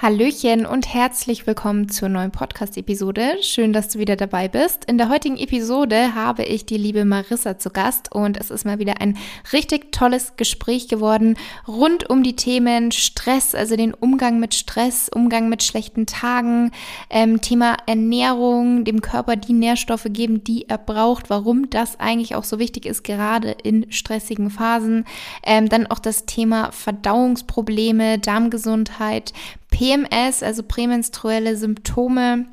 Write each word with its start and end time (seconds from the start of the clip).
Hallöchen 0.00 0.64
und 0.64 0.94
herzlich 0.94 1.48
willkommen 1.48 1.88
zur 1.88 2.08
neuen 2.08 2.30
Podcast-Episode. 2.30 3.38
Schön, 3.40 3.72
dass 3.72 3.88
du 3.88 3.98
wieder 3.98 4.14
dabei 4.14 4.46
bist. 4.46 4.84
In 4.84 4.96
der 4.96 5.08
heutigen 5.08 5.36
Episode 5.36 6.14
habe 6.14 6.44
ich 6.44 6.64
die 6.64 6.76
liebe 6.76 7.04
Marissa 7.04 7.58
zu 7.58 7.70
Gast 7.70 8.14
und 8.14 8.38
es 8.38 8.52
ist 8.52 8.64
mal 8.64 8.78
wieder 8.78 9.00
ein 9.00 9.18
richtig 9.52 9.90
tolles 9.90 10.36
Gespräch 10.36 10.86
geworden 10.86 11.36
rund 11.66 12.08
um 12.08 12.22
die 12.22 12.36
Themen 12.36 12.92
Stress, 12.92 13.56
also 13.56 13.74
den 13.74 13.92
Umgang 13.92 14.38
mit 14.38 14.54
Stress, 14.54 15.10
Umgang 15.12 15.48
mit 15.48 15.64
schlechten 15.64 16.06
Tagen, 16.06 16.70
ähm, 17.10 17.40
Thema 17.40 17.76
Ernährung, 17.86 18.84
dem 18.84 19.02
Körper 19.02 19.34
die 19.34 19.52
Nährstoffe 19.52 20.06
geben, 20.10 20.44
die 20.44 20.68
er 20.68 20.78
braucht, 20.78 21.28
warum 21.28 21.70
das 21.70 21.98
eigentlich 21.98 22.36
auch 22.36 22.44
so 22.44 22.60
wichtig 22.60 22.86
ist, 22.86 23.02
gerade 23.02 23.50
in 23.50 23.90
stressigen 23.90 24.50
Phasen. 24.50 25.06
Ähm, 25.42 25.68
dann 25.68 25.88
auch 25.88 25.98
das 25.98 26.24
Thema 26.24 26.70
Verdauungsprobleme, 26.70 28.20
Darmgesundheit, 28.20 29.32
PMS, 29.70 30.42
also 30.42 30.62
prämenstruelle 30.62 31.56
Symptome, 31.56 32.46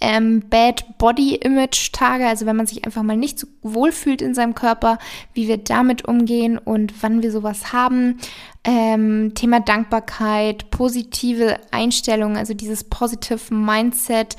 ähm, 0.00 0.48
Bad 0.48 0.98
Body 0.98 1.36
Image 1.36 1.92
Tage, 1.92 2.26
also 2.26 2.46
wenn 2.46 2.56
man 2.56 2.66
sich 2.66 2.84
einfach 2.84 3.02
mal 3.02 3.16
nicht 3.16 3.38
so 3.38 3.46
wohl 3.62 3.92
fühlt 3.92 4.22
in 4.22 4.34
seinem 4.34 4.54
Körper, 4.54 4.98
wie 5.32 5.48
wir 5.48 5.58
damit 5.58 6.06
umgehen 6.06 6.58
und 6.58 7.02
wann 7.02 7.22
wir 7.22 7.30
sowas 7.30 7.72
haben. 7.72 8.18
Ähm, 8.64 9.32
Thema 9.34 9.60
Dankbarkeit, 9.60 10.70
positive 10.70 11.58
Einstellung, 11.70 12.36
also 12.36 12.54
dieses 12.54 12.84
positive 12.84 13.52
Mindset. 13.54 14.36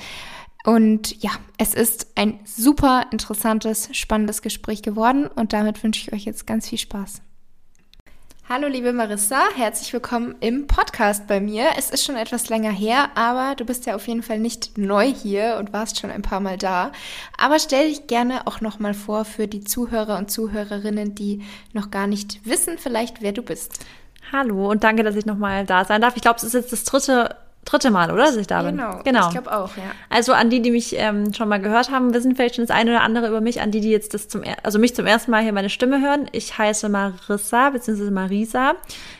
Und 0.65 1.21
ja, 1.21 1.31
es 1.57 1.75
ist 1.75 2.07
ein 2.15 2.39
super 2.43 3.05
interessantes, 3.11 3.89
spannendes 3.91 4.41
Gespräch 4.41 4.81
geworden 4.81 5.27
und 5.27 5.53
damit 5.53 5.83
wünsche 5.83 6.01
ich 6.01 6.13
euch 6.13 6.25
jetzt 6.25 6.47
ganz 6.47 6.69
viel 6.69 6.79
Spaß. 6.79 7.21
Hallo 8.47 8.67
liebe 8.67 8.93
Marissa, 8.93 9.41
herzlich 9.55 9.91
willkommen 9.91 10.35
im 10.39 10.67
Podcast 10.67 11.25
bei 11.25 11.39
mir. 11.39 11.69
Es 11.79 11.89
ist 11.89 12.05
schon 12.05 12.15
etwas 12.15 12.47
länger 12.47 12.69
her, 12.69 13.09
aber 13.15 13.55
du 13.55 13.65
bist 13.65 13.87
ja 13.87 13.95
auf 13.95 14.07
jeden 14.07 14.21
Fall 14.21 14.37
nicht 14.37 14.77
neu 14.77 15.11
hier 15.11 15.57
und 15.57 15.73
warst 15.73 15.99
schon 15.99 16.11
ein 16.11 16.21
paar 16.21 16.41
Mal 16.41 16.55
da. 16.55 16.91
Aber 17.39 17.57
stell 17.57 17.89
dich 17.89 18.05
gerne 18.05 18.45
auch 18.45 18.61
noch 18.61 18.77
mal 18.77 18.93
vor 18.93 19.25
für 19.25 19.47
die 19.47 19.63
Zuhörer 19.63 20.19
und 20.19 20.29
Zuhörerinnen, 20.29 21.15
die 21.15 21.41
noch 21.73 21.89
gar 21.89 22.05
nicht 22.05 22.45
wissen, 22.45 22.77
vielleicht 22.77 23.23
wer 23.23 23.31
du 23.31 23.41
bist. 23.41 23.83
Hallo 24.31 24.69
und 24.69 24.83
danke, 24.83 25.01
dass 25.01 25.15
ich 25.15 25.25
noch 25.25 25.39
mal 25.39 25.65
da 25.65 25.83
sein 25.83 26.01
darf. 26.01 26.15
Ich 26.15 26.21
glaube, 26.21 26.37
es 26.37 26.43
ist 26.43 26.53
jetzt 26.53 26.71
das 26.71 26.83
dritte 26.83 27.35
dritte 27.65 27.91
Mal, 27.91 28.11
oder, 28.11 28.25
dass 28.25 28.35
ich 28.35 28.47
da 28.47 28.61
bin? 28.61 28.77
Genau, 28.77 29.01
genau. 29.03 29.27
ich 29.27 29.33
glaube 29.33 29.55
auch, 29.55 29.75
ja. 29.75 29.83
Also 30.09 30.33
an 30.33 30.49
die, 30.49 30.61
die 30.61 30.71
mich 30.71 30.95
ähm, 30.97 31.33
schon 31.33 31.49
mal 31.49 31.59
gehört 31.59 31.91
haben, 31.91 32.13
wissen 32.13 32.35
vielleicht 32.35 32.55
schon 32.55 32.65
das 32.65 32.75
eine 32.75 32.91
oder 32.91 33.01
andere 33.01 33.27
über 33.27 33.41
mich. 33.41 33.61
An 33.61 33.71
die, 33.71 33.81
die 33.81 33.89
jetzt 33.89 34.13
das 34.13 34.27
zum, 34.27 34.43
also 34.63 34.79
mich 34.79 34.95
zum 34.95 35.05
ersten 35.05 35.31
Mal 35.31 35.43
hier 35.43 35.51
meine 35.51 35.69
Stimme 35.69 36.01
hören. 36.01 36.27
Ich 36.31 36.57
heiße 36.57 36.87
Marissa 36.89 37.71
bzw. 37.71 38.11
Marisa. 38.11 38.73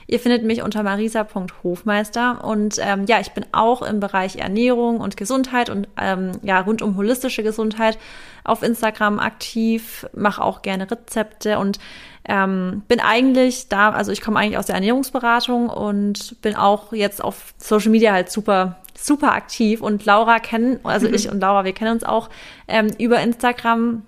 Ihr 0.08 0.20
findet 0.20 0.44
mich 0.44 0.62
unter 0.62 0.84
marisa.hofmeister 0.84 2.44
und 2.44 2.78
ähm, 2.80 3.06
ja, 3.08 3.20
ich 3.20 3.32
bin 3.32 3.46
auch 3.52 3.82
im 3.82 4.00
Bereich 4.00 4.36
Ernährung 4.36 5.00
und 5.00 5.18
Gesundheit 5.18 5.70
und 5.70 5.88
ähm, 6.00 6.34
ja 6.44 6.60
rund 6.60 6.84
um 6.84 6.96
holistische 6.96 7.42
Gesundheit 7.42 7.98
auf 8.44 8.62
Instagram 8.62 9.20
aktiv, 9.20 10.06
mache 10.14 10.44
auch 10.44 10.62
gerne 10.62 10.90
Rezepte 10.90 11.58
und 11.58 11.80
ähm, 12.28 12.84
bin 12.88 13.00
eigentlich 13.00 13.69
da, 13.69 13.91
also 13.91 14.12
ich 14.12 14.22
komme 14.22 14.40
eigentlich 14.40 14.58
aus 14.58 14.66
der 14.66 14.75
Ernährungsberatung 14.75 15.69
und 15.69 16.41
bin 16.41 16.56
auch 16.56 16.91
jetzt 16.91 17.24
auf 17.24 17.53
Social 17.58 17.91
Media 17.91 18.13
halt 18.13 18.31
super, 18.31 18.78
super 18.97 19.34
aktiv. 19.34 19.81
Und 19.81 20.06
Laura 20.06 20.40
kennen, 20.40 20.80
also 20.84 21.08
ich 21.08 21.30
und 21.30 21.40
Laura, 21.40 21.66
wir 21.66 21.74
kennen 21.74 21.91
uns 21.91 22.03
auch 22.03 22.30
ähm, 22.68 22.88
über 22.97 23.19
Instagram. 23.19 24.03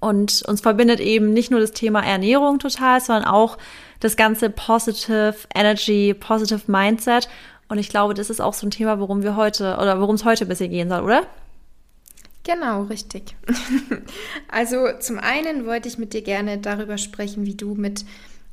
Und 0.00 0.42
uns 0.46 0.62
verbindet 0.62 1.00
eben 1.00 1.34
nicht 1.34 1.50
nur 1.50 1.60
das 1.60 1.72
Thema 1.72 2.02
Ernährung 2.02 2.58
total, 2.58 3.02
sondern 3.02 3.26
auch 3.26 3.58
das 4.00 4.16
ganze 4.16 4.48
Positive 4.48 5.34
Energy, 5.54 6.14
Positive 6.14 6.62
Mindset. 6.66 7.28
Und 7.68 7.76
ich 7.76 7.90
glaube, 7.90 8.14
das 8.14 8.30
ist 8.30 8.40
auch 8.40 8.54
so 8.54 8.66
ein 8.66 8.70
Thema, 8.70 8.98
worum 8.98 9.22
wir 9.22 9.36
heute 9.36 9.76
oder 9.80 10.00
worum 10.00 10.14
es 10.14 10.24
heute 10.24 10.46
ein 10.46 10.48
bisschen 10.48 10.70
gehen 10.70 10.88
soll, 10.88 11.02
oder? 11.02 11.26
Genau, 12.44 12.82
richtig. 12.82 13.36
also 14.48 14.88
zum 15.00 15.18
einen 15.18 15.66
wollte 15.66 15.88
ich 15.88 15.98
mit 15.98 16.12
dir 16.12 16.22
gerne 16.22 16.58
darüber 16.58 16.98
sprechen, 16.98 17.46
wie 17.46 17.54
du 17.54 17.74
mit 17.74 18.04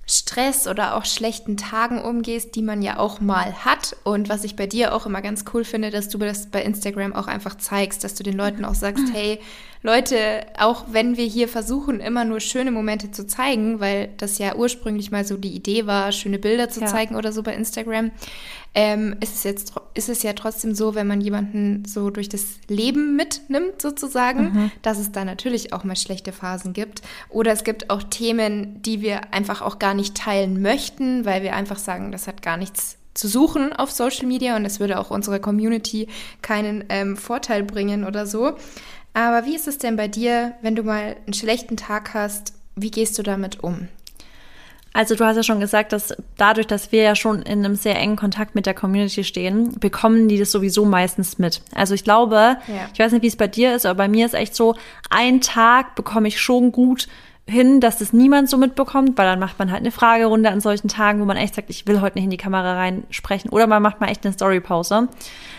Stress 0.07 0.67
oder 0.67 0.95
auch 0.95 1.05
schlechten 1.05 1.57
Tagen 1.57 2.01
umgehst, 2.01 2.55
die 2.55 2.61
man 2.61 2.81
ja 2.81 2.97
auch 2.97 3.21
mal 3.21 3.65
hat. 3.65 3.95
Und 4.03 4.29
was 4.29 4.43
ich 4.43 4.55
bei 4.55 4.65
dir 4.65 4.93
auch 4.95 5.05
immer 5.05 5.21
ganz 5.21 5.45
cool 5.53 5.63
finde, 5.63 5.89
dass 5.89 6.09
du 6.09 6.17
das 6.17 6.47
bei 6.47 6.63
Instagram 6.63 7.13
auch 7.13 7.27
einfach 7.27 7.55
zeigst, 7.55 8.03
dass 8.03 8.15
du 8.15 8.23
den 8.23 8.35
Leuten 8.35 8.65
auch 8.65 8.75
sagst, 8.75 9.05
hey, 9.13 9.39
Leute, 9.83 10.45
auch 10.59 10.85
wenn 10.91 11.17
wir 11.17 11.25
hier 11.25 11.47
versuchen, 11.47 11.99
immer 11.99 12.23
nur 12.23 12.39
schöne 12.39 12.71
Momente 12.71 13.11
zu 13.11 13.25
zeigen, 13.25 13.79
weil 13.79 14.09
das 14.17 14.37
ja 14.37 14.55
ursprünglich 14.55 15.09
mal 15.09 15.25
so 15.25 15.37
die 15.37 15.53
Idee 15.55 15.87
war, 15.87 16.11
schöne 16.11 16.37
Bilder 16.37 16.69
zu 16.69 16.81
ja. 16.81 16.87
zeigen 16.87 17.15
oder 17.15 17.31
so 17.31 17.41
bei 17.41 17.55
Instagram, 17.55 18.11
ähm, 18.73 19.15
ist 19.19 19.35
es 19.35 19.43
jetzt 19.43 19.73
ist 19.93 20.07
es 20.07 20.23
ja 20.23 20.33
trotzdem 20.33 20.73
so, 20.73 20.95
wenn 20.95 21.07
man 21.07 21.19
jemanden 21.19 21.83
so 21.85 22.09
durch 22.09 22.29
das 22.29 22.45
Leben 22.67 23.15
mitnimmt 23.15 23.81
sozusagen, 23.81 24.43
mhm. 24.43 24.71
dass 24.81 24.99
es 24.99 25.11
da 25.11 25.25
natürlich 25.25 25.73
auch 25.73 25.83
mal 25.83 25.97
schlechte 25.97 26.31
Phasen 26.31 26.71
gibt. 26.71 27.01
Oder 27.29 27.51
es 27.51 27.63
gibt 27.65 27.89
auch 27.89 28.03
Themen, 28.03 28.81
die 28.81 29.01
wir 29.01 29.33
einfach 29.33 29.61
auch 29.61 29.79
gar 29.79 29.93
nicht 29.93 30.15
teilen 30.15 30.61
möchten, 30.61 31.25
weil 31.25 31.43
wir 31.43 31.55
einfach 31.55 31.77
sagen, 31.77 32.11
das 32.11 32.27
hat 32.27 32.41
gar 32.41 32.55
nichts 32.55 32.97
zu 33.13 33.27
suchen 33.27 33.73
auf 33.73 33.91
Social 33.91 34.25
Media 34.25 34.55
und 34.55 34.63
es 34.63 34.79
würde 34.79 34.97
auch 34.97 35.11
unserer 35.11 35.39
Community 35.39 36.07
keinen 36.41 36.85
ähm, 36.87 37.17
Vorteil 37.17 37.63
bringen 37.63 38.05
oder 38.05 38.25
so. 38.25 38.53
Aber 39.13 39.45
wie 39.45 39.55
ist 39.55 39.67
es 39.67 39.77
denn 39.77 39.95
bei 39.95 40.07
dir, 40.07 40.53
wenn 40.61 40.75
du 40.75 40.83
mal 40.83 41.17
einen 41.25 41.33
schlechten 41.33 41.77
Tag 41.77 42.13
hast? 42.13 42.53
Wie 42.75 42.91
gehst 42.91 43.17
du 43.19 43.23
damit 43.23 43.63
um? 43.63 43.87
Also 44.93 45.15
du 45.15 45.23
hast 45.23 45.37
ja 45.37 45.43
schon 45.43 45.61
gesagt, 45.61 45.93
dass 45.93 46.13
dadurch, 46.35 46.67
dass 46.67 46.91
wir 46.91 47.01
ja 47.01 47.15
schon 47.15 47.41
in 47.43 47.63
einem 47.63 47.75
sehr 47.75 47.95
engen 47.95 48.17
Kontakt 48.17 48.55
mit 48.55 48.65
der 48.65 48.73
Community 48.73 49.23
stehen, 49.23 49.79
bekommen 49.79 50.27
die 50.27 50.37
das 50.37 50.51
sowieso 50.51 50.83
meistens 50.83 51.37
mit. 51.37 51.61
Also 51.73 51.93
ich 51.93 52.03
glaube, 52.03 52.57
ja. 52.67 52.89
ich 52.93 52.99
weiß 52.99 53.13
nicht, 53.13 53.21
wie 53.21 53.27
es 53.27 53.37
bei 53.37 53.47
dir 53.47 53.73
ist, 53.73 53.85
aber 53.85 53.95
bei 53.97 54.07
mir 54.09 54.25
ist 54.25 54.33
echt 54.33 54.53
so, 54.53 54.75
ein 55.09 55.39
Tag 55.39 55.95
bekomme 55.95 56.27
ich 56.27 56.41
schon 56.41 56.73
gut 56.73 57.07
hin, 57.51 57.81
dass 57.81 57.97
das 57.97 58.13
niemand 58.13 58.49
so 58.49 58.57
mitbekommt, 58.57 59.17
weil 59.17 59.27
dann 59.27 59.39
macht 59.39 59.59
man 59.59 59.71
halt 59.71 59.81
eine 59.81 59.91
Fragerunde 59.91 60.49
an 60.49 60.61
solchen 60.61 60.87
Tagen, 60.87 61.19
wo 61.21 61.25
man 61.25 61.37
echt 61.37 61.55
sagt, 61.55 61.69
ich 61.69 61.85
will 61.85 62.01
heute 62.01 62.17
nicht 62.17 62.25
in 62.25 62.31
die 62.31 62.37
Kamera 62.37 62.75
reinsprechen. 62.75 63.51
Oder 63.51 63.67
man 63.67 63.83
macht 63.83 64.01
mal 64.01 64.07
echt 64.07 64.25
eine 64.25 64.33
Storypause. 64.33 65.09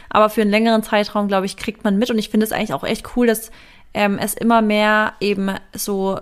Aber 0.08 0.30
für 0.30 0.42
einen 0.42 0.50
längeren 0.50 0.82
Zeitraum, 0.82 1.28
glaube 1.28 1.46
ich, 1.46 1.56
kriegt 1.56 1.84
man 1.84 1.98
mit. 1.98 2.10
Und 2.10 2.18
ich 2.18 2.30
finde 2.30 2.44
es 2.44 2.52
eigentlich 2.52 2.72
auch 2.72 2.84
echt 2.84 3.16
cool, 3.16 3.26
dass 3.26 3.50
ähm, 3.94 4.18
es 4.18 4.34
immer 4.34 4.62
mehr 4.62 5.12
eben 5.20 5.50
so 5.74 6.18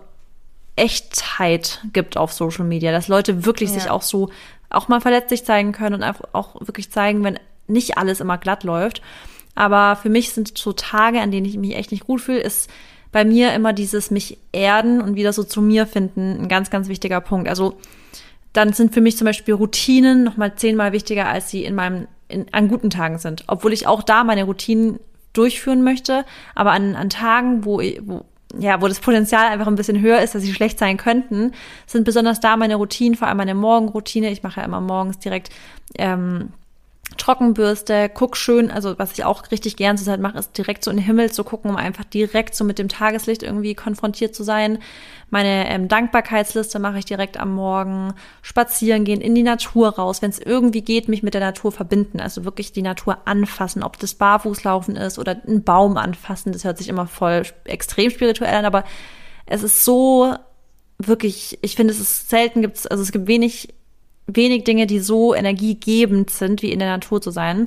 Echtheit 0.77 1.81
gibt 1.93 2.17
auf 2.17 2.33
Social 2.33 2.65
Media, 2.65 2.93
dass 2.93 3.09
Leute 3.09 3.45
wirklich 3.45 3.71
ja. 3.71 3.79
sich 3.79 3.91
auch 3.91 4.03
so 4.03 4.31
auch 4.71 4.89
mal 4.89 5.01
verletzlich 5.01 5.45
zeigen 5.45 5.73
können 5.73 5.97
und 5.97 6.03
einfach 6.03 6.29
auch 6.33 6.61
wirklich 6.61 6.91
zeigen, 6.91 7.25
wenn 7.25 7.39
nicht 7.67 7.99
alles 7.99 8.21
immer 8.21 8.39
glatt 8.39 8.65
läuft. 8.65 9.03
Aber 9.55 9.97
für 9.97 10.09
mich 10.09 10.33
sind 10.33 10.57
so 10.57 10.73
Tage, 10.73 11.21
an 11.21 11.31
denen 11.31 11.47
ich 11.47 11.57
mich 11.57 11.77
echt 11.77 11.91
nicht 11.91 12.07
gut 12.07 12.21
fühle, 12.21 12.39
ist 12.41 12.71
bei 13.13 13.25
mir 13.25 13.53
immer 13.55 13.73
dieses 13.73 14.11
mich 14.11 14.39
erden 14.53 15.01
und 15.01 15.17
wieder 15.17 15.33
so 15.33 15.43
zu 15.43 15.61
mir 15.61 15.87
finden 15.87 16.43
ein 16.43 16.49
ganz, 16.49 16.71
ganz 16.71 16.89
wichtiger 16.89 17.21
Punkt. 17.21 17.49
Also 17.49 17.77
dann 18.53 18.73
sind 18.73 18.95
für 18.95 19.01
mich 19.01 19.17
zum 19.17 19.25
Beispiel 19.25 19.55
Routinen 19.55 20.25
nochmal 20.25 20.55
zehnmal 20.57 20.93
wichtiger, 20.93 21.27
als 21.27 21.51
sie 21.51 21.65
in 21.65 21.75
meinem, 21.75 22.07
in, 22.29 22.47
an 22.53 22.69
guten 22.69 22.91
Tagen 22.91 23.19
sind. 23.19 23.45
Obwohl 23.47 23.73
ich 23.73 23.87
auch 23.87 24.03
da 24.03 24.25
meine 24.25 24.45
Routinen 24.45 25.01
durchführen 25.33 25.83
möchte, 25.83 26.25
aber 26.55 26.73
an, 26.73 26.97
an 26.97 27.11
Tagen, 27.11 27.65
wo, 27.65 27.81
wo, 28.03 28.25
ja, 28.59 28.83
wo 28.83 28.89
das 28.89 29.01
Potenzial 29.01 29.47
einfach 29.49 29.69
ein 29.69 29.77
bisschen 29.77 30.01
höher 30.01 30.21
ist, 30.21 30.35
dass 30.35 30.43
sie 30.43 30.53
schlecht 30.53 30.79
sein 30.79 30.97
könnten, 30.97 31.53
sind 31.87 32.05
besonders 32.05 32.41
da 32.41 32.57
meine 32.57 32.77
Routinen, 32.77 33.17
vor 33.17 33.29
allem 33.29 33.37
meine 33.37 33.55
Morgenroutine. 33.55 34.31
Ich 34.31 34.43
mache 34.43 34.61
ja 34.61 34.67
immer 34.67 34.81
morgens 34.81 35.19
direkt 35.19 35.51
ähm, 35.99 36.53
Trockenbürste, 37.17 38.11
guck 38.13 38.37
schön, 38.37 38.71
also 38.71 38.99
was 38.99 39.13
ich 39.13 39.25
auch 39.25 39.51
richtig 39.51 39.77
gern 39.77 39.99
zur 39.99 40.07
Zeit 40.07 40.21
mache, 40.21 40.39
ist 40.39 40.57
direkt 40.57 40.85
so 40.85 40.91
in 40.91 40.99
den 40.99 41.07
Himmel 41.07 41.31
zu 41.33 41.45
gucken, 41.45 41.71
um 41.71 41.77
einfach 41.77 42.05
direkt 42.05 42.55
so 42.55 42.65
mit 42.65 42.79
dem 42.79 42.89
Tageslicht 42.89 43.43
irgendwie 43.43 43.75
konfrontiert 43.75 44.35
zu 44.35 44.43
sein. 44.43 44.79
Meine 45.29 45.69
ähm, 45.69 45.89
Dankbarkeitsliste 45.89 46.79
mache 46.79 46.99
ich 46.99 47.05
direkt 47.05 47.39
am 47.39 47.55
Morgen, 47.55 48.15
spazieren 48.43 49.05
gehen, 49.05 49.21
in 49.21 49.35
die 49.35 49.43
Natur 49.43 49.91
raus, 49.91 50.23
wenn 50.23 50.31
es 50.31 50.39
irgendwie 50.39 50.83
geht, 50.83 51.09
mich 51.09 51.23
mit 51.23 51.35
der 51.35 51.41
Natur 51.41 51.73
verbinden, 51.73 52.21
also 52.21 52.45
wirklich 52.45 52.73
die 52.73 52.83
Natur 52.83 53.19
anfassen, 53.27 53.83
ob 53.83 53.99
das 53.99 54.15
Barfußlaufen 54.15 54.97
ist 54.97 55.19
oder 55.19 55.41
einen 55.47 55.65
Baum 55.65 55.97
anfassen, 55.97 56.53
das 56.53 56.65
hört 56.65 56.79
sich 56.79 56.89
immer 56.89 57.07
voll 57.07 57.43
extrem 57.65 58.11
spirituell 58.11 58.55
an, 58.55 58.65
aber 58.65 58.85
es 59.47 59.63
ist 59.63 59.85
so 59.85 60.35
wirklich, 60.99 61.59
ich 61.63 61.77
finde, 61.77 61.93
es 61.93 62.01
ist 62.01 62.31
selten 62.31 62.63
gibt's, 62.63 62.87
also 62.87 63.03
es 63.03 63.13
gibt 63.13 63.27
wenig 63.27 63.75
wenig 64.37 64.65
Dinge, 64.65 64.87
die 64.87 65.01
so 65.01 65.35
energiegebend 65.35 66.31
sind, 66.31 66.63
wie 66.63 66.73
in 66.73 66.79
der 66.79 66.89
Natur 66.89 67.21
zu 67.21 67.31
sein. 67.31 67.65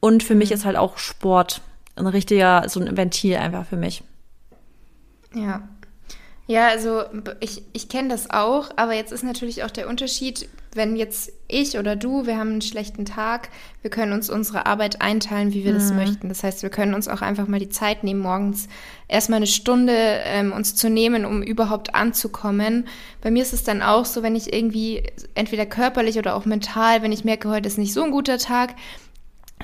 Und 0.00 0.22
für 0.22 0.34
mhm. 0.34 0.40
mich 0.40 0.52
ist 0.52 0.64
halt 0.64 0.76
auch 0.76 0.98
Sport 0.98 1.62
ein 1.96 2.06
richtiger, 2.06 2.68
so 2.68 2.80
ein 2.80 2.96
Ventil 2.96 3.36
einfach 3.36 3.66
für 3.66 3.76
mich. 3.76 4.02
Ja. 5.34 5.68
Ja, 6.46 6.68
also 6.68 7.04
ich, 7.40 7.62
ich 7.72 7.88
kenne 7.88 8.10
das 8.10 8.30
auch, 8.30 8.70
aber 8.76 8.92
jetzt 8.92 9.12
ist 9.12 9.24
natürlich 9.24 9.64
auch 9.64 9.70
der 9.70 9.88
Unterschied, 9.88 10.46
wenn 10.74 10.96
jetzt 10.96 11.32
ich 11.48 11.78
oder 11.78 11.96
du, 11.96 12.26
wir 12.26 12.36
haben 12.36 12.50
einen 12.50 12.60
schlechten 12.60 13.06
Tag, 13.06 13.48
wir 13.80 13.90
können 13.90 14.12
uns 14.12 14.28
unsere 14.28 14.66
Arbeit 14.66 15.00
einteilen, 15.00 15.54
wie 15.54 15.64
wir 15.64 15.72
mhm. 15.72 15.78
das 15.78 15.92
möchten. 15.92 16.28
Das 16.28 16.42
heißt, 16.42 16.62
wir 16.62 16.68
können 16.68 16.92
uns 16.92 17.08
auch 17.08 17.22
einfach 17.22 17.46
mal 17.46 17.60
die 17.60 17.70
Zeit 17.70 18.04
nehmen, 18.04 18.20
morgens 18.20 18.68
erstmal 19.08 19.38
eine 19.38 19.46
Stunde 19.46 19.94
ähm, 19.96 20.52
uns 20.52 20.74
zu 20.74 20.90
nehmen, 20.90 21.24
um 21.24 21.42
überhaupt 21.42 21.94
anzukommen. 21.94 22.88
Bei 23.22 23.30
mir 23.30 23.42
ist 23.42 23.54
es 23.54 23.64
dann 23.64 23.80
auch 23.80 24.04
so, 24.04 24.22
wenn 24.22 24.36
ich 24.36 24.52
irgendwie 24.52 25.02
entweder 25.34 25.64
körperlich 25.64 26.18
oder 26.18 26.34
auch 26.34 26.44
mental, 26.44 27.02
wenn 27.02 27.12
ich 27.12 27.24
merke, 27.24 27.48
heute 27.48 27.68
ist 27.68 27.78
nicht 27.78 27.94
so 27.94 28.02
ein 28.02 28.10
guter 28.10 28.36
Tag, 28.36 28.74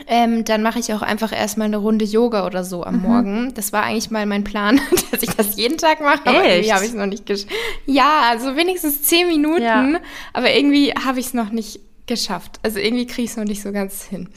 ähm, 0.06 0.44
dann 0.44 0.62
mache 0.62 0.79
ich 0.79 0.93
auch 0.93 1.02
einfach 1.02 1.32
erstmal 1.32 1.67
eine 1.67 1.76
Runde 1.76 2.05
Yoga 2.05 2.47
oder 2.47 2.64
so 2.64 2.85
am 2.85 2.97
mhm. 2.97 3.02
Morgen. 3.02 3.55
Das 3.55 3.73
war 3.73 3.85
eigentlich 3.85 4.11
mal 4.11 4.26
mein 4.26 4.44
Plan, 4.44 4.81
dass 5.11 5.23
ich 5.23 5.31
das 5.31 5.56
jeden 5.56 5.79
Tag 5.79 6.00
mache, 6.00 6.20
aber 6.25 6.44
Echt? 6.44 6.50
irgendwie 6.50 6.73
habe 6.73 6.85
ich 6.85 6.91
es 6.91 6.97
noch 6.97 7.06
nicht 7.06 7.26
geschafft. 7.26 7.52
Ja, 7.87 8.23
also 8.31 8.56
wenigstens 8.56 9.02
zehn 9.02 9.29
Minuten, 9.29 9.62
ja. 9.62 10.00
aber 10.32 10.55
irgendwie 10.55 10.93
habe 10.93 11.20
ich 11.20 11.26
es 11.26 11.35
noch 11.35 11.50
nicht 11.50 11.81
geschafft. 12.06 12.58
Also 12.62 12.79
irgendwie 12.79 13.06
kriege 13.06 13.23
ich 13.23 13.31
es 13.31 13.37
noch 13.37 13.44
nicht 13.44 13.62
so 13.62 13.73
ganz 13.73 14.05
hin. 14.05 14.29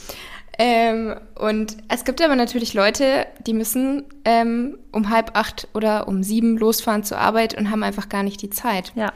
Ähm, 0.59 1.15
und 1.35 1.77
es 1.89 2.05
gibt 2.05 2.21
aber 2.21 2.35
natürlich 2.35 2.73
Leute, 2.75 3.25
die 3.45 3.53
müssen 3.53 4.03
ähm, 4.23 4.77
um 4.91 5.09
halb 5.09 5.31
acht 5.35 5.67
oder 5.73 6.07
um 6.07 6.21
sieben 6.21 6.57
losfahren 6.57 7.03
zur 7.03 7.17
Arbeit 7.17 7.57
und 7.57 7.71
haben 7.71 7.81
einfach 7.83 8.07
gar 8.07 8.23
nicht 8.23 8.41
die 8.41 8.51
Zeit. 8.51 8.93
Ja. 8.95 9.11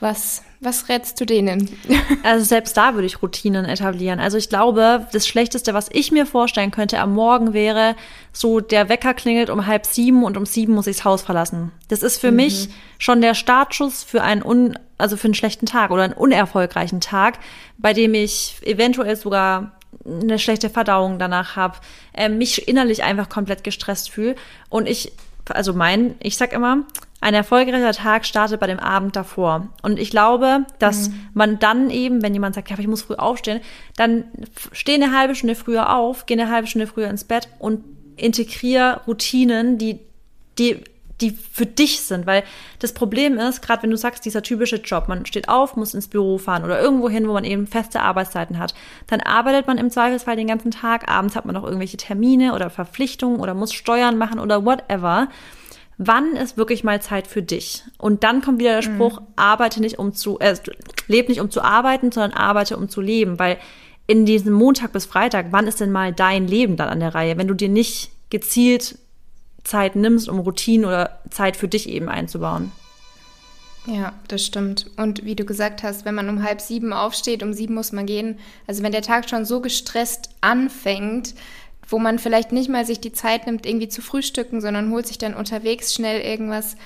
Was, 0.00 0.42
was 0.60 0.88
rätst 0.88 1.20
du 1.20 1.26
denen? 1.26 1.68
Also 2.22 2.44
selbst 2.44 2.76
da 2.76 2.94
würde 2.94 3.06
ich 3.06 3.22
Routinen 3.22 3.64
etablieren. 3.64 4.20
Also 4.20 4.36
ich 4.36 4.48
glaube, 4.48 5.06
das 5.12 5.26
Schlechteste, 5.26 5.72
was 5.72 5.88
ich 5.90 6.12
mir 6.12 6.26
vorstellen 6.26 6.70
könnte 6.70 6.98
am 6.98 7.14
Morgen 7.14 7.54
wäre, 7.54 7.96
so 8.32 8.60
der 8.60 8.88
Wecker 8.88 9.14
klingelt 9.14 9.48
um 9.48 9.66
halb 9.66 9.86
sieben 9.86 10.24
und 10.24 10.36
um 10.36 10.44
sieben 10.44 10.74
muss 10.74 10.86
ich 10.86 10.96
das 10.96 11.04
Haus 11.04 11.22
verlassen. 11.22 11.72
Das 11.88 12.02
ist 12.02 12.18
für 12.18 12.30
mhm. 12.30 12.36
mich 12.36 12.68
schon 12.98 13.22
der 13.22 13.34
Startschuss 13.34 14.02
für 14.02 14.22
einen 14.22 14.42
un, 14.42 14.78
also 14.98 15.16
für 15.16 15.26
einen 15.26 15.34
schlechten 15.34 15.66
Tag 15.66 15.90
oder 15.90 16.02
einen 16.02 16.12
unerfolgreichen 16.12 17.00
Tag, 17.00 17.38
bei 17.78 17.94
dem 17.94 18.12
ich 18.12 18.56
eventuell 18.62 19.16
sogar 19.16 19.72
eine 20.04 20.38
schlechte 20.38 20.68
Verdauung 20.70 21.18
danach 21.18 21.56
habe, 21.56 21.78
äh, 22.12 22.28
mich 22.28 22.68
innerlich 22.68 23.02
einfach 23.02 23.28
komplett 23.28 23.64
gestresst 23.64 24.10
fühle 24.10 24.34
und 24.68 24.88
ich 24.88 25.12
also 25.48 25.72
mein, 25.72 26.14
ich 26.20 26.36
sag 26.36 26.52
immer, 26.52 26.84
ein 27.20 27.34
erfolgreicher 27.34 27.92
Tag 27.92 28.24
startet 28.24 28.60
bei 28.60 28.66
dem 28.66 28.78
Abend 28.78 29.14
davor. 29.14 29.68
Und 29.82 29.98
ich 29.98 30.10
glaube, 30.10 30.64
dass 30.78 31.10
mhm. 31.10 31.28
man 31.34 31.58
dann 31.58 31.90
eben, 31.90 32.22
wenn 32.22 32.32
jemand 32.32 32.54
sagt, 32.54 32.70
ja, 32.70 32.78
ich 32.78 32.86
muss 32.86 33.02
früh 33.02 33.14
aufstehen, 33.14 33.60
dann 33.96 34.24
steh 34.72 34.94
eine 34.94 35.16
halbe 35.16 35.34
Stunde 35.34 35.54
früher 35.54 35.94
auf, 35.94 36.24
geh 36.26 36.34
eine 36.34 36.50
halbe 36.50 36.66
Stunde 36.66 36.86
früher 36.86 37.10
ins 37.10 37.24
Bett 37.24 37.48
und 37.58 37.84
integriere 38.16 39.02
Routinen, 39.06 39.76
die, 39.76 40.00
die, 40.58 40.82
die 41.20 41.30
für 41.30 41.66
dich 41.66 42.00
sind. 42.00 42.26
Weil 42.26 42.42
das 42.78 42.94
Problem 42.94 43.36
ist, 43.36 43.60
gerade 43.60 43.82
wenn 43.82 43.90
du 43.90 43.98
sagst, 43.98 44.24
dieser 44.24 44.42
typische 44.42 44.76
Job, 44.76 45.06
man 45.06 45.26
steht 45.26 45.50
auf, 45.50 45.76
muss 45.76 45.92
ins 45.92 46.08
Büro 46.08 46.38
fahren 46.38 46.64
oder 46.64 46.80
irgendwo 46.80 47.10
hin, 47.10 47.28
wo 47.28 47.34
man 47.34 47.44
eben 47.44 47.66
feste 47.66 48.00
Arbeitszeiten 48.00 48.58
hat, 48.58 48.74
dann 49.08 49.20
arbeitet 49.20 49.66
man 49.66 49.76
im 49.76 49.90
Zweifelsfall 49.90 50.36
den 50.36 50.46
ganzen 50.46 50.70
Tag, 50.70 51.10
abends 51.10 51.36
hat 51.36 51.44
man 51.44 51.54
noch 51.54 51.64
irgendwelche 51.64 51.98
Termine 51.98 52.54
oder 52.54 52.70
Verpflichtungen 52.70 53.40
oder 53.40 53.52
muss 53.52 53.74
Steuern 53.74 54.16
machen 54.16 54.40
oder 54.40 54.64
whatever 54.64 55.28
wann 56.02 56.34
ist 56.34 56.56
wirklich 56.56 56.82
mal 56.82 57.02
Zeit 57.02 57.26
für 57.26 57.42
dich? 57.42 57.84
Und 57.98 58.24
dann 58.24 58.40
kommt 58.40 58.58
wieder 58.58 58.80
der 58.80 58.90
mhm. 58.90 58.94
Spruch, 58.94 59.20
mhm. 59.20 59.26
arbeite 59.36 59.80
nicht 59.80 59.98
um 59.98 60.14
zu, 60.14 60.38
äh, 60.40 60.56
lebe 61.06 61.28
nicht 61.28 61.42
um 61.42 61.50
zu 61.50 61.62
arbeiten, 61.62 62.10
sondern 62.10 62.32
arbeite 62.32 62.78
um 62.78 62.88
zu 62.88 63.02
leben, 63.02 63.38
weil 63.38 63.58
in 64.06 64.24
diesem 64.24 64.54
Montag 64.54 64.92
bis 64.92 65.04
Freitag, 65.04 65.48
wann 65.50 65.66
ist 65.66 65.78
denn 65.78 65.92
mal 65.92 66.12
dein 66.12 66.48
Leben 66.48 66.76
dann 66.76 66.88
an 66.88 67.00
der 67.00 67.14
Reihe, 67.14 67.36
wenn 67.36 67.46
du 67.46 67.54
dir 67.54 67.68
nicht 67.68 68.10
gezielt 68.30 68.98
Zeit 69.62 69.94
nimmst, 69.94 70.28
um 70.28 70.38
Routinen 70.38 70.86
oder 70.86 71.20
Zeit 71.28 71.56
für 71.56 71.68
dich 71.68 71.86
eben 71.88 72.08
einzubauen? 72.08 72.72
Ja, 73.86 74.14
das 74.28 74.44
stimmt. 74.44 74.86
Und 74.96 75.24
wie 75.24 75.36
du 75.36 75.44
gesagt 75.44 75.82
hast, 75.82 76.06
wenn 76.06 76.14
man 76.14 76.30
um 76.30 76.42
halb 76.42 76.62
sieben 76.62 76.94
aufsteht, 76.94 77.42
um 77.42 77.52
sieben 77.52 77.74
muss 77.74 77.92
man 77.92 78.06
gehen. 78.06 78.38
Also 78.66 78.82
wenn 78.82 78.92
der 78.92 79.02
Tag 79.02 79.28
schon 79.28 79.44
so 79.44 79.60
gestresst 79.60 80.30
anfängt, 80.40 81.34
wo 81.90 81.98
man 81.98 82.18
vielleicht 82.18 82.52
nicht 82.52 82.70
mal 82.70 82.86
sich 82.86 83.00
die 83.00 83.12
Zeit 83.12 83.46
nimmt, 83.46 83.66
irgendwie 83.66 83.88
zu 83.88 84.00
frühstücken, 84.00 84.60
sondern 84.60 84.90
holt 84.90 85.06
sich 85.06 85.18
dann 85.18 85.34
unterwegs 85.34 85.94
schnell 85.94 86.20
irgendwas, 86.20 86.76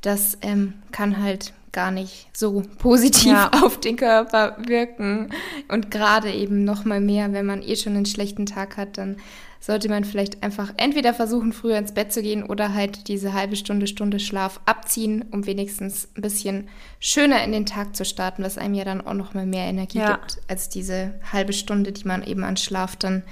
das 0.00 0.38
ähm, 0.42 0.74
kann 0.92 1.22
halt 1.22 1.52
gar 1.72 1.90
nicht 1.90 2.28
so 2.32 2.62
positiv 2.78 3.32
ja. 3.32 3.50
auf 3.62 3.80
den 3.80 3.96
Körper 3.96 4.56
wirken. 4.66 5.30
Und 5.68 5.90
gerade 5.90 6.30
eben 6.30 6.64
noch 6.64 6.84
mal 6.84 7.00
mehr, 7.00 7.32
wenn 7.32 7.46
man 7.46 7.62
eh 7.62 7.76
schon 7.76 7.96
einen 7.96 8.06
schlechten 8.06 8.46
Tag 8.46 8.76
hat, 8.76 8.98
dann 8.98 9.16
sollte 9.58 9.88
man 9.88 10.04
vielleicht 10.04 10.42
einfach 10.42 10.72
entweder 10.76 11.14
versuchen, 11.14 11.52
früher 11.52 11.78
ins 11.78 11.94
Bett 11.94 12.12
zu 12.12 12.20
gehen 12.20 12.42
oder 12.42 12.74
halt 12.74 13.06
diese 13.06 13.32
halbe 13.32 13.54
Stunde, 13.56 13.86
Stunde 13.86 14.18
Schlaf 14.18 14.60
abziehen, 14.66 15.24
um 15.30 15.46
wenigstens 15.46 16.08
ein 16.16 16.22
bisschen 16.22 16.68
schöner 16.98 17.42
in 17.44 17.52
den 17.52 17.64
Tag 17.64 17.94
zu 17.94 18.04
starten, 18.04 18.42
was 18.42 18.58
einem 18.58 18.74
ja 18.74 18.84
dann 18.84 19.06
auch 19.06 19.14
noch 19.14 19.34
mal 19.34 19.46
mehr 19.46 19.66
Energie 19.66 19.98
ja. 19.98 20.16
gibt, 20.16 20.38
als 20.48 20.68
diese 20.68 21.14
halbe 21.32 21.52
Stunde, 21.52 21.92
die 21.92 22.06
man 22.06 22.24
eben 22.24 22.42
an 22.42 22.56
Schlaf 22.56 22.96
dann 22.96 23.22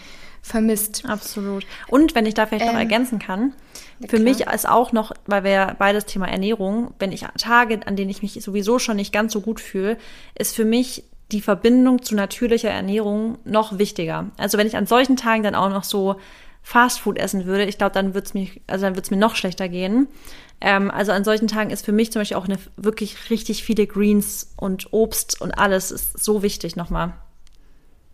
vermisst. 0.42 1.04
Absolut. 1.06 1.66
Und 1.88 2.14
wenn 2.14 2.26
ich 2.26 2.35
da 2.35 2.47
vielleicht 2.47 2.66
ähm, 2.66 2.73
noch 2.73 2.78
ergänzen 2.78 3.18
kann, 3.18 3.52
für 4.00 4.16
klar. 4.16 4.20
mich 4.20 4.40
ist 4.40 4.68
auch 4.68 4.92
noch, 4.92 5.12
weil 5.26 5.44
wir 5.44 5.76
beides 5.78 6.06
Thema 6.06 6.26
Ernährung, 6.26 6.94
wenn 6.99 7.12
ich 7.12 7.26
Tage, 7.38 7.80
an 7.87 7.97
denen 7.97 8.11
ich 8.11 8.23
mich 8.23 8.32
sowieso 8.42 8.78
schon 8.78 8.97
nicht 8.97 9.12
ganz 9.12 9.32
so 9.32 9.40
gut 9.40 9.61
fühle, 9.61 9.99
ist 10.35 10.56
für 10.56 10.64
mich 10.64 11.04
die 11.32 11.40
Verbindung 11.40 12.02
zu 12.02 12.14
natürlicher 12.14 12.70
Ernährung 12.70 13.38
noch 13.44 13.78
wichtiger. 13.78 14.30
Also 14.37 14.59
wenn 14.59 14.66
ich 14.66 14.76
an 14.76 14.87
solchen 14.87 15.16
Tagen 15.16 15.42
dann 15.42 15.54
auch 15.54 15.68
noch 15.68 15.85
so 15.85 16.16
Fastfood 16.62 17.18
essen 17.18 17.47
würde, 17.47 17.64
ich 17.64 17.78
glaube, 17.78 17.92
dann 17.92 18.14
wird 18.14 18.26
es 18.26 18.35
mir, 18.35 18.49
also 18.66 18.85
dann 18.85 18.94
wird 18.94 19.04
es 19.06 19.11
mir 19.11 19.16
noch 19.16 19.37
schlechter 19.37 19.68
gehen. 19.68 20.09
Ähm, 20.61 20.90
also 20.90 21.12
an 21.12 21.25
solchen 21.25 21.49
Tagen 21.49 21.70
ist 21.70 21.85
für 21.85 21.92
mich 21.92 22.12
zum 22.12 22.20
Beispiel 22.20 22.37
auch 22.37 22.47
eine 22.47 22.59
wirklich 22.76 23.30
richtig 23.30 23.64
viele 23.64 23.87
Greens 23.87 24.52
und 24.56 24.92
Obst 24.92 25.40
und 25.40 25.52
alles 25.52 25.90
ist 25.90 26.23
so 26.23 26.42
wichtig 26.42 26.76
nochmal. 26.76 27.14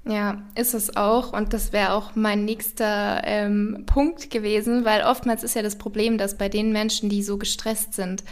Ja, 0.07 0.43
ist 0.55 0.75
es 0.75 0.97
auch. 0.97 1.33
Und 1.33 1.53
das 1.53 1.73
wäre 1.73 1.93
auch 1.93 2.15
mein 2.15 2.45
nächster 2.45 3.23
ähm, 3.25 3.85
Punkt 3.87 4.31
gewesen, 4.31 4.85
weil 4.85 5.03
oftmals 5.03 5.43
ist 5.43 5.57
ja 5.57 5.63
das 5.63 5.77
Problem, 5.77 6.17
dass 6.17 6.39
bei 6.39 6.49
den 6.49 6.73
Menschen, 6.73 7.09
die 7.09 7.23
so 7.23 7.39
gestresst 7.39 7.95
sind, 7.95 8.23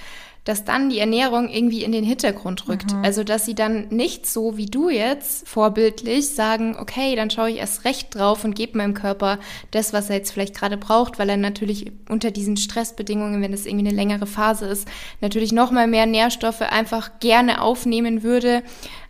dass 0.45 0.65
dann 0.65 0.91
die 0.91 0.99
Ernährung 0.99 1.49
irgendwie 1.49 1.83
in 1.85 1.93
den 1.93 2.05
Hintergrund 2.05 2.69
rückt. 2.69 2.93
Mhm. 2.93 3.03
Also, 3.03 3.25
dass 3.25 3.47
sie 3.47 3.55
dann 3.55 3.89
nicht 3.89 4.27
so 4.27 4.59
wie 4.59 4.67
du 4.67 4.91
jetzt 4.91 5.49
vorbildlich 5.49 6.29
sagen, 6.29 6.77
okay, 6.79 7.17
dann 7.17 7.31
schaue 7.31 7.51
ich 7.51 7.57
erst 7.57 7.87
recht 7.87 8.15
drauf 8.15 8.45
und 8.45 8.55
gebe 8.55 8.77
meinem 8.77 8.93
Körper 8.93 9.39
das, 9.71 9.95
was 9.95 10.11
er 10.11 10.17
jetzt 10.17 10.33
vielleicht 10.33 10.55
gerade 10.55 10.77
braucht, 10.77 11.19
weil 11.19 11.31
er 11.31 11.39
natürlich 11.39 11.91
unter 12.11 12.31
diesen 12.31 12.59
Stressbedingungen, 12.59 13.41
wenn 13.41 13.55
es 13.55 13.65
irgendwie 13.65 13.89
eine 13.89 13.97
längere 13.97 14.27
Phase 14.27 14.67
ist, 14.67 14.87
natürlich 15.23 15.53
nochmal 15.53 15.87
mehr 15.87 16.07
Nährstoffe 16.07 16.61
einfach 16.61 17.19
gerne 17.21 17.63
aufnehmen 17.63 18.23
würde, 18.23 18.63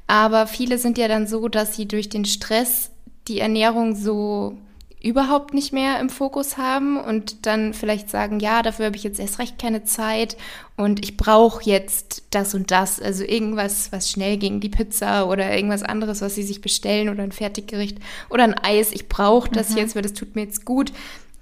aber 0.06 0.46
viele 0.46 0.78
sind 0.78 0.98
ja 0.98 1.08
dann 1.08 1.26
so, 1.26 1.48
dass 1.48 1.76
sie 1.76 1.86
durch 1.86 2.08
den 2.08 2.24
Stress 2.24 2.90
die 3.28 3.40
Ernährung 3.40 3.96
so 3.96 4.58
überhaupt 5.04 5.52
nicht 5.52 5.74
mehr 5.74 6.00
im 6.00 6.08
Fokus 6.08 6.56
haben 6.56 6.98
und 6.98 7.44
dann 7.44 7.74
vielleicht 7.74 8.08
sagen, 8.08 8.40
ja, 8.40 8.62
dafür 8.62 8.86
habe 8.86 8.96
ich 8.96 9.04
jetzt 9.04 9.20
erst 9.20 9.38
recht 9.38 9.58
keine 9.58 9.84
Zeit 9.84 10.38
und 10.78 11.04
ich 11.04 11.18
brauche 11.18 11.62
jetzt 11.62 12.22
das 12.30 12.54
und 12.54 12.70
das, 12.70 13.02
also 13.02 13.22
irgendwas, 13.22 13.92
was 13.92 14.10
schnell 14.10 14.38
ging, 14.38 14.60
die 14.60 14.70
Pizza 14.70 15.28
oder 15.28 15.54
irgendwas 15.54 15.82
anderes, 15.82 16.22
was 16.22 16.34
sie 16.34 16.42
sich 16.42 16.62
bestellen 16.62 17.10
oder 17.10 17.22
ein 17.22 17.32
Fertiggericht 17.32 17.98
oder 18.30 18.44
ein 18.44 18.54
Eis. 18.54 18.92
Ich 18.92 19.06
brauche 19.10 19.50
das 19.50 19.70
mhm. 19.70 19.76
jetzt, 19.76 19.94
weil 19.94 20.02
das 20.02 20.14
tut 20.14 20.36
mir 20.36 20.44
jetzt 20.44 20.64
gut. 20.64 20.90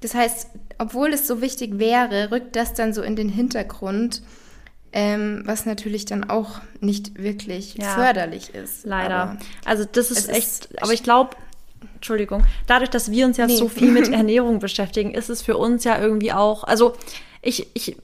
Das 0.00 0.14
heißt, 0.14 0.48
obwohl 0.78 1.12
es 1.12 1.28
so 1.28 1.40
wichtig 1.40 1.78
wäre, 1.78 2.32
rückt 2.32 2.56
das 2.56 2.74
dann 2.74 2.92
so 2.92 3.02
in 3.02 3.14
den 3.14 3.28
Hintergrund 3.28 4.22
ähm, 4.92 5.42
was 5.44 5.64
natürlich 5.66 6.04
dann 6.04 6.28
auch 6.28 6.60
nicht 6.80 7.18
wirklich 7.18 7.74
ja, 7.74 7.94
förderlich 7.94 8.54
ist. 8.54 8.84
Leider. 8.84 9.14
Aber 9.14 9.38
also 9.64 9.84
das 9.90 10.10
ist 10.10 10.28
echt, 10.28 10.66
ist 10.66 10.82
aber 10.82 10.92
ich 10.92 11.02
glaube, 11.02 11.36
Entschuldigung, 11.94 12.44
dadurch, 12.66 12.90
dass 12.90 13.10
wir 13.10 13.26
uns 13.26 13.36
ja 13.36 13.46
nee. 13.46 13.56
so 13.56 13.68
viel 13.68 13.90
mit 13.90 14.08
Ernährung 14.12 14.58
beschäftigen, 14.58 15.14
ist 15.14 15.30
es 15.30 15.42
für 15.42 15.56
uns 15.56 15.84
ja 15.84 16.00
irgendwie 16.00 16.32
auch, 16.32 16.64
also 16.64 16.94
ich, 17.40 17.68
ich 17.74 17.96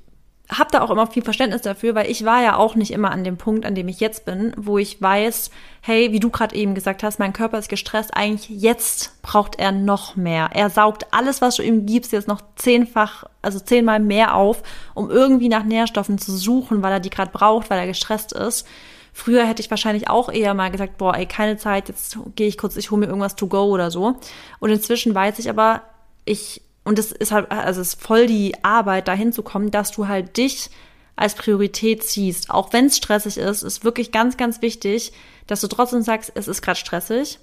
habe 0.51 0.71
da 0.73 0.81
auch 0.81 0.91
immer 0.91 1.07
viel 1.07 1.23
Verständnis 1.23 1.61
dafür, 1.63 1.95
weil 1.95 2.11
ich 2.11 2.25
war 2.25 2.43
ja 2.43 2.57
auch 2.57 2.75
nicht 2.75 2.91
immer 2.91 3.11
an 3.11 3.23
dem 3.23 3.37
Punkt, 3.37 3.67
an 3.67 3.75
dem 3.75 3.87
ich 3.89 4.01
jetzt 4.01 4.25
bin, 4.25 4.55
wo 4.57 4.79
ich 4.79 5.01
weiß, 5.01 5.51
hey, 5.83 6.11
wie 6.13 6.21
du 6.21 6.31
gerade 6.31 6.57
eben 6.57 6.75
gesagt 6.75 7.03
hast, 7.03 7.19
mein 7.19 7.35
Körper 7.35 7.59
ist 7.59 7.69
gestresst, 7.69 8.17
eigentlich 8.17 8.49
jetzt 8.49 9.21
braucht 9.21 9.59
er 9.59 9.73
noch 9.73 10.17
mehr. 10.17 10.49
Er 10.55 10.71
saugt 10.71 11.07
alles, 11.11 11.43
was 11.43 11.57
du 11.57 11.63
ihm 11.63 11.85
gibst, 11.85 12.13
jetzt 12.13 12.29
noch 12.29 12.41
zehnfach, 12.57 13.25
also 13.43 13.61
zehnmal 13.61 14.01
mehr 14.01 14.35
auf, 14.35 14.63
um 14.95 15.11
irgendwie 15.11 15.51
nach 15.51 15.65
Nährstoffen 15.65 16.17
zu 16.17 16.35
suchen, 16.35 16.83
weil 16.83 16.93
er 16.93 17.01
die 17.01 17.11
gerade 17.11 17.31
braucht, 17.31 17.69
weil 17.69 17.79
er 17.79 17.87
gestresst 17.87 18.33
ist. 18.33 18.67
Früher 19.13 19.45
hätte 19.45 19.61
ich 19.61 19.71
wahrscheinlich 19.71 20.09
auch 20.09 20.31
eher 20.31 20.55
mal 20.55 20.71
gesagt, 20.71 20.97
boah, 20.97 21.15
ey, 21.15 21.27
keine 21.27 21.59
Zeit, 21.59 21.89
jetzt 21.89 22.19
gehe 22.37 22.49
ich 22.49 22.57
kurz, 22.57 22.77
ich 22.77 22.91
hole 22.91 23.01
mir 23.01 23.07
irgendwas 23.07 23.37
to 23.37 23.49
go 23.49 23.65
oder 23.65 23.91
so. 23.91 24.15
Und 24.61 24.71
inzwischen 24.71 25.15
weiß 25.15 25.41
ich 25.41 25.51
aber, 25.51 25.83
ich 26.25 26.63
und 26.89 26.99
es 26.99 27.13
ist 27.13 27.33
halt, 27.33 27.51
also 27.51 27.83
es 27.83 27.89
ist 27.89 28.03
voll 28.03 28.27
die 28.27 28.55
Arbeit, 28.65 29.09
dahin 29.09 29.31
zu 29.31 29.43
kommen, 29.43 29.71
dass 29.71 29.93
du 29.93 30.09
halt 30.09 30.39
dich 30.39 30.71
als 31.17 31.35
Priorität 31.35 32.03
siehst. 32.03 32.49
Auch 32.49 32.73
wenn 32.73 32.87
es 32.87 32.97
stressig 32.97 33.37
ist, 33.37 33.63
ist 33.63 33.85
wirklich 33.85 34.11
ganz, 34.11 34.39
ganz 34.39 34.63
wichtig, 34.63 35.13
dass 35.47 35.61
du 35.61 35.67
trotzdem 35.67 36.01
sagst, 36.01 36.33
es 36.35 36.49
ist 36.49 36.63
gerade 36.63 36.79
stressig, 36.79 37.41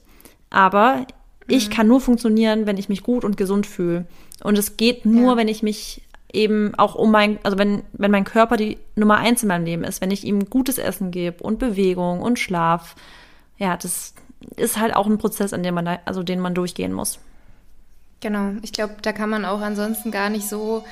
aber 0.49 0.95
mhm. 0.95 1.05
ich 1.47 1.69
kann 1.69 1.87
nur 1.87 2.01
funktionieren, 2.01 2.65
wenn 2.65 2.77
ich 2.77 2.89
mich 2.89 3.03
gut 3.03 3.23
und 3.23 3.37
gesund 3.37 3.67
fühle. 3.67 4.07
Und 4.43 4.57
es 4.57 4.77
geht 4.77 5.05
nur, 5.05 5.33
ja. 5.33 5.37
wenn 5.37 5.47
ich 5.47 5.61
mich 5.61 6.01
eben 6.33 6.73
auch 6.73 6.95
um 6.95 7.11
mein, 7.11 7.37
also 7.43 7.59
wenn, 7.59 7.83
wenn 7.93 8.09
mein 8.09 8.23
Körper 8.23 8.57
die 8.57 8.79
Nummer 8.95 9.17
eins 9.17 9.43
in 9.43 9.49
meinem 9.49 9.65
Leben 9.65 9.83
ist, 9.83 10.01
wenn 10.01 10.09
ich 10.09 10.23
ihm 10.23 10.49
gutes 10.49 10.79
Essen 10.79 11.11
gebe 11.11 11.43
und 11.43 11.59
Bewegung 11.59 12.23
und 12.23 12.39
Schlaf. 12.39 12.95
Ja, 13.59 13.77
das 13.77 14.15
ist 14.55 14.79
halt 14.79 14.95
auch 14.95 15.05
ein 15.05 15.19
Prozess, 15.19 15.53
an 15.53 15.61
dem 15.61 15.75
man 15.75 15.85
da, 15.85 15.99
also 16.05 16.23
den 16.23 16.39
man 16.39 16.55
durchgehen 16.55 16.93
muss. 16.93 17.19
Genau, 18.21 18.53
ich 18.61 18.71
glaube, 18.71 18.95
da 19.01 19.11
kann 19.11 19.29
man 19.29 19.45
auch 19.45 19.61
ansonsten 19.61 20.11
gar 20.11 20.29
nicht 20.29 20.47
so 20.47 20.83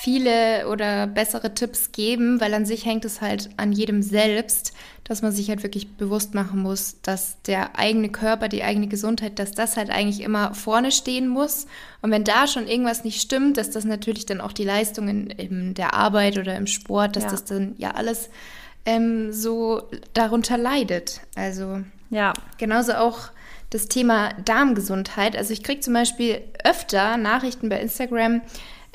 viele 0.00 0.68
oder 0.68 1.08
bessere 1.08 1.54
Tipps 1.54 1.90
geben, 1.90 2.40
weil 2.40 2.54
an 2.54 2.64
sich 2.64 2.86
hängt 2.86 3.04
es 3.04 3.20
halt 3.20 3.50
an 3.56 3.72
jedem 3.72 4.00
selbst, 4.02 4.72
dass 5.02 5.22
man 5.22 5.32
sich 5.32 5.48
halt 5.48 5.64
wirklich 5.64 5.96
bewusst 5.96 6.34
machen 6.34 6.62
muss, 6.62 7.00
dass 7.02 7.42
der 7.42 7.76
eigene 7.76 8.08
Körper, 8.08 8.48
die 8.48 8.62
eigene 8.62 8.86
Gesundheit, 8.86 9.40
dass 9.40 9.52
das 9.52 9.76
halt 9.76 9.90
eigentlich 9.90 10.20
immer 10.20 10.54
vorne 10.54 10.92
stehen 10.92 11.26
muss. 11.26 11.66
Und 12.00 12.12
wenn 12.12 12.22
da 12.22 12.46
schon 12.46 12.68
irgendwas 12.68 13.02
nicht 13.02 13.20
stimmt, 13.20 13.56
dass 13.56 13.70
das 13.70 13.84
natürlich 13.84 14.24
dann 14.24 14.40
auch 14.40 14.52
die 14.52 14.64
Leistungen 14.64 15.30
in 15.30 15.74
der 15.74 15.94
Arbeit 15.94 16.38
oder 16.38 16.56
im 16.56 16.68
Sport, 16.68 17.16
dass 17.16 17.24
ja. 17.24 17.30
das 17.30 17.44
dann 17.44 17.74
ja 17.78 17.90
alles 17.90 18.30
ähm, 18.86 19.32
so 19.32 19.82
darunter 20.14 20.56
leidet. 20.56 21.22
Also 21.34 21.80
ja, 22.10 22.34
genauso 22.56 22.94
auch 22.94 23.30
das 23.70 23.88
Thema 23.88 24.30
Darmgesundheit. 24.44 25.36
Also 25.36 25.52
ich 25.52 25.62
kriege 25.62 25.80
zum 25.80 25.94
Beispiel 25.94 26.40
öfter 26.64 27.16
Nachrichten 27.16 27.68
bei 27.68 27.80
Instagram, 27.80 28.42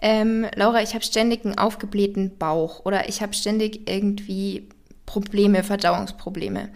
ähm, 0.01 0.46
Laura, 0.56 0.82
ich 0.82 0.96
habe 0.96 1.03
ständig 1.03 1.46
einen 1.46 1.58
aufgeblähten 1.58 2.38
Bauch 2.38 2.84
oder 2.84 3.08
ich 3.08 3.22
habe 3.22 3.34
ständig 3.34 3.89
irgendwie 3.89 4.68
Probleme, 5.06 5.63
Verdauungsprobleme. 5.63 6.70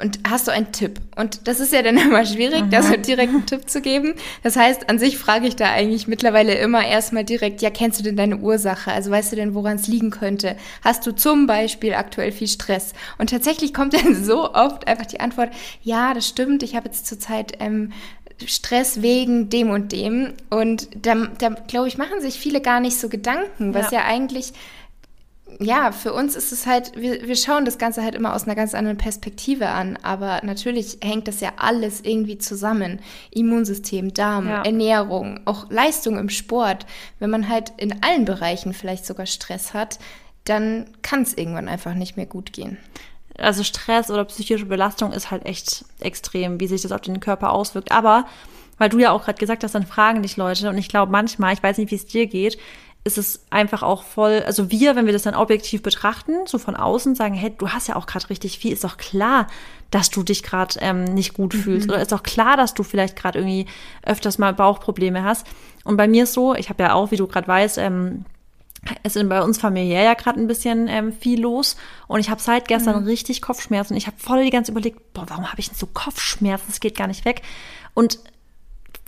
Und 0.00 0.20
hast 0.28 0.48
du 0.48 0.52
einen 0.52 0.72
Tipp? 0.72 1.00
Und 1.16 1.46
das 1.48 1.60
ist 1.60 1.72
ja 1.72 1.82
dann 1.82 1.96
immer 1.98 2.24
schwierig, 2.24 2.62
mhm. 2.62 2.70
da 2.70 2.82
so 2.82 2.96
direkt 2.96 3.30
einen 3.32 3.46
Tipp 3.46 3.68
zu 3.68 3.80
geben. 3.80 4.14
Das 4.42 4.56
heißt, 4.56 4.88
an 4.88 4.98
sich 4.98 5.18
frage 5.18 5.46
ich 5.46 5.56
da 5.56 5.70
eigentlich 5.70 6.08
mittlerweile 6.08 6.54
immer 6.54 6.86
erstmal 6.86 7.24
direkt, 7.24 7.62
ja, 7.62 7.70
kennst 7.70 7.98
du 7.98 8.04
denn 8.04 8.16
deine 8.16 8.38
Ursache? 8.38 8.92
Also 8.92 9.10
weißt 9.10 9.32
du 9.32 9.36
denn, 9.36 9.54
woran 9.54 9.76
es 9.76 9.86
liegen 9.86 10.10
könnte? 10.10 10.56
Hast 10.82 11.06
du 11.06 11.12
zum 11.12 11.46
Beispiel 11.46 11.94
aktuell 11.94 12.32
viel 12.32 12.48
Stress? 12.48 12.92
Und 13.18 13.30
tatsächlich 13.30 13.74
kommt 13.74 13.94
dann 13.94 14.14
so 14.24 14.54
oft 14.54 14.86
einfach 14.86 15.06
die 15.06 15.20
Antwort, 15.20 15.50
ja, 15.82 16.14
das 16.14 16.28
stimmt, 16.28 16.62
ich 16.62 16.76
habe 16.76 16.86
jetzt 16.86 17.06
zurzeit 17.06 17.54
ähm, 17.60 17.92
Stress 18.46 19.02
wegen 19.02 19.50
dem 19.50 19.70
und 19.70 19.92
dem. 19.92 20.34
Und 20.50 20.88
da, 20.94 21.14
da 21.38 21.48
glaube 21.66 21.88
ich, 21.88 21.98
machen 21.98 22.20
sich 22.20 22.38
viele 22.38 22.60
gar 22.60 22.80
nicht 22.80 22.98
so 22.98 23.08
Gedanken, 23.08 23.74
was 23.74 23.90
ja, 23.90 24.00
ja 24.00 24.04
eigentlich 24.04 24.52
ja, 25.60 25.90
für 25.90 26.12
uns 26.12 26.36
ist 26.36 26.52
es 26.52 26.66
halt, 26.66 26.92
wir, 26.96 27.26
wir 27.26 27.34
schauen 27.34 27.64
das 27.64 27.78
Ganze 27.78 28.02
halt 28.02 28.14
immer 28.14 28.34
aus 28.34 28.44
einer 28.44 28.54
ganz 28.54 28.74
anderen 28.74 28.96
Perspektive 28.96 29.68
an. 29.68 29.98
Aber 30.02 30.40
natürlich 30.44 30.98
hängt 31.02 31.26
das 31.26 31.40
ja 31.40 31.52
alles 31.56 32.00
irgendwie 32.02 32.38
zusammen. 32.38 33.00
Immunsystem, 33.30 34.14
Darm, 34.14 34.48
ja. 34.48 34.62
Ernährung, 34.62 35.40
auch 35.46 35.68
Leistung 35.70 36.16
im 36.16 36.28
Sport. 36.28 36.86
Wenn 37.18 37.30
man 37.30 37.48
halt 37.48 37.72
in 37.76 38.02
allen 38.02 38.24
Bereichen 38.24 38.72
vielleicht 38.72 39.04
sogar 39.04 39.26
Stress 39.26 39.74
hat, 39.74 39.98
dann 40.44 40.86
kann 41.02 41.22
es 41.22 41.34
irgendwann 41.34 41.68
einfach 41.68 41.94
nicht 41.94 42.16
mehr 42.16 42.26
gut 42.26 42.52
gehen. 42.52 42.78
Also 43.36 43.62
Stress 43.62 44.10
oder 44.10 44.24
psychische 44.24 44.66
Belastung 44.66 45.12
ist 45.12 45.30
halt 45.30 45.44
echt 45.44 45.84
extrem, 46.00 46.60
wie 46.60 46.66
sich 46.66 46.82
das 46.82 46.92
auf 46.92 47.00
den 47.00 47.20
Körper 47.20 47.52
auswirkt. 47.52 47.92
Aber 47.92 48.26
weil 48.78 48.88
du 48.88 48.98
ja 48.98 49.10
auch 49.10 49.24
gerade 49.24 49.38
gesagt 49.38 49.64
hast, 49.64 49.74
dann 49.74 49.86
fragen 49.86 50.22
dich 50.22 50.36
Leute 50.36 50.68
und 50.68 50.78
ich 50.78 50.88
glaube 50.88 51.12
manchmal, 51.12 51.52
ich 51.52 51.62
weiß 51.62 51.78
nicht, 51.78 51.90
wie 51.90 51.96
es 51.96 52.06
dir 52.06 52.26
geht, 52.26 52.58
ist 53.08 53.18
es 53.18 53.46
einfach 53.48 53.82
auch 53.82 54.02
voll, 54.02 54.42
also 54.44 54.70
wir, 54.70 54.94
wenn 54.94 55.06
wir 55.06 55.14
das 55.14 55.22
dann 55.22 55.34
objektiv 55.34 55.82
betrachten, 55.82 56.46
so 56.46 56.58
von 56.58 56.76
außen 56.76 57.14
sagen, 57.14 57.34
hey, 57.34 57.52
du 57.56 57.70
hast 57.70 57.88
ja 57.88 57.96
auch 57.96 58.06
gerade 58.06 58.28
richtig 58.28 58.58
viel, 58.58 58.72
ist 58.72 58.84
doch 58.84 58.98
klar, 58.98 59.46
dass 59.90 60.10
du 60.10 60.22
dich 60.22 60.42
gerade 60.42 60.78
ähm, 60.80 61.04
nicht 61.04 61.32
gut 61.32 61.54
mhm. 61.54 61.58
fühlst. 61.60 61.88
Oder 61.88 62.02
ist 62.02 62.12
doch 62.12 62.22
klar, 62.22 62.58
dass 62.58 62.74
du 62.74 62.82
vielleicht 62.82 63.16
gerade 63.16 63.38
irgendwie 63.38 63.66
öfters 64.02 64.36
mal 64.36 64.52
Bauchprobleme 64.52 65.24
hast. 65.24 65.46
Und 65.84 65.96
bei 65.96 66.06
mir 66.06 66.24
ist 66.24 66.34
so, 66.34 66.54
ich 66.54 66.68
habe 66.68 66.82
ja 66.82 66.92
auch, 66.92 67.10
wie 67.10 67.16
du 67.16 67.26
gerade 67.26 67.48
weißt, 67.48 67.78
ähm, 67.78 68.26
es 69.02 69.16
ist 69.16 69.28
bei 69.28 69.42
uns 69.42 69.58
familiär 69.58 70.02
ja 70.02 70.14
gerade 70.14 70.38
ein 70.38 70.46
bisschen 70.46 70.86
ähm, 70.86 71.12
viel 71.12 71.40
los 71.40 71.76
und 72.06 72.20
ich 72.20 72.30
habe 72.30 72.40
seit 72.40 72.68
gestern 72.68 73.00
mhm. 73.00 73.06
richtig 73.06 73.42
Kopfschmerzen. 73.42 73.96
Ich 73.96 74.06
habe 74.06 74.16
voll 74.18 74.44
die 74.44 74.50
ganze 74.50 74.70
überlegt, 74.70 75.14
boah, 75.14 75.24
warum 75.28 75.50
habe 75.50 75.58
ich 75.58 75.68
denn 75.68 75.76
so 75.76 75.86
Kopfschmerzen? 75.86 76.66
Das 76.68 76.78
geht 76.78 76.96
gar 76.96 77.08
nicht 77.08 77.24
weg. 77.24 77.42
Und 77.94 78.20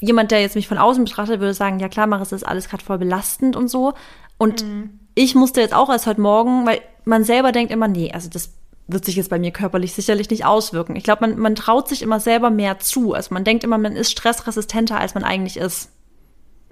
jemand, 0.01 0.31
der 0.31 0.41
jetzt 0.41 0.57
mich 0.57 0.69
von 0.69 0.79
außen 0.79 1.05
betrachtet, 1.05 1.41
würde 1.41 1.55
sagen, 1.55 1.79
ja 1.79 1.89
klar, 1.89 2.07
Maris, 2.07 2.31
das 2.31 2.43
ist 2.43 2.49
alles 2.49 2.69
gerade 2.69 2.83
voll 2.83 2.99
belastend 2.99 3.55
und 3.55 3.69
so. 3.69 3.95
Und 4.39 4.65
mhm. 4.65 5.01
ich 5.15 5.35
musste 5.35 5.61
jetzt 5.61 5.75
auch 5.75 5.91
erst 5.91 6.07
heute 6.07 6.21
Morgen, 6.21 6.67
weil 6.67 6.81
man 7.05 7.25
selber 7.25 7.53
denkt 7.53 7.73
immer, 7.73 7.89
nee, 7.89 8.11
also 8.13 8.29
das 8.29 8.55
wird 8.89 9.05
sich 9.05 9.17
jetzt 9.17 9.31
bei 9.31 9.39
mir 9.39 9.53
körperlich 9.53 9.93
sicherlich 9.93 10.31
nicht 10.31 10.45
auswirken. 10.45 10.97
Ich 10.97 11.05
glaube, 11.05 11.27
man, 11.27 11.39
man 11.39 11.55
traut 11.55 11.89
sich 11.89 12.03
immer 12.03 12.19
selber 12.19 12.51
mehr 12.51 12.79
zu. 12.79 13.15
Also 13.15 13.33
man 13.33 13.45
denkt 13.45 13.63
immer, 13.63 13.79
man 13.79 13.95
ist 13.95 14.11
stressresistenter, 14.11 14.99
als 14.99 15.15
man 15.15 15.23
eigentlich 15.23 15.57
ist. 15.57 15.91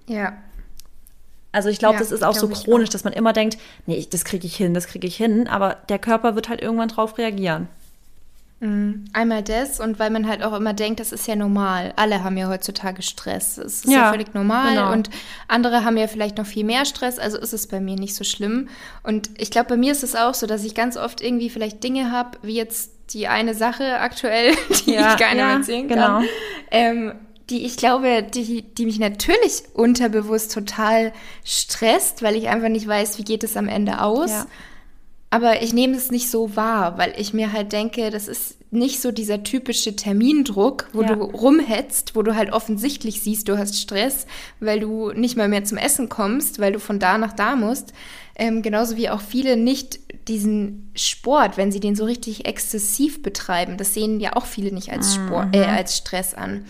Ja. 0.06 0.32
Also 1.52 1.68
ich 1.68 1.78
glaube, 1.78 1.94
ja, 1.94 2.00
das 2.00 2.12
ist 2.12 2.24
auch 2.24 2.34
so 2.34 2.48
chronisch, 2.48 2.88
auch. 2.88 2.92
dass 2.92 3.04
man 3.04 3.12
immer 3.12 3.32
denkt, 3.32 3.58
nee, 3.86 4.06
das 4.10 4.24
kriege 4.24 4.46
ich 4.46 4.56
hin, 4.56 4.74
das 4.74 4.86
kriege 4.86 5.06
ich 5.06 5.16
hin. 5.16 5.48
Aber 5.48 5.76
der 5.88 5.98
Körper 5.98 6.34
wird 6.34 6.48
halt 6.48 6.60
irgendwann 6.60 6.88
drauf 6.88 7.18
reagieren. 7.18 7.68
Mhm. 8.60 9.04
Einmal 9.12 9.42
das 9.42 9.78
und 9.78 10.00
weil 10.00 10.10
man 10.10 10.26
halt 10.26 10.42
auch 10.42 10.52
immer 10.52 10.74
denkt, 10.74 10.98
das 10.98 11.12
ist 11.12 11.28
ja 11.28 11.36
normal. 11.36 11.92
Alle 11.96 12.24
haben 12.24 12.36
ja 12.36 12.48
heutzutage 12.48 13.02
Stress. 13.02 13.56
Es 13.56 13.84
ist 13.84 13.86
ja, 13.86 13.98
ja 13.98 14.10
völlig 14.10 14.34
normal 14.34 14.74
genau. 14.74 14.92
und 14.92 15.10
andere 15.46 15.84
haben 15.84 15.96
ja 15.96 16.08
vielleicht 16.08 16.38
noch 16.38 16.46
viel 16.46 16.64
mehr 16.64 16.84
Stress, 16.84 17.18
also 17.20 17.38
ist 17.38 17.52
es 17.52 17.68
bei 17.68 17.78
mir 17.78 17.94
nicht 17.94 18.16
so 18.16 18.24
schlimm. 18.24 18.68
Und 19.04 19.30
ich 19.38 19.50
glaube, 19.50 19.68
bei 19.68 19.76
mir 19.76 19.92
ist 19.92 20.02
es 20.02 20.16
auch 20.16 20.34
so, 20.34 20.46
dass 20.46 20.64
ich 20.64 20.74
ganz 20.74 20.96
oft 20.96 21.20
irgendwie 21.20 21.50
vielleicht 21.50 21.84
Dinge 21.84 22.10
habe, 22.10 22.38
wie 22.42 22.54
jetzt 22.54 22.90
die 23.10 23.28
eine 23.28 23.54
Sache 23.54 24.00
aktuell, 24.00 24.54
die 24.86 24.94
ja, 24.94 25.12
ich 25.12 25.20
gar 25.20 25.34
nicht 25.34 25.38
ja, 25.38 25.52
erzählen 25.52 25.88
kann. 25.88 25.98
Genau. 25.98 26.20
Ähm, 26.70 27.12
die 27.50 27.64
ich 27.64 27.76
glaube, 27.76 28.22
die, 28.22 28.62
die 28.62 28.84
mich 28.84 28.98
natürlich 28.98 29.62
unterbewusst 29.72 30.52
total 30.52 31.12
stresst, 31.44 32.22
weil 32.22 32.36
ich 32.36 32.48
einfach 32.48 32.68
nicht 32.68 32.86
weiß, 32.86 33.18
wie 33.18 33.24
geht 33.24 33.42
es 33.42 33.56
am 33.56 33.68
Ende 33.68 34.02
aus. 34.02 34.30
Ja. 34.30 34.46
Aber 35.30 35.62
ich 35.62 35.74
nehme 35.74 35.96
es 35.96 36.10
nicht 36.10 36.30
so 36.30 36.56
wahr, 36.56 36.96
weil 36.96 37.12
ich 37.18 37.34
mir 37.34 37.52
halt 37.52 37.72
denke, 37.72 38.10
das 38.10 38.28
ist 38.28 38.56
nicht 38.70 39.00
so 39.00 39.12
dieser 39.12 39.42
typische 39.42 39.96
Termindruck, 39.96 40.88
wo 40.92 41.02
ja. 41.02 41.14
du 41.14 41.24
rumhetzt, 41.24 42.14
wo 42.14 42.22
du 42.22 42.34
halt 42.34 42.52
offensichtlich 42.52 43.22
siehst, 43.22 43.48
du 43.48 43.58
hast 43.58 43.80
Stress, 43.80 44.26
weil 44.60 44.80
du 44.80 45.12
nicht 45.12 45.36
mal 45.36 45.48
mehr 45.48 45.64
zum 45.64 45.78
Essen 45.78 46.08
kommst, 46.08 46.58
weil 46.58 46.72
du 46.72 46.80
von 46.80 46.98
da 46.98 47.18
nach 47.18 47.32
da 47.32 47.56
musst. 47.56 47.92
Ähm, 48.36 48.62
genauso 48.62 48.96
wie 48.96 49.10
auch 49.10 49.20
viele 49.20 49.56
nicht 49.56 50.00
diesen 50.28 50.92
Sport, 50.94 51.56
wenn 51.56 51.72
sie 51.72 51.80
den 51.80 51.96
so 51.96 52.04
richtig 52.04 52.46
exzessiv 52.46 53.22
betreiben, 53.22 53.78
das 53.78 53.94
sehen 53.94 54.20
ja 54.20 54.36
auch 54.36 54.46
viele 54.46 54.72
nicht 54.72 54.92
als 54.92 55.14
Sport, 55.14 55.54
äh, 55.54 55.66
mhm. 55.66 55.74
als 55.74 55.96
Stress 55.96 56.34
an. 56.34 56.66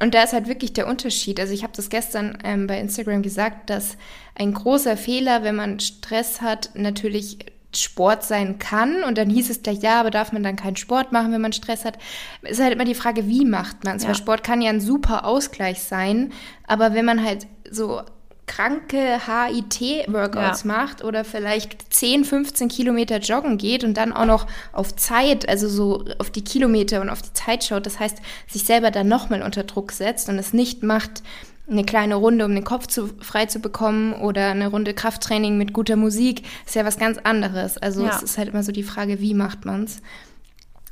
Und 0.00 0.14
da 0.14 0.24
ist 0.24 0.32
halt 0.32 0.48
wirklich 0.48 0.72
der 0.72 0.88
Unterschied. 0.88 1.38
Also 1.38 1.52
ich 1.52 1.62
habe 1.62 1.72
das 1.76 1.88
gestern 1.88 2.38
ähm, 2.42 2.66
bei 2.66 2.80
Instagram 2.80 3.22
gesagt, 3.22 3.70
dass 3.70 3.96
ein 4.34 4.52
großer 4.52 4.96
Fehler, 4.96 5.44
wenn 5.44 5.54
man 5.54 5.78
Stress 5.78 6.40
hat, 6.40 6.70
natürlich 6.74 7.38
Sport 7.76 8.24
sein 8.24 8.58
kann. 8.58 9.02
Und 9.02 9.18
dann 9.18 9.30
hieß 9.30 9.50
es 9.50 9.62
gleich, 9.62 9.78
ja, 9.82 10.00
aber 10.00 10.10
darf 10.10 10.32
man 10.32 10.42
dann 10.42 10.56
keinen 10.56 10.76
Sport 10.76 11.12
machen, 11.12 11.32
wenn 11.32 11.40
man 11.40 11.52
Stress 11.52 11.84
hat? 11.84 11.98
Es 12.42 12.58
ist 12.58 12.62
halt 12.62 12.74
immer 12.74 12.84
die 12.84 12.94
Frage, 12.94 13.26
wie 13.26 13.44
macht 13.44 13.84
man 13.84 13.96
es? 13.96 14.02
Ja. 14.02 14.08
Weil 14.08 14.16
Sport 14.16 14.44
kann 14.44 14.62
ja 14.62 14.70
ein 14.70 14.80
super 14.80 15.24
Ausgleich 15.24 15.82
sein, 15.82 16.32
aber 16.66 16.94
wenn 16.94 17.04
man 17.04 17.24
halt 17.24 17.46
so 17.70 18.02
kranke 18.46 19.20
HIT-Workouts 19.26 20.64
ja. 20.64 20.66
macht 20.66 21.02
oder 21.02 21.24
vielleicht 21.24 21.92
10, 21.92 22.24
15 22.24 22.68
Kilometer 22.68 23.18
joggen 23.18 23.58
geht 23.58 23.84
und 23.84 23.94
dann 23.96 24.12
auch 24.12 24.26
noch 24.26 24.46
auf 24.72 24.94
Zeit, 24.96 25.48
also 25.48 25.68
so 25.68 26.04
auf 26.18 26.30
die 26.30 26.44
Kilometer 26.44 27.00
und 27.00 27.08
auf 27.08 27.22
die 27.22 27.32
Zeit 27.32 27.64
schaut, 27.64 27.86
das 27.86 27.98
heißt, 27.98 28.18
sich 28.48 28.64
selber 28.64 28.90
dann 28.90 29.08
nochmal 29.08 29.42
unter 29.42 29.64
Druck 29.64 29.92
setzt 29.92 30.28
und 30.28 30.38
es 30.38 30.52
nicht 30.52 30.82
macht, 30.82 31.22
eine 31.68 31.84
kleine 31.84 32.16
Runde, 32.16 32.44
um 32.44 32.54
den 32.54 32.64
Kopf 32.64 32.86
zu, 32.86 33.08
frei 33.20 33.46
zu 33.46 33.58
bekommen 33.58 34.12
oder 34.12 34.48
eine 34.48 34.68
Runde 34.68 34.92
Krafttraining 34.92 35.56
mit 35.56 35.72
guter 35.72 35.96
Musik, 35.96 36.42
ist 36.66 36.74
ja 36.74 36.84
was 36.84 36.98
ganz 36.98 37.18
anderes. 37.18 37.78
Also 37.78 38.04
ja. 38.04 38.10
es 38.14 38.22
ist 38.22 38.38
halt 38.38 38.48
immer 38.50 38.62
so 38.62 38.72
die 38.72 38.82
Frage, 38.82 39.20
wie 39.20 39.34
macht 39.34 39.64
man 39.64 39.84
es? 39.84 40.02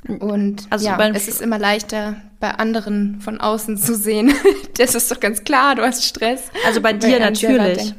Und 0.07 0.67
also 0.69 0.85
ja, 0.85 0.99
es 1.13 1.27
ist 1.29 1.41
immer 1.41 1.57
leichter, 1.57 2.17
bei 2.41 2.51
anderen 2.51 3.21
von 3.21 3.39
außen 3.39 3.77
zu 3.77 3.95
sehen. 3.95 4.33
das 4.77 4.95
ist 4.95 5.09
doch 5.09 5.19
ganz 5.19 5.43
klar, 5.43 5.75
du 5.75 5.83
hast 5.83 6.03
Stress. 6.03 6.49
Also 6.65 6.81
bei 6.81 6.91
dir 6.91 7.19
natürlich. 7.19 7.93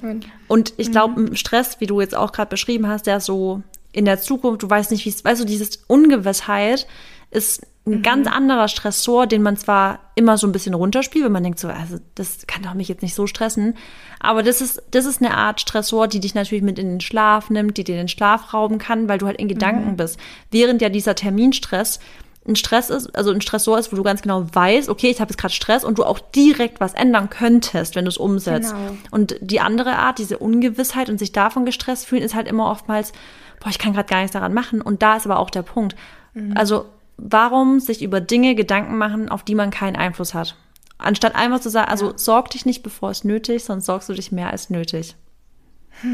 Und 0.49 0.75
ich 0.77 0.91
glaube, 0.91 1.21
mhm. 1.21 1.37
Stress, 1.37 1.81
wie 1.81 1.87
du 1.87 2.01
jetzt 2.01 2.15
auch 2.15 2.33
gerade 2.33 2.51
beschrieben 2.51 2.89
hast, 2.89 3.07
der 3.07 3.21
so 3.21 3.63
in 3.93 4.05
der 4.05 4.21
Zukunft, 4.21 4.63
du 4.63 4.69
weißt 4.69 4.91
nicht, 4.91 5.05
wie 5.07 5.11
es, 5.11 5.25
weißt 5.25 5.41
du, 5.41 5.47
dieses 5.47 5.85
Ungewissheit 5.87 6.87
ist 7.31 7.63
ein 7.87 7.99
mhm. 7.99 8.03
ganz 8.03 8.27
anderer 8.27 8.69
Stressor, 8.69 9.27
den 9.27 9.43
man 9.43 9.57
zwar 9.57 9.99
immer 10.15 10.39
so 10.39 10.47
ein 10.47 10.53
bisschen 10.53 10.75
runterspielt, 10.75 11.25
wenn 11.25 11.33
man 11.33 11.43
denkt 11.43 11.59
so, 11.59 11.69
also 11.69 11.99
das 12.15 12.47
kann 12.47 12.63
doch 12.63 12.75
mich 12.75 12.89
jetzt 12.89 13.03
nicht 13.03 13.15
so 13.15 13.27
stressen, 13.27 13.77
aber 14.21 14.43
das 14.43 14.61
ist, 14.61 14.83
das 14.91 15.05
ist 15.05 15.21
eine 15.21 15.37
Art 15.37 15.61
Stressor, 15.61 16.09
die 16.09 16.21
dich 16.21 16.35
natürlich 16.35 16.65
mit 16.65 16.79
in 16.79 16.89
den 16.89 17.01
Schlaf 17.01 17.51
nimmt, 17.51 17.77
die 17.77 17.85
dir 17.85 17.97
den 17.97 18.09
Schlaf 18.09 18.55
rauben 18.55 18.79
kann, 18.79 19.09
weil 19.09 19.19
du 19.19 19.27
halt 19.27 19.39
in 19.39 19.49
Gedanken 19.49 19.93
mhm. 19.93 19.97
bist. 19.97 20.19
Während 20.51 20.81
ja 20.81 20.89
dieser 20.89 21.15
Terminstress 21.15 22.01
ein 22.47 22.57
Stress 22.57 22.91
ist, 22.91 23.15
also 23.17 23.31
ein 23.31 23.41
Stressor 23.41 23.79
ist, 23.79 23.91
wo 23.91 23.97
du 23.97 24.03
ganz 24.03 24.23
genau 24.23 24.47
weißt, 24.53 24.89
okay, 24.89 25.09
ich 25.09 25.21
habe 25.21 25.31
jetzt 25.31 25.39
gerade 25.39 25.55
Stress 25.55 25.83
und 25.83 25.99
du 25.99 26.05
auch 26.05 26.19
direkt 26.19 26.79
was 26.81 26.93
ändern 26.93 27.31
könntest, 27.31 27.97
wenn 27.97 28.05
du 28.05 28.11
es 28.11 28.19
umsetzt. 28.19 28.75
Genau. 28.75 28.97
Und 29.11 29.37
die 29.41 29.61
andere 29.61 29.97
Art, 29.97 30.19
diese 30.19 30.39
Ungewissheit 30.39 31.09
und 31.09 31.19
sich 31.19 31.33
davon 31.33 31.65
gestresst 31.65 32.07
fühlen, 32.07 32.23
ist 32.23 32.35
halt 32.35 32.47
immer 32.47 32.71
oftmals, 32.71 33.13
boah, 33.61 33.71
ich 33.71 33.79
kann 33.79 33.95
gerade 33.95 34.09
gar 34.09 34.19
nichts 34.19 34.33
daran 34.33 34.53
machen. 34.53 34.83
Und 34.83 35.03
da 35.03 35.17
ist 35.17 35.25
aber 35.25 35.39
auch 35.39 35.49
der 35.49 35.63
Punkt. 35.63 35.97
Mhm. 36.35 36.55
Also 36.55 36.85
warum 37.17 37.81
sich 37.81 38.03
über 38.03 38.21
Dinge 38.21 38.55
Gedanken 38.55 38.97
machen, 38.99 39.29
auf 39.29 39.43
die 39.43 39.55
man 39.55 39.71
keinen 39.71 39.97
Einfluss 39.97 40.35
hat? 40.35 40.57
Anstatt 40.99 41.35
einfach 41.35 41.61
zu 41.61 41.71
sagen, 41.71 41.91
also 41.91 42.13
ja. 42.13 42.19
sorg 42.19 42.51
dich 42.51 42.67
nicht, 42.67 42.83
bevor 42.83 43.11
es 43.11 43.25
nötig, 43.25 43.65
sonst 43.65 43.87
sorgst 43.87 44.09
du 44.09 44.15
dich 44.15 44.33
mehr 44.33 44.51
als 44.51 44.71
nötig. 44.71 45.17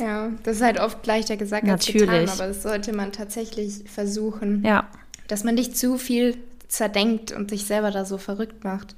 ja, 0.00 0.30
das 0.42 0.56
ist 0.56 0.62
halt 0.62 0.80
oft 0.80 1.06
leichter 1.06 1.36
gesagt 1.36 1.66
Natürlich. 1.66 2.08
als 2.08 2.22
getan, 2.22 2.38
aber 2.38 2.48
das 2.48 2.62
sollte 2.62 2.92
man 2.92 3.12
tatsächlich 3.12 3.84
versuchen. 3.86 4.64
Ja. 4.64 4.88
Dass 5.28 5.44
man 5.44 5.54
nicht 5.54 5.76
zu 5.76 5.98
viel 5.98 6.36
zerdenkt 6.68 7.32
und 7.32 7.50
sich 7.50 7.66
selber 7.66 7.90
da 7.90 8.04
so 8.04 8.18
verrückt 8.18 8.64
macht. 8.64 8.94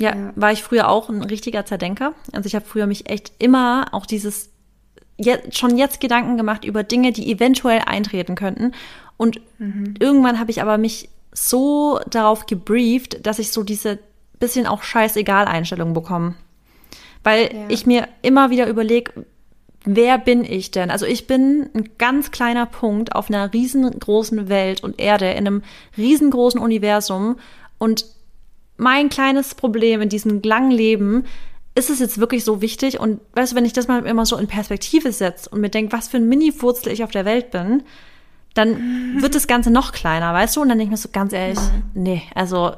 Ja, 0.00 0.16
ja. 0.16 0.32
war 0.34 0.52
ich 0.52 0.62
früher 0.62 0.88
auch 0.88 1.08
ein 1.08 1.22
richtiger 1.22 1.64
Zerdenker. 1.64 2.14
Also 2.32 2.46
ich 2.46 2.54
habe 2.54 2.64
früher 2.64 2.86
mich 2.86 3.08
echt 3.08 3.32
immer 3.38 3.86
auch 3.92 4.06
dieses 4.06 4.50
jetzt, 5.16 5.56
schon 5.56 5.76
jetzt 5.76 6.00
Gedanken 6.00 6.36
gemacht 6.36 6.64
über 6.64 6.82
Dinge, 6.82 7.12
die 7.12 7.30
eventuell 7.30 7.80
eintreten 7.86 8.34
könnten. 8.34 8.72
Und 9.22 9.40
mhm. 9.60 9.94
irgendwann 10.00 10.40
habe 10.40 10.50
ich 10.50 10.62
aber 10.62 10.78
mich 10.78 11.08
so 11.32 12.00
darauf 12.10 12.46
gebrieft, 12.46 13.24
dass 13.24 13.38
ich 13.38 13.52
so 13.52 13.62
diese 13.62 14.00
bisschen 14.40 14.66
auch 14.66 14.82
scheißegal 14.82 15.44
Einstellung 15.44 15.94
bekomme. 15.94 16.34
Weil 17.22 17.54
ja. 17.54 17.66
ich 17.68 17.86
mir 17.86 18.08
immer 18.22 18.50
wieder 18.50 18.66
überlege, 18.66 19.12
wer 19.84 20.18
bin 20.18 20.42
ich 20.42 20.72
denn? 20.72 20.90
Also 20.90 21.06
ich 21.06 21.28
bin 21.28 21.70
ein 21.72 21.90
ganz 21.98 22.32
kleiner 22.32 22.66
Punkt 22.66 23.14
auf 23.14 23.28
einer 23.28 23.52
riesengroßen 23.52 24.48
Welt 24.48 24.82
und 24.82 24.98
Erde, 24.98 25.30
in 25.30 25.46
einem 25.46 25.62
riesengroßen 25.96 26.60
Universum. 26.60 27.36
Und 27.78 28.06
mein 28.76 29.08
kleines 29.08 29.54
Problem 29.54 30.02
in 30.02 30.08
diesem 30.08 30.42
langen 30.42 30.72
Leben 30.72 31.26
ist 31.76 31.90
es 31.90 32.00
jetzt 32.00 32.18
wirklich 32.18 32.42
so 32.42 32.60
wichtig? 32.60 32.98
Und 32.98 33.20
weißt 33.34 33.52
du, 33.52 33.56
wenn 33.56 33.66
ich 33.66 33.72
das 33.72 33.86
mal 33.86 34.04
immer 34.04 34.26
so 34.26 34.36
in 34.36 34.48
Perspektive 34.48 35.12
setze 35.12 35.48
und 35.48 35.60
mir 35.60 35.70
denke, 35.70 35.92
was 35.92 36.08
für 36.08 36.16
ein 36.16 36.28
Mini-Wurzel 36.28 36.92
ich 36.92 37.04
auf 37.04 37.12
der 37.12 37.24
Welt 37.24 37.52
bin, 37.52 37.84
dann 38.54 39.22
wird 39.22 39.34
das 39.34 39.46
Ganze 39.46 39.70
noch 39.70 39.92
kleiner, 39.92 40.32
weißt 40.34 40.56
du? 40.56 40.62
Und 40.62 40.68
dann 40.68 40.78
denke 40.78 40.94
ich 40.94 40.98
mir 40.98 41.02
so 41.02 41.08
ganz 41.12 41.32
ehrlich, 41.32 41.58
mhm. 41.58 42.02
nee, 42.02 42.22
also 42.34 42.72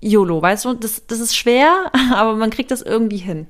YOLO, 0.00 0.40
weißt 0.40 0.66
du? 0.66 0.74
Das, 0.74 1.06
das 1.06 1.20
ist 1.20 1.36
schwer, 1.36 1.90
aber 2.14 2.34
man 2.36 2.50
kriegt 2.50 2.70
das 2.70 2.82
irgendwie 2.82 3.16
hin. 3.16 3.46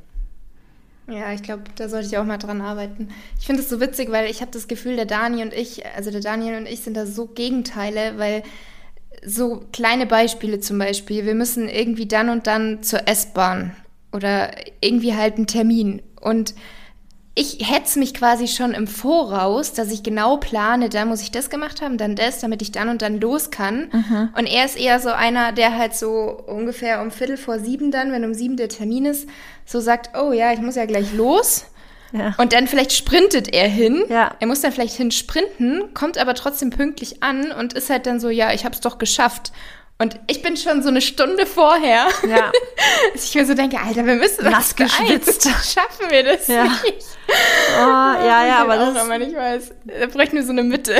Ja, 1.10 1.32
ich 1.32 1.42
glaube, 1.42 1.62
da 1.76 1.88
sollte 1.88 2.06
ich 2.06 2.18
auch 2.18 2.24
mal 2.24 2.36
dran 2.36 2.60
arbeiten. 2.60 3.08
Ich 3.40 3.46
finde 3.46 3.62
es 3.62 3.70
so 3.70 3.80
witzig, 3.80 4.12
weil 4.12 4.30
ich 4.30 4.42
habe 4.42 4.50
das 4.50 4.68
Gefühl, 4.68 4.96
der 4.96 5.06
Dani 5.06 5.42
und 5.42 5.54
ich, 5.54 5.86
also 5.96 6.10
der 6.10 6.20
Daniel 6.20 6.58
und 6.58 6.66
ich 6.66 6.80
sind 6.80 6.96
da 6.96 7.06
so 7.06 7.26
Gegenteile, 7.26 8.18
weil 8.18 8.42
so 9.24 9.64
kleine 9.72 10.04
Beispiele 10.04 10.60
zum 10.60 10.78
Beispiel, 10.78 11.24
wir 11.24 11.34
müssen 11.34 11.68
irgendwie 11.68 12.06
dann 12.06 12.28
und 12.28 12.46
dann 12.46 12.82
zur 12.82 13.08
S-Bahn 13.08 13.74
oder 14.12 14.50
irgendwie 14.82 15.14
halt 15.14 15.36
einen 15.36 15.46
Termin 15.46 16.02
und 16.20 16.54
ich 17.38 17.58
hetze 17.70 18.00
mich 18.00 18.14
quasi 18.14 18.48
schon 18.48 18.72
im 18.72 18.88
Voraus, 18.88 19.72
dass 19.72 19.92
ich 19.92 20.02
genau 20.02 20.38
plane, 20.38 20.88
da 20.88 21.04
muss 21.04 21.22
ich 21.22 21.30
das 21.30 21.50
gemacht 21.50 21.80
haben, 21.80 21.96
dann 21.96 22.16
das, 22.16 22.40
damit 22.40 22.62
ich 22.62 22.72
dann 22.72 22.88
und 22.88 23.00
dann 23.00 23.20
los 23.20 23.52
kann. 23.52 23.88
Mhm. 23.92 24.30
Und 24.36 24.46
er 24.46 24.64
ist 24.64 24.76
eher 24.76 24.98
so 24.98 25.10
einer, 25.10 25.52
der 25.52 25.78
halt 25.78 25.94
so 25.94 26.42
ungefähr 26.46 27.00
um 27.00 27.12
Viertel 27.12 27.36
vor 27.36 27.60
sieben 27.60 27.92
dann, 27.92 28.10
wenn 28.10 28.24
um 28.24 28.34
sieben 28.34 28.56
der 28.56 28.68
Termin 28.68 29.04
ist, 29.04 29.28
so 29.64 29.78
sagt, 29.78 30.18
oh 30.18 30.32
ja, 30.32 30.52
ich 30.52 30.60
muss 30.60 30.74
ja 30.74 30.84
gleich 30.86 31.12
los. 31.12 31.66
Ja. 32.10 32.34
Und 32.38 32.52
dann 32.52 32.66
vielleicht 32.66 32.92
sprintet 32.92 33.54
er 33.54 33.68
hin. 33.68 34.02
Ja. 34.08 34.34
Er 34.40 34.46
muss 34.48 34.62
dann 34.62 34.72
vielleicht 34.72 34.96
hin 34.96 35.12
sprinten, 35.12 35.94
kommt 35.94 36.18
aber 36.18 36.34
trotzdem 36.34 36.70
pünktlich 36.70 37.22
an 37.22 37.52
und 37.52 37.74
ist 37.74 37.88
halt 37.88 38.06
dann 38.06 38.18
so, 38.18 38.30
ja, 38.30 38.52
ich 38.52 38.64
hab's 38.64 38.80
doch 38.80 38.98
geschafft. 38.98 39.52
Und 40.00 40.20
ich 40.28 40.42
bin 40.42 40.56
schon 40.56 40.80
so 40.80 40.90
eine 40.90 41.00
Stunde 41.00 41.44
vorher. 41.44 42.06
Ja. 42.28 42.52
dass 43.12 43.24
ich 43.24 43.34
mir 43.34 43.44
so 43.44 43.54
denke, 43.54 43.78
Alter, 43.80 44.06
wir 44.06 44.14
müssen 44.14 44.44
das 44.44 44.52
Nass 44.52 44.76
geschwitzt. 44.76 45.42
Schaffen 45.74 46.08
wir 46.08 46.22
das 46.22 46.46
ja. 46.46 46.64
nicht? 46.64 47.04
Oh, 47.28 47.80
ja, 47.80 48.44
ja, 48.46 48.58
aber 48.60 48.76
das. 48.76 48.96
Auch, 48.96 49.10
ich 49.10 49.34
weiß, 49.34 49.74
da 50.00 50.06
bräuchten 50.06 50.36
wir 50.36 50.44
so 50.44 50.52
eine 50.52 50.62
Mitte. 50.62 50.94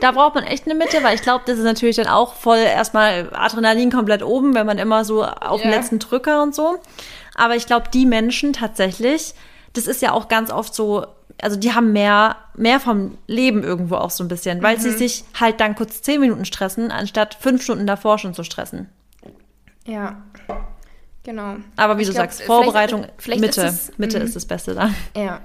Da 0.00 0.12
braucht 0.12 0.34
man 0.34 0.44
echt 0.44 0.66
eine 0.66 0.74
Mitte, 0.74 1.02
weil 1.02 1.14
ich 1.14 1.22
glaube, 1.22 1.44
das 1.46 1.56
ist 1.58 1.64
natürlich 1.64 1.96
dann 1.96 2.08
auch 2.08 2.34
voll 2.34 2.58
erstmal 2.58 3.30
Adrenalin 3.32 3.90
komplett 3.90 4.22
oben, 4.22 4.54
wenn 4.54 4.66
man 4.66 4.76
immer 4.76 5.06
so 5.06 5.24
auf 5.24 5.64
ja. 5.64 5.70
den 5.70 5.70
letzten 5.70 5.98
Drücker 5.98 6.42
und 6.42 6.54
so. 6.54 6.78
Aber 7.34 7.56
ich 7.56 7.66
glaube, 7.66 7.86
die 7.92 8.04
Menschen 8.04 8.52
tatsächlich, 8.52 9.32
das 9.72 9.86
ist 9.86 10.02
ja 10.02 10.12
auch 10.12 10.28
ganz 10.28 10.50
oft 10.50 10.74
so, 10.74 11.06
also 11.42 11.56
die 11.56 11.74
haben 11.74 11.92
mehr, 11.92 12.36
mehr 12.54 12.80
vom 12.80 13.18
Leben 13.26 13.62
irgendwo 13.62 13.96
auch 13.96 14.10
so 14.10 14.24
ein 14.24 14.28
bisschen, 14.28 14.62
weil 14.62 14.76
mhm. 14.76 14.80
sie 14.80 14.90
sich 14.90 15.24
halt 15.38 15.60
dann 15.60 15.74
kurz 15.74 16.00
zehn 16.00 16.20
Minuten 16.20 16.44
stressen, 16.44 16.90
anstatt 16.90 17.34
fünf 17.34 17.62
Stunden 17.62 17.86
davor 17.86 18.18
schon 18.18 18.32
zu 18.32 18.44
stressen. 18.44 18.88
Ja, 19.84 20.22
genau. 21.24 21.56
Aber 21.76 21.98
wie 21.98 22.02
ich 22.02 22.08
du 22.08 22.14
glaub, 22.14 22.26
sagst, 22.26 22.42
Vorbereitung, 22.42 23.02
vielleicht, 23.02 23.22
vielleicht 23.22 23.40
Mitte, 23.40 23.60
ist 23.62 23.88
es, 23.90 23.98
Mitte 23.98 24.18
ist 24.18 24.36
das 24.36 24.46
Beste 24.46 24.74
da. 24.74 24.90
Ja, 25.16 25.40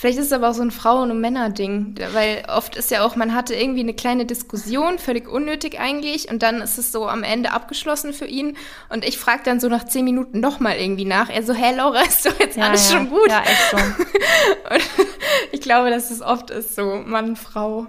Vielleicht 0.00 0.18
ist 0.18 0.28
es 0.28 0.32
aber 0.32 0.48
auch 0.48 0.54
so 0.54 0.62
ein 0.62 0.70
Frauen- 0.70 1.10
und 1.10 1.20
Männer-Ding, 1.20 1.94
weil 2.14 2.42
oft 2.48 2.74
ist 2.74 2.90
ja 2.90 3.04
auch, 3.04 3.16
man 3.16 3.34
hatte 3.34 3.54
irgendwie 3.54 3.80
eine 3.80 3.92
kleine 3.92 4.24
Diskussion, 4.24 4.98
völlig 4.98 5.28
unnötig 5.28 5.78
eigentlich, 5.78 6.30
und 6.30 6.42
dann 6.42 6.62
ist 6.62 6.78
es 6.78 6.90
so 6.90 7.06
am 7.06 7.22
Ende 7.22 7.52
abgeschlossen 7.52 8.14
für 8.14 8.24
ihn. 8.24 8.56
Und 8.88 9.04
ich 9.04 9.18
frage 9.18 9.42
dann 9.44 9.60
so 9.60 9.68
nach 9.68 9.84
zehn 9.84 10.06
Minuten 10.06 10.40
nochmal 10.40 10.76
irgendwie 10.76 11.04
nach. 11.04 11.28
Er 11.28 11.42
so, 11.42 11.52
hey 11.52 11.76
Laura, 11.76 12.00
ist 12.00 12.24
doch 12.24 12.40
jetzt 12.40 12.56
ja, 12.56 12.68
alles 12.68 12.90
ja. 12.90 12.96
schon 12.96 13.10
gut? 13.10 13.28
Ja, 13.28 13.42
echt 13.42 13.70
so. 13.72 13.76
und 14.74 14.82
ich 15.52 15.60
glaube, 15.60 15.90
dass 15.90 16.10
es 16.10 16.22
oft 16.22 16.48
ist 16.48 16.76
so, 16.76 17.02
Mann, 17.04 17.36
Frau 17.36 17.86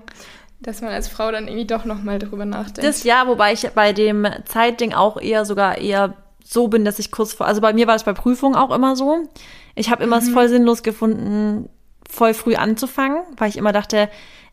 dass 0.60 0.82
man 0.82 0.92
als 0.92 1.08
Frau 1.08 1.32
dann 1.32 1.48
irgendwie 1.48 1.66
doch 1.66 1.86
nochmal 1.86 2.20
drüber 2.20 2.46
nachdenkt. 2.46 2.84
Das 2.84 3.04
ja, 3.04 3.26
wobei 3.26 3.54
ich 3.54 3.68
bei 3.70 3.94
dem 3.94 4.28
Zeitding 4.46 4.94
auch 4.94 5.20
eher 5.20 5.46
sogar 5.46 5.78
eher 5.78 6.14
so 6.44 6.68
bin, 6.68 6.84
dass 6.84 7.00
ich 7.00 7.10
kurz 7.10 7.32
vor, 7.32 7.48
also 7.48 7.62
bei 7.62 7.72
mir 7.72 7.88
war 7.88 7.96
es 7.96 8.04
bei 8.04 8.14
Prüfungen 8.14 8.56
auch 8.56 8.70
immer 8.70 8.98
so. 8.98 9.30
Ich 9.76 9.90
habe 9.90 10.04
immer 10.04 10.18
mhm. 10.20 10.28
es 10.28 10.30
voll 10.30 10.50
sinnlos 10.50 10.84
gefunden, 10.84 11.70
voll 12.12 12.34
früh 12.34 12.56
anzufangen, 12.56 13.24
weil 13.38 13.50
ich 13.50 13.58
immer 13.58 13.72
dachte, 13.72 14.10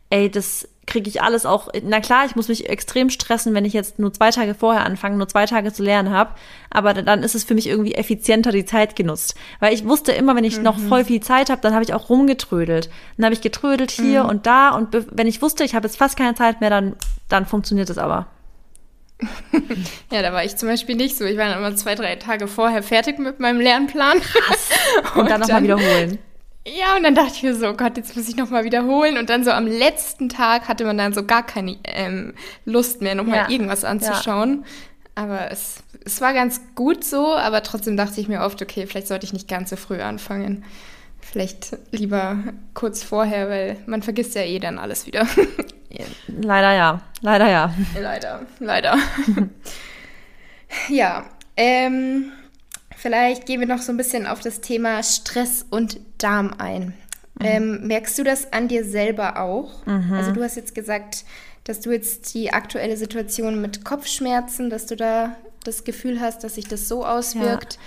ey, 0.09 0.29
das 0.31 0.67
kriege 0.87 1.07
ich 1.07 1.21
alles 1.21 1.45
auch. 1.45 1.69
Na 1.83 1.99
klar, 1.99 2.25
ich 2.25 2.35
muss 2.35 2.47
mich 2.47 2.67
extrem 2.67 3.11
stressen, 3.11 3.53
wenn 3.53 3.63
ich 3.63 3.73
jetzt 3.73 3.99
nur 3.99 4.11
zwei 4.11 4.31
Tage 4.31 4.55
vorher 4.55 4.85
anfange, 4.85 5.17
nur 5.17 5.27
zwei 5.27 5.45
Tage 5.45 5.71
zu 5.71 5.83
lernen 5.83 6.09
habe. 6.09 6.31
Aber 6.71 6.93
dann 6.93 7.21
ist 7.21 7.35
es 7.35 7.43
für 7.43 7.53
mich 7.53 7.67
irgendwie 7.67 7.93
effizienter 7.93 8.51
die 8.51 8.65
Zeit 8.65 8.95
genutzt. 8.95 9.35
Weil 9.59 9.73
ich 9.73 9.85
wusste 9.85 10.11
immer, 10.13 10.35
wenn 10.35 10.43
ich 10.43 10.57
mhm. 10.57 10.63
noch 10.63 10.79
voll 10.79 11.05
viel 11.05 11.21
Zeit 11.21 11.51
habe, 11.51 11.61
dann 11.61 11.73
habe 11.73 11.83
ich 11.83 11.93
auch 11.93 12.09
rumgetrödelt. 12.09 12.89
Dann 13.17 13.25
habe 13.25 13.35
ich 13.35 13.41
getrödelt 13.41 13.91
hier 13.91 14.23
mhm. 14.23 14.29
und 14.29 14.45
da. 14.47 14.69
Und 14.69 14.97
wenn 15.11 15.27
ich 15.27 15.41
wusste, 15.43 15.63
ich 15.63 15.75
habe 15.75 15.85
jetzt 15.87 15.97
fast 15.97 16.17
keine 16.17 16.33
Zeit 16.33 16.59
mehr, 16.59 16.71
dann, 16.71 16.95
dann 17.27 17.45
funktioniert 17.45 17.89
es 17.91 17.99
aber. 17.99 18.25
ja, 20.11 20.21
da 20.21 20.33
war 20.33 20.43
ich 20.43 20.55
zum 20.55 20.69
Beispiel 20.69 20.95
nicht 20.95 21.17
so. 21.17 21.25
Ich 21.25 21.37
war 21.37 21.49
dann 21.49 21.59
immer 21.59 21.75
zwei, 21.75 21.93
drei 21.93 22.15
Tage 22.15 22.47
vorher 22.47 22.81
fertig 22.81 23.19
mit 23.19 23.39
meinem 23.39 23.59
Lernplan. 23.59 24.21
Krass. 24.21 24.69
Und, 25.13 25.21
und 25.21 25.29
dann 25.29 25.41
nochmal 25.41 25.63
wiederholen. 25.63 26.19
Ja, 26.77 26.95
und 26.95 27.03
dann 27.03 27.15
dachte 27.15 27.33
ich 27.35 27.43
mir 27.43 27.55
so, 27.55 27.73
Gott, 27.73 27.97
jetzt 27.97 28.15
muss 28.15 28.27
ich 28.27 28.35
nochmal 28.35 28.63
wiederholen. 28.63 29.17
Und 29.17 29.29
dann 29.29 29.43
so 29.43 29.51
am 29.51 29.65
letzten 29.65 30.29
Tag 30.29 30.67
hatte 30.67 30.85
man 30.85 30.97
dann 30.97 31.13
so 31.13 31.23
gar 31.25 31.45
keine 31.45 31.77
ähm, 31.83 32.33
Lust 32.65 33.01
mehr, 33.01 33.15
nochmal 33.15 33.37
ja. 33.37 33.49
irgendwas 33.49 33.83
anzuschauen. 33.83 34.63
Ja. 34.63 35.23
Aber 35.23 35.51
es, 35.51 35.83
es 36.05 36.21
war 36.21 36.33
ganz 36.33 36.61
gut 36.75 37.03
so, 37.03 37.35
aber 37.35 37.63
trotzdem 37.63 37.97
dachte 37.97 38.21
ich 38.21 38.27
mir 38.27 38.41
oft, 38.41 38.61
okay, 38.61 38.85
vielleicht 38.87 39.07
sollte 39.07 39.25
ich 39.25 39.33
nicht 39.33 39.47
ganz 39.47 39.69
so 39.69 39.75
früh 39.75 40.01
anfangen. 40.01 40.63
Vielleicht 41.19 41.77
lieber 41.91 42.37
kurz 42.73 43.03
vorher, 43.03 43.49
weil 43.49 43.77
man 43.85 44.01
vergisst 44.01 44.35
ja 44.35 44.43
eh 44.43 44.59
dann 44.59 44.79
alles 44.79 45.05
wieder. 45.05 45.27
leider 46.27 46.73
ja, 46.73 47.01
leider 47.21 47.49
ja. 47.49 47.73
Leider, 47.99 48.45
leider. 48.59 48.97
ja, 50.89 51.25
ähm, 51.57 52.31
Vielleicht 53.01 53.45
gehen 53.45 53.61
wir 53.61 53.67
noch 53.67 53.81
so 53.81 53.93
ein 53.93 53.97
bisschen 53.97 54.27
auf 54.27 54.41
das 54.41 54.59
Thema 54.59 55.01
Stress 55.03 55.65
und 55.69 56.01
Darm 56.17 56.53
ein. 56.57 56.93
Mhm. 57.39 57.45
Ähm, 57.45 57.87
merkst 57.87 58.19
du 58.19 58.23
das 58.23 58.51
an 58.51 58.67
dir 58.67 58.83
selber 58.83 59.39
auch? 59.39 59.85
Mhm. 59.85 60.11
Also 60.11 60.31
du 60.33 60.43
hast 60.43 60.57
jetzt 60.57 60.75
gesagt, 60.75 61.23
dass 61.63 61.79
du 61.79 61.91
jetzt 61.91 62.33
die 62.33 62.51
aktuelle 62.51 62.97
Situation 62.97 63.61
mit 63.61 63.85
Kopfschmerzen, 63.85 64.69
dass 64.69 64.85
du 64.85 64.97
da 64.97 65.37
das 65.63 65.85
Gefühl 65.85 66.19
hast, 66.19 66.43
dass 66.43 66.55
sich 66.55 66.67
das 66.67 66.89
so 66.89 67.05
auswirkt. 67.05 67.75
Ja. 67.75 67.79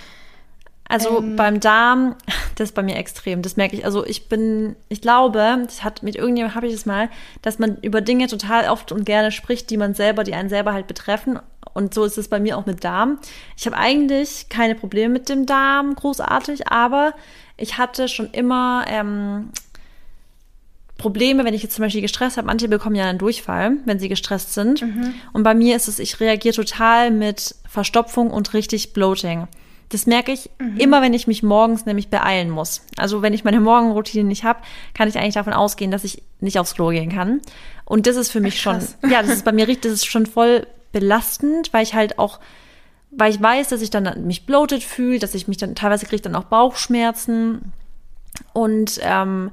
Also 0.87 1.19
ähm, 1.19 1.35
beim 1.35 1.59
Darm, 1.59 2.15
das 2.55 2.69
ist 2.69 2.75
bei 2.75 2.83
mir 2.83 2.97
extrem. 2.97 3.41
Das 3.41 3.55
merke 3.55 3.75
ich. 3.75 3.85
Also 3.85 4.05
ich 4.05 4.29
bin, 4.29 4.75
ich 4.89 5.01
glaube, 5.01 5.63
das 5.65 5.83
hat 5.83 6.03
mit 6.03 6.15
irgendjemandem 6.15 6.55
habe 6.55 6.67
ich 6.67 6.73
es 6.73 6.85
mal, 6.85 7.09
dass 7.41 7.59
man 7.59 7.77
über 7.81 8.01
Dinge 8.01 8.27
total 8.27 8.69
oft 8.69 8.91
und 8.91 9.05
gerne 9.05 9.31
spricht, 9.31 9.69
die 9.69 9.77
man 9.77 9.93
selber, 9.93 10.23
die 10.23 10.33
einen 10.33 10.49
selber 10.49 10.73
halt 10.73 10.87
betreffen. 10.87 11.39
Und 11.73 11.93
so 11.93 12.03
ist 12.03 12.17
es 12.17 12.27
bei 12.27 12.39
mir 12.39 12.57
auch 12.57 12.65
mit 12.65 12.83
Darm. 12.83 13.19
Ich 13.57 13.65
habe 13.65 13.77
eigentlich 13.77 14.47
keine 14.49 14.75
Probleme 14.75 15.11
mit 15.13 15.29
dem 15.29 15.45
Darm, 15.45 15.95
großartig, 15.95 16.67
aber 16.67 17.13
ich 17.57 17.77
hatte 17.77 18.07
schon 18.07 18.29
immer 18.31 18.85
ähm, 18.87 19.49
Probleme, 20.97 21.43
wenn 21.45 21.53
ich 21.53 21.63
jetzt 21.63 21.75
zum 21.75 21.83
Beispiel 21.83 22.01
gestresst 22.01 22.37
habe. 22.37 22.45
Manche 22.45 22.67
bekommen 22.67 22.95
ja 22.95 23.05
einen 23.05 23.17
Durchfall, 23.17 23.77
wenn 23.85 23.99
sie 23.99 24.09
gestresst 24.09 24.53
sind. 24.53 24.81
Mhm. 24.81 25.15
Und 25.33 25.43
bei 25.43 25.55
mir 25.55 25.75
ist 25.75 25.87
es, 25.87 25.99
ich 25.99 26.19
reagiere 26.19 26.53
total 26.53 27.09
mit 27.09 27.55
Verstopfung 27.67 28.29
und 28.29 28.53
richtig 28.53 28.93
Bloating. 28.93 29.47
Das 29.93 30.07
merke 30.07 30.31
ich 30.31 30.49
mhm. 30.59 30.77
immer, 30.77 31.01
wenn 31.01 31.13
ich 31.13 31.27
mich 31.27 31.43
morgens 31.43 31.85
nämlich 31.85 32.09
beeilen 32.09 32.49
muss. 32.49 32.81
Also 32.97 33.21
wenn 33.21 33.33
ich 33.33 33.43
meine 33.43 33.59
Morgenroutine 33.59 34.23
nicht 34.23 34.43
habe, 34.43 34.61
kann 34.93 35.07
ich 35.07 35.17
eigentlich 35.17 35.35
davon 35.35 35.53
ausgehen, 35.53 35.91
dass 35.91 36.03
ich 36.03 36.23
nicht 36.39 36.59
aufs 36.59 36.75
Klo 36.75 36.89
gehen 36.89 37.11
kann. 37.11 37.41
Und 37.85 38.07
das 38.07 38.15
ist 38.15 38.31
für 38.31 38.39
mich 38.39 38.61
schon, 38.61 38.79
ja, 39.09 39.21
das 39.21 39.31
ist 39.31 39.45
bei 39.45 39.51
mir 39.51 39.67
richtig, 39.67 39.91
das 39.91 39.93
ist 39.93 40.05
schon 40.05 40.25
voll 40.25 40.65
belastend, 40.91 41.71
weil 41.73 41.83
ich 41.83 41.93
halt 41.93 42.17
auch, 42.19 42.39
weil 43.11 43.31
ich 43.31 43.41
weiß, 43.41 43.69
dass 43.69 43.81
ich 43.81 43.89
dann 43.89 44.25
mich 44.25 44.45
bloated 44.45 44.83
fühle, 44.83 45.19
dass 45.19 45.35
ich 45.35 45.47
mich 45.47 45.57
dann 45.57 45.75
teilweise 45.75 46.05
kriege 46.05 46.21
dann 46.21 46.35
auch 46.35 46.45
Bauchschmerzen 46.45 47.73
und 48.53 48.99
ähm, 49.03 49.51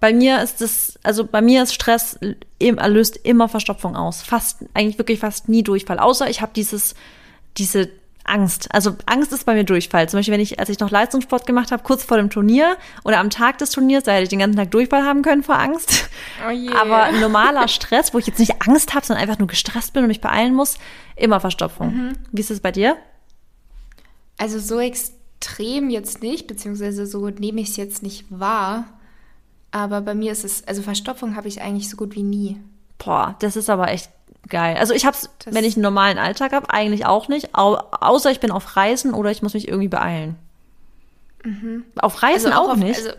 bei 0.00 0.12
mir 0.12 0.42
ist 0.42 0.60
es, 0.62 0.98
also 1.04 1.24
bei 1.24 1.40
mir 1.40 1.62
ist 1.62 1.74
Stress 1.74 2.18
löst 2.60 3.16
immer 3.18 3.48
Verstopfung 3.48 3.94
aus. 3.94 4.20
Fast, 4.22 4.64
eigentlich 4.74 4.98
wirklich 4.98 5.20
fast 5.20 5.48
nie 5.48 5.62
Durchfall. 5.62 6.00
Außer 6.00 6.28
ich 6.28 6.42
habe 6.42 6.50
dieses, 6.56 6.96
diese 7.56 7.88
Angst. 8.24 8.68
Also 8.72 8.96
Angst 9.06 9.32
ist 9.32 9.44
bei 9.44 9.54
mir 9.54 9.64
Durchfall. 9.64 10.08
Zum 10.08 10.18
Beispiel, 10.18 10.34
wenn 10.34 10.40
ich, 10.40 10.58
als 10.58 10.68
ich 10.68 10.78
noch 10.78 10.90
Leistungssport 10.90 11.46
gemacht 11.46 11.72
habe, 11.72 11.82
kurz 11.82 12.04
vor 12.04 12.16
dem 12.16 12.30
Turnier 12.30 12.76
oder 13.04 13.18
am 13.18 13.30
Tag 13.30 13.58
des 13.58 13.70
Turniers, 13.70 14.04
da 14.04 14.12
hätte 14.12 14.24
ich 14.24 14.28
den 14.28 14.38
ganzen 14.38 14.56
Tag 14.56 14.70
Durchfall 14.70 15.04
haben 15.04 15.22
können 15.22 15.42
vor 15.42 15.58
Angst. 15.58 16.08
Oh. 16.46 16.74
Aber 16.74 17.12
normaler 17.12 17.68
Stress, 17.68 18.14
wo 18.14 18.18
ich 18.18 18.26
jetzt 18.26 18.38
nicht 18.38 18.62
Angst 18.66 18.94
habe, 18.94 19.04
sondern 19.04 19.22
einfach 19.22 19.38
nur 19.38 19.48
gestresst 19.48 19.92
bin 19.92 20.02
und 20.02 20.08
mich 20.08 20.20
beeilen 20.20 20.54
muss, 20.54 20.78
immer 21.16 21.40
Verstopfung. 21.40 21.94
Mhm. 21.94 22.12
Wie 22.30 22.40
ist 22.40 22.50
es 22.50 22.60
bei 22.60 22.72
dir? 22.72 22.96
Also 24.38 24.58
so 24.58 24.80
extrem 24.80 25.90
jetzt 25.90 26.22
nicht, 26.22 26.46
beziehungsweise 26.46 27.06
so 27.06 27.28
nehme 27.28 27.60
ich 27.60 27.70
es 27.70 27.76
jetzt 27.76 28.02
nicht 28.02 28.26
wahr. 28.30 28.86
Aber 29.70 30.00
bei 30.02 30.14
mir 30.14 30.32
ist 30.32 30.44
es, 30.44 30.66
also 30.66 30.82
Verstopfung 30.82 31.34
habe 31.34 31.48
ich 31.48 31.62
eigentlich 31.62 31.88
so 31.88 31.96
gut 31.96 32.14
wie 32.14 32.22
nie. 32.22 32.60
Boah, 32.98 33.36
das 33.40 33.56
ist 33.56 33.70
aber 33.70 33.88
echt 33.90 34.10
geil. 34.48 34.76
Also 34.78 34.94
ich 34.94 35.06
habe 35.06 35.16
es, 35.16 35.30
wenn 35.46 35.64
ich 35.64 35.76
einen 35.76 35.82
normalen 35.82 36.18
Alltag 36.18 36.52
habe, 36.52 36.70
eigentlich 36.70 37.06
auch 37.06 37.28
nicht. 37.28 37.54
Au 37.54 37.74
außer 37.74 38.30
ich 38.30 38.40
bin 38.40 38.50
auf 38.50 38.76
Reisen 38.76 39.14
oder 39.14 39.30
ich 39.30 39.42
muss 39.42 39.54
mich 39.54 39.68
irgendwie 39.68 39.88
beeilen. 39.88 40.36
Mhm. 41.44 41.84
Auf 41.96 42.22
Reisen 42.22 42.52
also 42.52 42.62
auch, 42.62 42.68
auch 42.68 42.72
auf, 42.72 42.78
nicht? 42.78 42.98
Also, 42.98 43.10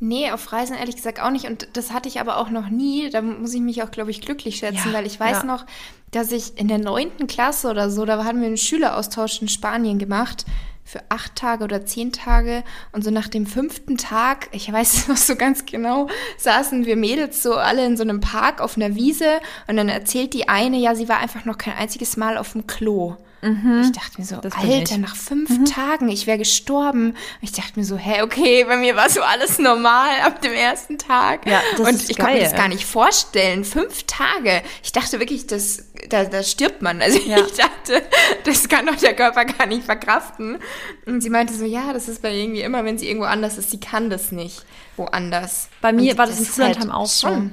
nee, 0.00 0.30
auf 0.30 0.52
Reisen 0.52 0.76
ehrlich 0.76 0.96
gesagt 0.96 1.20
auch 1.20 1.30
nicht. 1.30 1.46
Und 1.46 1.68
das 1.74 1.92
hatte 1.92 2.08
ich 2.08 2.20
aber 2.20 2.38
auch 2.38 2.50
noch 2.50 2.68
nie. 2.68 3.10
Da 3.10 3.22
muss 3.22 3.54
ich 3.54 3.60
mich 3.60 3.82
auch, 3.82 3.90
glaube 3.90 4.10
ich, 4.10 4.20
glücklich 4.20 4.56
schätzen, 4.56 4.88
ja, 4.88 4.92
weil 4.92 5.06
ich 5.06 5.18
weiß 5.18 5.38
ja. 5.38 5.44
noch, 5.44 5.66
dass 6.10 6.32
ich 6.32 6.58
in 6.58 6.68
der 6.68 6.78
neunten 6.78 7.26
Klasse 7.26 7.70
oder 7.70 7.90
so, 7.90 8.04
da 8.04 8.24
haben 8.24 8.40
wir 8.40 8.46
einen 8.46 8.56
Schüleraustausch 8.56 9.40
in 9.42 9.48
Spanien 9.48 9.98
gemacht 9.98 10.44
für 10.84 11.00
acht 11.08 11.36
Tage 11.36 11.64
oder 11.64 11.86
zehn 11.86 12.12
Tage. 12.12 12.64
Und 12.92 13.04
so 13.04 13.10
nach 13.10 13.28
dem 13.28 13.46
fünften 13.46 13.96
Tag, 13.96 14.48
ich 14.52 14.70
weiß 14.72 14.94
es 14.94 15.08
noch 15.08 15.16
so 15.16 15.36
ganz 15.36 15.64
genau, 15.66 16.08
saßen 16.38 16.86
wir 16.86 16.96
Mädels 16.96 17.42
so 17.42 17.54
alle 17.54 17.84
in 17.86 17.96
so 17.96 18.02
einem 18.02 18.20
Park 18.20 18.60
auf 18.60 18.76
einer 18.76 18.94
Wiese 18.94 19.40
und 19.68 19.76
dann 19.76 19.88
erzählt 19.88 20.34
die 20.34 20.48
eine, 20.48 20.76
ja, 20.76 20.94
sie 20.94 21.08
war 21.08 21.18
einfach 21.18 21.44
noch 21.44 21.58
kein 21.58 21.74
einziges 21.74 22.16
Mal 22.16 22.38
auf 22.38 22.52
dem 22.52 22.66
Klo. 22.66 23.16
Mhm. 23.42 23.82
Ich 23.82 23.92
dachte 23.92 24.20
mir 24.20 24.24
so, 24.24 24.36
Alter, 24.36 24.98
nach 24.98 25.16
fünf 25.16 25.50
mhm. 25.50 25.64
Tagen, 25.64 26.08
ich 26.08 26.28
wäre 26.28 26.38
gestorben. 26.38 27.16
Ich 27.40 27.50
dachte 27.50 27.72
mir 27.74 27.84
so, 27.84 27.96
hä, 27.96 28.22
okay, 28.22 28.64
bei 28.64 28.76
mir 28.76 28.94
war 28.94 29.10
so 29.10 29.20
alles 29.20 29.58
normal 29.58 30.20
ab 30.24 30.40
dem 30.42 30.52
ersten 30.52 30.96
Tag. 30.96 31.44
Ja, 31.44 31.60
das 31.76 31.88
und 31.88 32.10
ich 32.10 32.16
konnte 32.16 32.34
mir 32.34 32.40
das 32.44 32.54
gar 32.54 32.68
nicht 32.68 32.84
vorstellen. 32.84 33.64
Fünf 33.64 34.04
Tage. 34.04 34.62
Ich 34.84 34.92
dachte 34.92 35.18
wirklich, 35.18 35.48
das, 35.48 35.86
da, 36.08 36.24
da 36.24 36.44
stirbt 36.44 36.82
man. 36.82 37.02
Also 37.02 37.18
ja. 37.18 37.38
ich 37.38 37.52
dachte, 37.54 38.02
das 38.44 38.68
kann 38.68 38.86
doch 38.86 38.94
der 38.94 39.14
Körper 39.14 39.44
gar 39.44 39.66
nicht 39.66 39.82
verkraften. 39.82 40.58
Und 41.06 41.20
sie 41.20 41.30
meinte 41.30 41.52
so, 41.52 41.64
ja, 41.64 41.92
das 41.92 42.08
ist 42.08 42.22
bei 42.22 42.32
irgendwie 42.32 42.62
immer, 42.62 42.84
wenn 42.84 42.96
sie 42.96 43.08
irgendwo 43.08 43.26
anders 43.26 43.58
ist, 43.58 43.72
sie 43.72 43.80
kann 43.80 44.08
das 44.08 44.30
nicht 44.30 44.64
woanders. 44.96 45.68
Bei 45.80 45.92
mir 45.92 46.12
und 46.12 46.18
war 46.18 46.26
das 46.26 46.38
in 46.38 46.46
Schullandheim 46.46 46.92
halt 46.92 46.92
auch 46.92 47.06
so. 47.06 47.50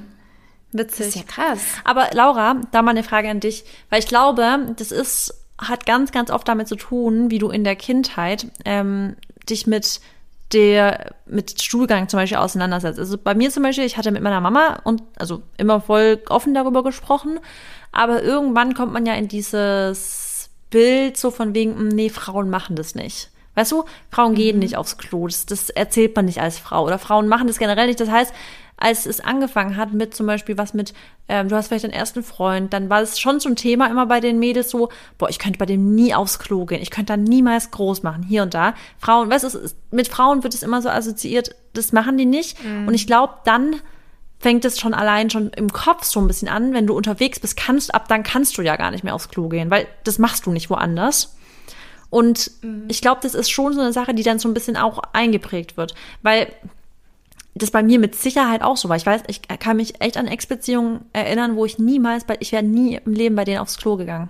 Witzig. 0.72 0.98
Das 0.98 1.06
ist 1.08 1.16
ja 1.16 1.22
krass. 1.24 1.60
Aber 1.82 2.10
Laura, 2.12 2.60
da 2.70 2.82
mal 2.82 2.92
eine 2.92 3.02
Frage 3.02 3.28
an 3.28 3.40
dich, 3.40 3.64
weil 3.88 3.98
ich 3.98 4.06
glaube, 4.06 4.72
das 4.76 4.92
ist 4.92 5.34
hat 5.60 5.86
ganz, 5.86 6.12
ganz 6.12 6.30
oft 6.30 6.48
damit 6.48 6.68
zu 6.68 6.76
tun, 6.76 7.30
wie 7.30 7.38
du 7.38 7.50
in 7.50 7.64
der 7.64 7.76
Kindheit 7.76 8.46
ähm, 8.64 9.16
dich 9.48 9.66
mit 9.66 10.00
der 10.52 11.14
mit 11.26 11.62
Stuhlgang 11.62 12.08
zum 12.08 12.18
Beispiel 12.18 12.38
auseinandersetzt. 12.38 12.98
Also 12.98 13.16
bei 13.18 13.34
mir 13.34 13.50
zum 13.50 13.62
Beispiel, 13.62 13.84
ich 13.84 13.96
hatte 13.96 14.10
mit 14.10 14.22
meiner 14.22 14.40
Mama 14.40 14.80
und 14.82 15.02
also 15.16 15.42
immer 15.58 15.80
voll 15.80 16.20
offen 16.28 16.54
darüber 16.54 16.82
gesprochen, 16.82 17.38
aber 17.92 18.22
irgendwann 18.22 18.74
kommt 18.74 18.92
man 18.92 19.06
ja 19.06 19.14
in 19.14 19.28
dieses 19.28 20.50
Bild 20.70 21.16
so 21.16 21.30
von 21.30 21.54
wegen, 21.54 21.76
hm, 21.76 21.88
nee, 21.88 22.08
Frauen 22.08 22.50
machen 22.50 22.74
das 22.74 22.94
nicht. 22.94 23.30
Weißt 23.54 23.72
du, 23.72 23.84
Frauen 24.10 24.34
gehen 24.34 24.56
mhm. 24.56 24.60
nicht 24.60 24.76
aufs 24.76 24.96
Klo, 24.96 25.26
das, 25.26 25.46
das 25.46 25.70
erzählt 25.70 26.16
man 26.16 26.24
nicht 26.24 26.40
als 26.40 26.58
Frau. 26.58 26.84
Oder 26.84 26.98
Frauen 26.98 27.28
machen 27.28 27.46
das 27.46 27.58
generell 27.58 27.86
nicht. 27.86 28.00
Das 28.00 28.10
heißt, 28.10 28.32
als 28.80 29.06
es 29.06 29.20
angefangen 29.20 29.76
hat 29.76 29.92
mit 29.92 30.14
zum 30.14 30.26
Beispiel 30.26 30.58
was 30.58 30.74
mit, 30.74 30.94
ähm, 31.28 31.48
du 31.48 31.54
hast 31.54 31.68
vielleicht 31.68 31.84
deinen 31.84 31.92
ersten 31.92 32.22
Freund, 32.22 32.72
dann 32.72 32.90
war 32.90 33.02
es 33.02 33.20
schon 33.20 33.38
so 33.38 33.48
ein 33.48 33.56
Thema 33.56 33.88
immer 33.88 34.06
bei 34.06 34.20
den 34.20 34.38
Mädels 34.38 34.70
so, 34.70 34.88
boah, 35.18 35.28
ich 35.28 35.38
könnte 35.38 35.58
bei 35.58 35.66
dem 35.66 35.94
nie 35.94 36.14
aufs 36.14 36.38
Klo 36.38 36.64
gehen, 36.64 36.80
ich 36.80 36.90
könnte 36.90 37.12
da 37.12 37.16
niemals 37.18 37.70
groß 37.70 38.02
machen, 38.02 38.22
hier 38.22 38.42
und 38.42 38.54
da. 38.54 38.74
Frauen, 38.98 39.30
weißt 39.30 39.54
du, 39.54 39.70
mit 39.90 40.08
Frauen 40.08 40.42
wird 40.42 40.54
es 40.54 40.62
immer 40.62 40.80
so 40.80 40.88
assoziiert, 40.88 41.54
das 41.74 41.92
machen 41.92 42.16
die 42.16 42.26
nicht. 42.26 42.64
Mhm. 42.64 42.88
Und 42.88 42.94
ich 42.94 43.06
glaube, 43.06 43.34
dann 43.44 43.76
fängt 44.38 44.64
es 44.64 44.80
schon 44.80 44.94
allein 44.94 45.28
schon 45.28 45.50
im 45.50 45.70
Kopf 45.70 46.04
so 46.04 46.18
ein 46.18 46.26
bisschen 46.26 46.48
an, 46.48 46.72
wenn 46.72 46.86
du 46.86 46.96
unterwegs 46.96 47.38
bist, 47.38 47.58
kannst, 47.58 47.94
ab 47.94 48.08
dann 48.08 48.22
kannst 48.22 48.56
du 48.56 48.62
ja 48.62 48.76
gar 48.76 48.90
nicht 48.90 49.04
mehr 49.04 49.14
aufs 49.14 49.28
Klo 49.28 49.50
gehen, 49.50 49.70
weil 49.70 49.86
das 50.04 50.18
machst 50.18 50.46
du 50.46 50.50
nicht 50.50 50.70
woanders. 50.70 51.36
Und 52.08 52.50
mhm. 52.62 52.86
ich 52.88 53.02
glaube, 53.02 53.20
das 53.22 53.34
ist 53.34 53.50
schon 53.50 53.74
so 53.74 53.80
eine 53.80 53.92
Sache, 53.92 54.14
die 54.14 54.22
dann 54.22 54.38
so 54.38 54.48
ein 54.48 54.54
bisschen 54.54 54.78
auch 54.78 55.00
eingeprägt 55.12 55.76
wird. 55.76 55.94
Weil 56.22 56.48
das 57.62 57.70
bei 57.70 57.82
mir 57.82 57.98
mit 57.98 58.14
Sicherheit 58.14 58.62
auch 58.62 58.76
so 58.76 58.88
war. 58.88 58.96
Ich 58.96 59.06
weiß, 59.06 59.22
ich 59.28 59.42
kann 59.42 59.76
mich 59.76 60.00
echt 60.00 60.16
an 60.16 60.26
Ex-Beziehungen 60.26 61.04
erinnern, 61.12 61.56
wo 61.56 61.64
ich 61.64 61.78
niemals, 61.78 62.24
bei, 62.24 62.36
ich 62.40 62.52
wäre 62.52 62.62
nie 62.62 63.00
im 63.04 63.12
Leben 63.12 63.36
bei 63.36 63.44
denen 63.44 63.58
aufs 63.58 63.78
Klo 63.78 63.96
gegangen. 63.96 64.28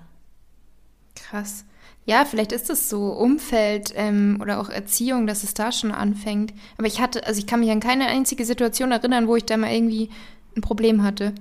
Krass. 1.15 1.65
Ja, 2.07 2.25
vielleicht 2.25 2.53
ist 2.53 2.71
es 2.71 2.89
so 2.89 3.13
Umfeld 3.13 3.93
ähm, 3.95 4.39
oder 4.41 4.61
auch 4.61 4.69
Erziehung, 4.69 5.27
dass 5.27 5.45
es 5.45 5.55
da 5.55 5.71
schon 5.71 5.93
anfängt. 5.93 6.53
Aber 6.77 6.87
ich 6.87 7.01
hatte, 7.01 7.27
also 7.27 7.39
ich 7.39 7.47
kann 7.47 7.61
mich 7.61 7.71
an 7.71 7.81
keine 7.81 8.07
einzige 8.07 8.45
Situation 8.45 8.91
erinnern, 8.91 9.29
wo 9.29 9.37
ich 9.37 9.45
da 9.45 9.57
mal 9.57 9.73
irgendwie 9.73 10.11
ein 10.57 10.61
Problem 10.61 11.03
hatte. 11.03 11.35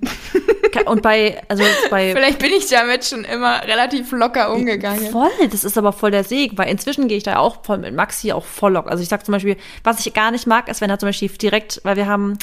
Und 0.85 1.01
bei, 1.01 1.41
also 1.47 1.63
bei. 1.89 2.13
Vielleicht 2.13 2.39
bin 2.39 2.51
ich 2.51 2.67
damit 2.67 3.05
schon 3.05 3.23
immer 3.23 3.63
relativ 3.63 4.11
locker 4.11 4.53
umgegangen. 4.53 5.11
Voll, 5.11 5.31
das 5.49 5.63
ist 5.63 5.77
aber 5.77 5.93
voll 5.93 6.11
der 6.11 6.23
Segen, 6.23 6.57
weil 6.57 6.69
inzwischen 6.69 7.07
gehe 7.07 7.17
ich 7.17 7.23
da 7.23 7.37
auch 7.37 7.63
voll 7.63 7.79
mit 7.79 7.95
Maxi 7.95 8.31
auch 8.31 8.45
voll 8.45 8.73
locker. 8.73 8.91
Also 8.91 9.01
ich 9.01 9.09
sag 9.09 9.25
zum 9.25 9.33
Beispiel, 9.33 9.57
was 9.83 10.05
ich 10.05 10.13
gar 10.13 10.31
nicht 10.31 10.47
mag, 10.47 10.67
ist, 10.69 10.81
wenn 10.81 10.89
er 10.89 10.99
zum 10.99 11.09
Beispiel 11.09 11.29
direkt, 11.29 11.81
weil 11.83 11.95
wir 11.95 12.07
haben, 12.07 12.37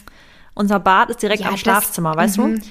unser 0.55 0.81
Bad 0.81 1.11
ist 1.11 1.23
direkt 1.23 1.43
ja, 1.43 1.49
am 1.49 1.57
Schlafzimmer, 1.57 2.17
weißt 2.17 2.39
-hmm. 2.39 2.61
du? 2.61 2.67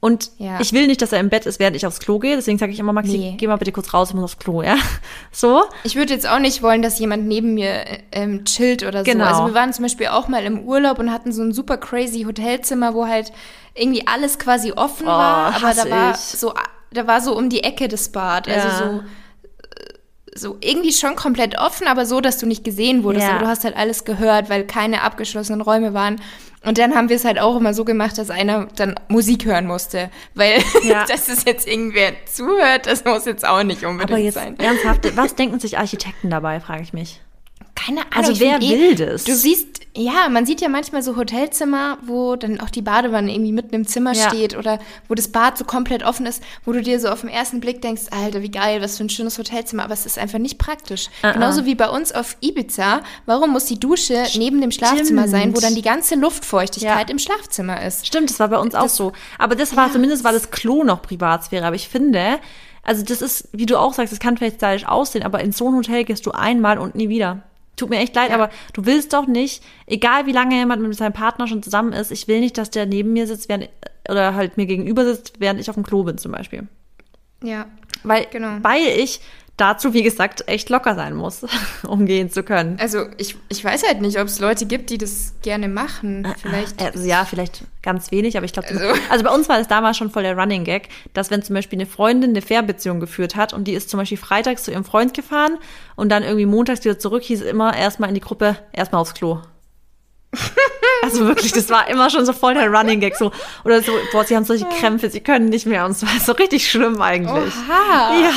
Und 0.00 0.30
ja. 0.38 0.60
ich 0.60 0.72
will 0.72 0.86
nicht, 0.86 1.02
dass 1.02 1.12
er 1.12 1.18
im 1.18 1.28
Bett 1.28 1.44
ist, 1.44 1.58
während 1.58 1.74
ich 1.74 1.84
aufs 1.84 1.98
Klo 1.98 2.20
gehe. 2.20 2.36
Deswegen 2.36 2.56
sage 2.56 2.70
ich 2.70 2.78
immer, 2.78 2.92
Maxi, 2.92 3.18
nee. 3.18 3.34
geh 3.36 3.48
mal 3.48 3.56
bitte 3.56 3.72
kurz 3.72 3.92
raus, 3.92 4.10
ich 4.10 4.14
muss 4.14 4.24
aufs 4.24 4.38
Klo, 4.38 4.62
ja? 4.62 4.76
So. 5.32 5.64
Ich 5.82 5.96
würde 5.96 6.14
jetzt 6.14 6.28
auch 6.28 6.38
nicht 6.38 6.62
wollen, 6.62 6.82
dass 6.82 6.98
jemand 7.00 7.26
neben 7.26 7.54
mir 7.54 7.84
ähm, 8.12 8.44
chillt 8.44 8.84
oder 8.84 9.02
genau. 9.02 9.24
so. 9.24 9.30
Also 9.30 9.46
wir 9.46 9.54
waren 9.54 9.72
zum 9.72 9.84
Beispiel 9.84 10.06
auch 10.08 10.28
mal 10.28 10.44
im 10.44 10.60
Urlaub 10.60 11.00
und 11.00 11.12
hatten 11.12 11.32
so 11.32 11.42
ein 11.42 11.52
super 11.52 11.78
crazy 11.78 12.22
Hotelzimmer, 12.22 12.94
wo 12.94 13.06
halt 13.06 13.32
irgendwie 13.74 14.06
alles 14.06 14.38
quasi 14.38 14.72
offen 14.72 15.06
oh, 15.06 15.10
war. 15.10 15.56
Aber 15.56 15.74
da 15.74 15.90
war 15.90 16.10
ich. 16.12 16.18
so, 16.18 16.54
da 16.92 17.06
war 17.08 17.20
so 17.20 17.36
um 17.36 17.48
die 17.48 17.64
Ecke 17.64 17.88
das 17.88 18.10
Bad. 18.10 18.46
Also 18.48 18.68
ja. 18.68 18.74
Also 18.74 18.96
so 18.98 19.02
so 20.38 20.56
irgendwie 20.60 20.92
schon 20.92 21.16
komplett 21.16 21.58
offen, 21.58 21.88
aber 21.88 22.06
so, 22.06 22.20
dass 22.20 22.38
du 22.38 22.46
nicht 22.46 22.64
gesehen 22.64 23.02
wurdest. 23.02 23.26
Ja. 23.26 23.32
Aber 23.32 23.40
du 23.40 23.48
hast 23.48 23.64
halt 23.64 23.76
alles 23.76 24.04
gehört, 24.04 24.48
weil 24.50 24.64
keine 24.64 25.02
abgeschlossenen 25.02 25.60
Räume 25.60 25.94
waren. 25.94 26.20
Und 26.64 26.78
dann 26.78 26.94
haben 26.94 27.08
wir 27.08 27.16
es 27.16 27.24
halt 27.24 27.38
auch 27.38 27.56
immer 27.56 27.72
so 27.72 27.84
gemacht, 27.84 28.18
dass 28.18 28.30
einer 28.30 28.66
dann 28.76 28.94
Musik 29.08 29.44
hören 29.44 29.66
musste. 29.66 30.10
Weil, 30.34 30.60
ja. 30.82 31.04
dass 31.08 31.28
es 31.28 31.44
jetzt 31.44 31.66
irgendwer 31.68 32.12
zuhört, 32.26 32.86
das 32.86 33.04
muss 33.04 33.26
jetzt 33.26 33.46
auch 33.46 33.62
nicht 33.62 33.84
unbedingt 33.84 34.10
Aber 34.10 34.20
jetzt 34.20 34.34
sein. 34.34 34.58
Ernsthaft, 34.58 35.16
was 35.16 35.34
denken 35.34 35.60
sich 35.60 35.78
Architekten 35.78 36.30
dabei, 36.30 36.60
frage 36.60 36.82
ich 36.82 36.92
mich. 36.92 37.20
Keine 37.78 38.00
Ahnung. 38.00 38.12
Also 38.28 38.40
wer 38.40 38.60
eh 38.60 38.70
will 38.78 38.94
das? 38.94 39.24
Du 39.24 39.34
siehst, 39.34 39.66
Ja, 39.96 40.28
man 40.28 40.46
sieht 40.46 40.60
ja 40.60 40.68
manchmal 40.68 41.02
so 41.02 41.16
Hotelzimmer, 41.16 41.98
wo 42.06 42.36
dann 42.36 42.60
auch 42.60 42.70
die 42.70 42.82
Badewanne 42.82 43.32
irgendwie 43.32 43.52
mitten 43.52 43.74
im 43.74 43.86
Zimmer 43.86 44.12
Ja. 44.12 44.28
steht 44.28 44.56
oder 44.56 44.78
wo 45.08 45.14
das 45.14 45.28
Bad 45.28 45.58
so 45.58 45.64
komplett 45.64 46.04
offen 46.04 46.24
ist, 46.26 46.40
wo 46.64 46.72
du 46.72 46.82
dir 46.82 47.00
so 47.00 47.08
auf 47.08 47.22
den 47.22 47.30
ersten 47.30 47.58
Blick 47.60 47.82
denkst, 47.82 48.02
Alter, 48.10 48.42
wie 48.42 48.50
geil, 48.50 48.80
was 48.80 48.96
für 48.98 49.04
ein 49.04 49.08
schönes 49.10 49.38
Hotelzimmer, 49.38 49.84
aber 49.84 49.94
es 49.94 50.06
ist 50.06 50.18
einfach 50.18 50.38
nicht 50.38 50.58
praktisch. 50.58 51.08
Uh-uh. 51.24 51.32
Genauso 51.32 51.64
wie 51.64 51.74
bei 51.74 51.88
uns 51.88 52.12
auf 52.12 52.36
Ibiza. 52.40 53.00
Warum 53.26 53.50
muss 53.50 53.64
die 53.64 53.80
Dusche 53.80 54.24
neben 54.36 54.60
dem 54.60 54.70
Schlafzimmer 54.70 55.26
sein, 55.26 55.56
wo 55.56 55.60
dann 55.60 55.74
die 55.74 55.82
ganze 55.82 56.14
Luftfeuchtigkeit 56.14 57.08
Ja. 57.08 57.12
im 57.12 57.18
Schlafzimmer 57.18 57.82
ist? 57.84 58.06
Stimmt, 58.06 58.30
das 58.30 58.38
war 58.38 58.48
bei 58.48 58.58
uns 58.58 58.74
auch 58.76 58.88
so. 58.90 59.12
Aber 59.38 59.56
das 59.56 59.74
war 59.76 59.90
zumindest 59.90 60.22
war 60.22 60.32
das 60.32 60.50
Klo 60.50 60.84
noch 60.84 61.02
Privatsphäre. 61.02 61.64
Aber 61.66 61.76
ich 61.76 61.88
finde, 61.88 62.38
also 62.84 63.02
das 63.04 63.20
ist, 63.20 63.48
wie 63.52 63.66
du 63.66 63.76
auch 63.76 63.94
sagst, 63.94 64.12
das 64.12 64.20
kann 64.20 64.36
vielleicht 64.36 64.56
stylisch 64.56 64.86
aussehen, 64.86 65.24
aber 65.24 65.40
in 65.40 65.50
so 65.52 65.68
ein 65.68 65.74
Hotel 65.74 66.04
gehst 66.04 66.24
du 66.26 66.30
einmal 66.30 66.78
und 66.78 66.94
nie 66.94 67.08
wieder. 67.08 67.42
Tut 67.78 67.88
mir 67.90 67.98
echt 68.00 68.14
leid, 68.14 68.28
Ja. 68.30 68.34
aber 68.34 68.50
du 68.74 68.84
willst 68.84 69.12
doch 69.14 69.26
nicht, 69.26 69.62
egal 69.86 70.26
wie 70.26 70.32
lange 70.32 70.56
jemand 70.56 70.82
mit 70.82 70.94
seinem 70.94 71.12
Partner 71.14 71.46
schon 71.46 71.62
zusammen 71.62 71.92
ist, 71.94 72.10
ich 72.10 72.28
will 72.28 72.40
nicht, 72.40 72.58
dass 72.58 72.68
der 72.70 72.84
neben 72.86 73.12
mir 73.14 73.26
sitzt, 73.26 73.48
während, 73.48 73.70
oder 74.08 74.34
halt 74.34 74.56
mir 74.58 74.66
gegenüber 74.66 75.04
sitzt, 75.06 75.40
während 75.40 75.60
ich 75.60 75.70
auf 75.70 75.76
dem 75.76 75.84
Klo 75.84 76.02
bin 76.02 76.18
zum 76.18 76.32
Beispiel. 76.32 76.66
Ja. 77.42 77.66
Weil, 78.02 78.26
Genau. 78.30 78.58
weil 78.62 78.82
ich 78.98 79.20
dazu, 79.58 79.92
wie 79.92 80.02
gesagt, 80.02 80.48
echt 80.48 80.70
locker 80.70 80.94
sein 80.94 81.14
muss, 81.14 81.44
um 81.86 82.06
gehen 82.06 82.30
zu 82.30 82.42
können. 82.42 82.78
Also 82.80 83.04
ich, 83.18 83.36
ich 83.50 83.62
weiß 83.62 83.86
halt 83.86 84.00
nicht, 84.00 84.18
ob 84.18 84.26
es 84.28 84.38
Leute 84.38 84.64
gibt, 84.66 84.88
die 84.90 84.96
das 84.98 85.34
gerne 85.42 85.68
machen. 85.68 86.26
Vielleicht. 86.40 86.80
Also 86.80 87.04
ja, 87.06 87.24
vielleicht 87.26 87.64
ganz 87.82 88.10
wenig, 88.10 88.36
aber 88.36 88.46
ich 88.46 88.52
glaube, 88.52 88.68
also, 88.68 88.84
Also- 89.10 89.24
bei 89.24 89.30
uns 89.34 89.48
war 89.48 89.58
es 89.60 89.68
damals 89.68 89.96
schon 89.96 90.10
voll 90.10 90.22
der 90.22 90.36
Running 90.38 90.64
Gag, 90.64 90.88
dass 91.12 91.30
wenn 91.30 91.42
zum 91.42 91.54
Beispiel 91.54 91.78
eine 91.78 91.86
Freundin 91.86 92.30
eine 92.30 92.42
Fernbeziehung 92.42 93.00
geführt 93.00 93.36
hat 93.36 93.52
und 93.52 93.64
die 93.64 93.72
ist 93.74 93.90
zum 93.90 93.98
Beispiel 93.98 94.18
freitags 94.18 94.62
zu 94.64 94.70
ihrem 94.70 94.84
Freund 94.84 95.12
gefahren 95.14 95.58
und 95.96 96.08
dann 96.08 96.22
irgendwie 96.22 96.46
montags 96.46 96.84
wieder 96.84 96.98
zurück, 96.98 97.22
hieß 97.22 97.42
immer 97.42 97.76
erstmal 97.76 98.08
in 98.08 98.14
die 98.14 98.20
Gruppe, 98.20 98.56
erstmal 98.72 99.00
aufs 99.02 99.14
Klo. 99.14 99.40
Also 101.02 101.26
wirklich, 101.26 101.52
das 101.52 101.68
war 101.70 101.88
immer 101.88 102.10
schon 102.10 102.26
so 102.26 102.32
voll 102.32 102.54
der 102.54 102.68
Running 102.70 103.00
Gag. 103.00 103.16
So, 103.16 103.30
oder 103.64 103.82
so, 103.82 103.92
boah, 104.12 104.24
sie 104.24 104.34
haben 104.36 104.44
solche 104.44 104.66
Krämpfe, 104.66 105.10
sie 105.10 105.20
können 105.20 105.46
nicht 105.48 105.66
mehr. 105.66 105.84
Und 105.84 105.92
es 105.92 106.02
war 106.02 106.10
so 106.20 106.32
richtig 106.32 106.70
schlimm 106.70 107.00
eigentlich. 107.00 107.54
Oha. 107.68 108.14
Ja. 108.20 108.30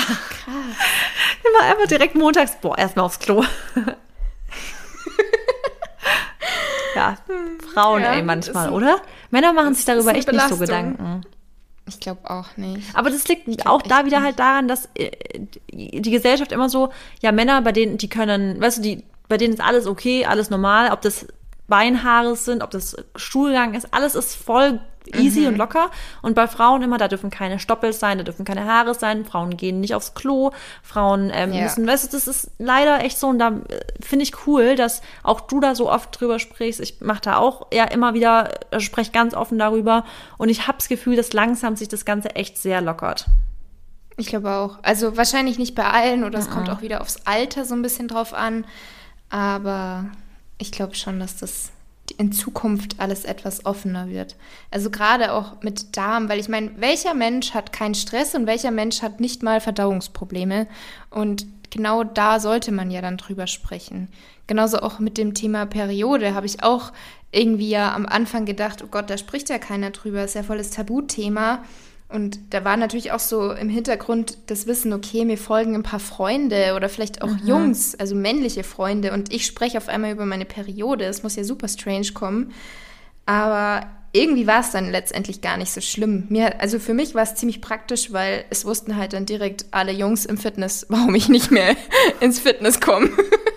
Immer 1.43 1.71
einfach 1.71 1.87
direkt 1.87 2.15
montags, 2.15 2.57
boah, 2.61 2.77
erstmal 2.77 3.05
aufs 3.05 3.19
Klo. 3.19 3.43
ja, 6.95 7.17
Frauen, 7.73 8.01
Ja, 8.03 8.13
ey, 8.13 8.23
manchmal, 8.23 8.69
oder? 8.69 9.01
Männer 9.29 9.53
machen 9.53 9.73
sich 9.73 9.85
darüber 9.85 10.13
echt 10.13 10.31
nicht 10.31 10.41
so 10.49 10.57
Belastung. 10.57 10.59
Gedanken. 10.97 11.21
Ich 11.87 11.99
glaube 11.99 12.29
auch 12.29 12.57
nicht. 12.57 12.87
Aber 12.95 13.09
das 13.09 13.27
liegt 13.27 13.65
auch 13.65 13.81
da 13.81 14.05
wieder 14.05 14.17
nicht. 14.17 14.25
halt 14.25 14.39
daran, 14.39 14.67
dass 14.67 14.87
äh, 14.95 15.11
die 15.71 16.11
Gesellschaft 16.11 16.51
immer 16.51 16.69
so, 16.69 16.91
ja, 17.21 17.31
Männer, 17.31 17.61
bei 17.61 17.71
denen, 17.71 17.97
die 17.97 18.07
können, 18.09 18.61
weißt 18.61 18.77
du, 18.77 18.81
die, 18.81 19.03
bei 19.27 19.37
denen 19.37 19.53
ist 19.53 19.61
alles 19.61 19.87
okay, 19.87 20.25
alles 20.25 20.49
normal, 20.49 20.91
ob 20.91 21.01
das 21.01 21.25
Beinhaare 21.71 22.35
sind, 22.35 22.61
ob 22.61 22.69
das 22.69 22.95
Stuhlgang 23.15 23.73
ist, 23.73 23.91
alles 23.95 24.13
ist 24.13 24.35
voll 24.35 24.79
easy 25.15 25.47
und 25.47 25.57
locker. 25.57 25.89
Und 26.21 26.35
bei 26.35 26.47
Frauen 26.47 26.83
immer, 26.83 26.99
da 26.99 27.07
dürfen 27.07 27.31
keine 27.31 27.57
Stoppels 27.57 27.99
sein, 27.99 28.19
da 28.19 28.23
dürfen 28.23 28.45
keine 28.45 28.65
Haare 28.65 28.93
sein, 28.93 29.25
Frauen 29.25 29.57
gehen 29.57 29.79
nicht 29.81 29.95
aufs 29.95 30.13
Klo, 30.13 30.51
Frauen 30.83 31.31
ähm, 31.33 31.51
Ja. 31.53 31.63
müssen, 31.63 31.87
weißt 31.87 32.05
du, 32.13 32.15
das 32.15 32.27
ist 32.27 32.51
leider 32.59 33.03
echt 33.03 33.17
so 33.17 33.27
und 33.29 33.39
da 33.39 33.47
äh, 33.49 33.79
finde 33.99 34.21
ich 34.23 34.45
cool, 34.45 34.75
dass 34.75 35.01
auch 35.23 35.41
du 35.41 35.59
da 35.59 35.73
so 35.73 35.91
oft 35.91 36.21
drüber 36.21 36.37
sprichst. 36.37 36.79
Ich 36.79 37.01
mache 37.01 37.21
da 37.21 37.37
auch 37.37 37.65
ja 37.73 37.85
immer 37.85 38.13
wieder, 38.13 38.51
äh, 38.71 38.79
spreche 38.79 39.11
ganz 39.11 39.33
offen 39.33 39.57
darüber 39.57 40.05
und 40.37 40.49
ich 40.49 40.67
habe 40.67 40.77
das 40.77 40.87
Gefühl, 40.87 41.15
dass 41.15 41.33
langsam 41.33 41.75
sich 41.75 41.87
das 41.87 42.05
Ganze 42.05 42.35
echt 42.35 42.59
sehr 42.59 42.79
lockert. 42.79 43.25
Ich 44.17 44.27
glaube 44.27 44.51
auch. 44.51 44.77
Also 44.83 45.17
wahrscheinlich 45.17 45.57
nicht 45.57 45.73
bei 45.73 45.85
allen 45.89 46.23
oder 46.25 46.37
es 46.37 46.49
kommt 46.51 46.67
Mhm. 46.67 46.73
auch 46.75 46.81
wieder 46.83 47.01
aufs 47.01 47.21
Alter 47.25 47.65
so 47.65 47.73
ein 47.73 47.81
bisschen 47.81 48.07
drauf 48.07 48.35
an. 48.35 48.65
Aber 49.29 50.05
ich 50.61 50.71
glaube 50.71 50.95
schon, 50.95 51.19
dass 51.19 51.35
das 51.37 51.71
in 52.17 52.31
Zukunft 52.31 52.99
alles 52.99 53.25
etwas 53.25 53.65
offener 53.65 54.09
wird. 54.09 54.35
Also 54.69 54.89
gerade 54.89 55.33
auch 55.33 55.61
mit 55.61 55.95
Darm, 55.97 56.29
weil 56.29 56.39
ich 56.39 56.49
meine, 56.49 56.71
welcher 56.77 57.13
Mensch 57.13 57.53
hat 57.53 57.73
keinen 57.73 57.95
Stress 57.95 58.35
und 58.35 58.47
welcher 58.47 58.71
Mensch 58.71 59.01
hat 59.01 59.19
nicht 59.19 59.43
mal 59.43 59.61
Verdauungsprobleme? 59.61 60.67
Und 61.09 61.45
genau 61.69 62.03
da 62.03 62.39
sollte 62.39 62.71
man 62.71 62.91
ja 62.91 63.01
dann 63.01 63.17
drüber 63.17 63.47
sprechen. 63.47 64.09
Genauso 64.47 64.79
auch 64.79 64.99
mit 64.99 65.17
dem 65.17 65.33
Thema 65.33 65.65
Periode 65.65 66.35
habe 66.35 66.45
ich 66.45 66.63
auch 66.63 66.91
irgendwie 67.31 67.69
ja 67.69 67.93
am 67.95 68.05
Anfang 68.05 68.45
gedacht, 68.45 68.83
oh 68.83 68.87
Gott, 68.91 69.09
da 69.09 69.17
spricht 69.17 69.49
ja 69.49 69.57
keiner 69.57 69.91
drüber, 69.91 70.23
ist 70.23 70.35
ja 70.35 70.43
volles 70.43 70.71
Tabuthema. 70.71 71.63
Und 72.13 72.39
da 72.53 72.65
war 72.65 72.75
natürlich 72.77 73.11
auch 73.11 73.19
so 73.19 73.51
im 73.53 73.69
Hintergrund 73.69 74.37
das 74.47 74.67
Wissen, 74.67 74.91
okay, 74.93 75.23
mir 75.25 75.37
folgen 75.37 75.75
ein 75.75 75.83
paar 75.83 75.99
Freunde 75.99 76.73
oder 76.75 76.89
vielleicht 76.89 77.21
auch 77.21 77.29
Jungs, 77.45 77.95
also 77.95 78.15
männliche 78.15 78.63
Freunde 78.63 79.13
und 79.13 79.33
ich 79.33 79.45
spreche 79.45 79.77
auf 79.77 79.87
einmal 79.87 80.11
über 80.11 80.25
meine 80.25 80.45
Periode. 80.45 81.05
Es 81.05 81.23
muss 81.23 81.35
ja 81.37 81.43
super 81.43 81.67
strange 81.67 82.11
kommen. 82.13 82.51
Aber 83.25 83.87
irgendwie 84.13 84.45
war 84.45 84.59
es 84.59 84.71
dann 84.71 84.91
letztendlich 84.91 85.39
gar 85.41 85.55
nicht 85.55 85.71
so 85.71 85.79
schlimm. 85.79 86.25
Mir, 86.27 86.59
also 86.59 86.79
für 86.79 86.93
mich 86.93 87.15
war 87.15 87.23
es 87.23 87.35
ziemlich 87.35 87.61
praktisch, 87.61 88.11
weil 88.11 88.43
es 88.49 88.65
wussten 88.65 88.97
halt 88.97 89.13
dann 89.13 89.25
direkt 89.25 89.65
alle 89.71 89.93
Jungs 89.93 90.25
im 90.25 90.37
Fitness, 90.37 90.85
warum 90.89 91.15
ich 91.15 91.29
nicht 91.29 91.49
mehr 91.51 91.75
ins 92.19 92.39
Fitness 92.39 92.81
komme. 92.81 93.09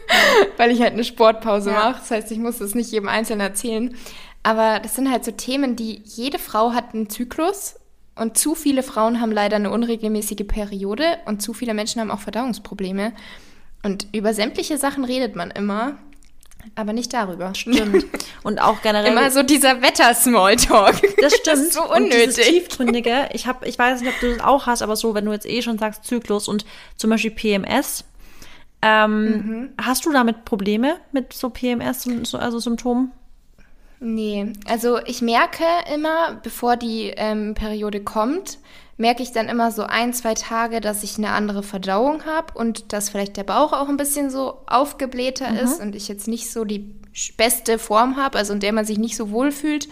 weil 0.57 0.71
ich 0.71 0.81
halt 0.81 0.93
eine 0.93 1.05
Sportpause 1.05 1.71
Ja. 1.71 1.77
mache. 1.91 1.99
Das 2.01 2.11
heißt, 2.11 2.31
ich 2.31 2.39
muss 2.39 2.59
das 2.59 2.75
nicht 2.75 2.93
jedem 2.93 3.09
Einzelnen 3.09 3.41
erzählen. 3.41 3.97
Aber 4.45 4.79
das 4.79 4.95
sind 4.95 5.11
halt 5.11 5.25
so 5.25 5.33
Themen, 5.33 5.75
die 5.75 6.03
jede 6.05 6.39
Frau 6.39 6.73
hat 6.73 6.95
einen 6.95 7.09
Zyklus 7.11 7.77
und 8.17 8.39
zu 8.39 8.55
viele 8.55 8.83
Frauen 8.83 9.21
haben 9.21 9.33
leider 9.33 9.57
eine 9.57 9.71
unregelmäßige 9.71 10.47
Periode 10.47 11.05
und 11.27 11.43
zu 11.43 11.53
viele 11.53 11.75
Menschen 11.75 12.01
haben 12.01 12.11
auch 12.11 12.21
Verdauungsprobleme. 12.21 13.13
Und 13.83 14.07
über 14.15 14.33
sämtliche 14.33 14.79
Sachen 14.79 15.05
redet 15.05 15.37
man 15.37 15.51
immer, 15.51 15.97
aber 16.75 16.93
nicht 16.95 17.13
darüber. 17.13 17.55
Stimmt. 17.55 18.07
Und 18.43 18.59
auch 18.61 18.81
generell. 18.83 19.13
Immer 19.13 19.31
so 19.31 19.43
dieser 19.43 19.83
Wetter-Smalltalk. 19.83 21.03
das 21.21 21.35
stimmt. 21.35 21.57
ist 21.59 21.73
so 21.75 21.83
Und 21.83 22.07
dieses 22.13 22.39
unnötig. 22.39 22.47
Tiefgründige, 22.49 23.29
ich, 23.33 23.47
hab, 23.47 23.67
ich 23.67 23.79
weiß 23.79 24.01
nicht, 24.01 24.11
ob 24.15 24.21
du 24.21 24.31
das 24.35 24.41
auch 24.45 24.67
hast, 24.67 24.81
aber 24.83 24.97
so, 24.97 25.15
wenn 25.15 25.25
du 25.27 25.33
jetzt 25.33 25.47
eh 25.47 25.61
schon 25.61 25.79
sagst 25.79 26.05
Zyklus 26.05 26.49
und 26.49 26.65
zum 26.97 27.11
Beispiel 27.11 27.31
PMS, 27.33 28.05
ähm, 28.81 29.25
Mhm. 29.25 29.69
hast 29.81 30.05
du 30.07 30.13
damit 30.13 30.45
Probleme 30.45 30.97
mit 31.13 31.33
so 31.33 31.51
PMS, 31.51 32.07
und 32.07 32.27
so- 32.27 32.39
also 32.39 32.59
Symptomen? 32.59 33.13
Nee, 34.07 34.53
also 34.67 34.99
ich 35.07 35.23
merke 35.23 35.65
immer, 35.93 36.39
bevor 36.43 36.77
die 36.77 37.15
ähm, 37.17 37.55
Periode 37.55 38.05
kommt, 38.05 38.59
merke 38.99 39.23
ich 39.23 39.33
dann 39.33 39.49
immer 39.49 39.71
so 39.71 39.85
ein, 39.85 40.13
zwei 40.13 40.35
Tage, 40.35 40.83
dass 40.83 41.03
ich 41.03 41.17
eine 41.17 41.31
andere 41.31 41.63
Verdauung 41.63 42.27
habe 42.27 42.53
und 42.53 42.93
dass 42.93 43.09
vielleicht 43.09 43.39
der 43.39 43.45
Bauch 43.45 43.73
auch 43.73 43.89
ein 43.89 43.97
bisschen 43.97 44.29
so 44.29 44.59
aufgeblähter 44.67 45.59
ist 45.59 45.81
und 45.81 45.97
ich 45.97 46.07
jetzt 46.07 46.29
nicht 46.29 46.53
so 46.53 46.67
die 46.67 46.95
beste 47.39 47.79
Form 47.79 48.19
habe, 48.19 48.37
also 48.37 48.53
in 48.53 48.61
der 48.61 48.75
man 48.75 48.85
sich 48.85 48.99
nicht 48.99 49.17
so 49.17 49.31
wohl 49.31 49.51
fühlt. 49.51 49.89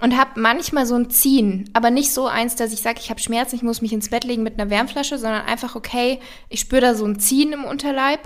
Und 0.00 0.16
habe 0.16 0.38
manchmal 0.38 0.86
so 0.86 0.94
ein 0.94 1.10
Ziehen, 1.10 1.70
aber 1.72 1.90
nicht 1.90 2.12
so 2.12 2.26
eins, 2.26 2.54
dass 2.54 2.72
ich 2.72 2.82
sage, 2.82 3.00
ich 3.00 3.10
habe 3.10 3.18
Schmerzen, 3.18 3.56
ich 3.56 3.62
muss 3.62 3.82
mich 3.82 3.92
ins 3.92 4.10
Bett 4.10 4.22
legen 4.22 4.44
mit 4.44 4.60
einer 4.60 4.70
Wärmflasche, 4.70 5.18
sondern 5.18 5.46
einfach, 5.46 5.74
okay, 5.74 6.20
ich 6.50 6.60
spüre 6.60 6.82
da 6.82 6.94
so 6.94 7.04
ein 7.04 7.18
Ziehen 7.18 7.52
im 7.52 7.64
Unterleib 7.64 8.20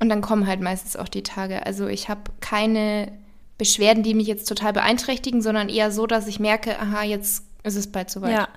und 0.00 0.08
dann 0.08 0.22
kommen 0.22 0.48
halt 0.48 0.60
meistens 0.60 0.96
auch 0.96 1.08
die 1.08 1.22
Tage. 1.22 1.64
Also 1.64 1.86
ich 1.86 2.08
habe 2.08 2.22
keine 2.40 3.12
Beschwerden, 3.58 4.02
die 4.02 4.14
mich 4.14 4.26
jetzt 4.26 4.48
total 4.48 4.72
beeinträchtigen, 4.72 5.42
sondern 5.42 5.68
eher 5.68 5.90
so, 5.90 6.06
dass 6.06 6.26
ich 6.26 6.40
merke, 6.40 6.78
aha, 6.78 7.02
jetzt 7.04 7.44
ist 7.62 7.76
es 7.76 7.90
bald 7.90 8.10
soweit. 8.10 8.32
Ja. 8.32 8.48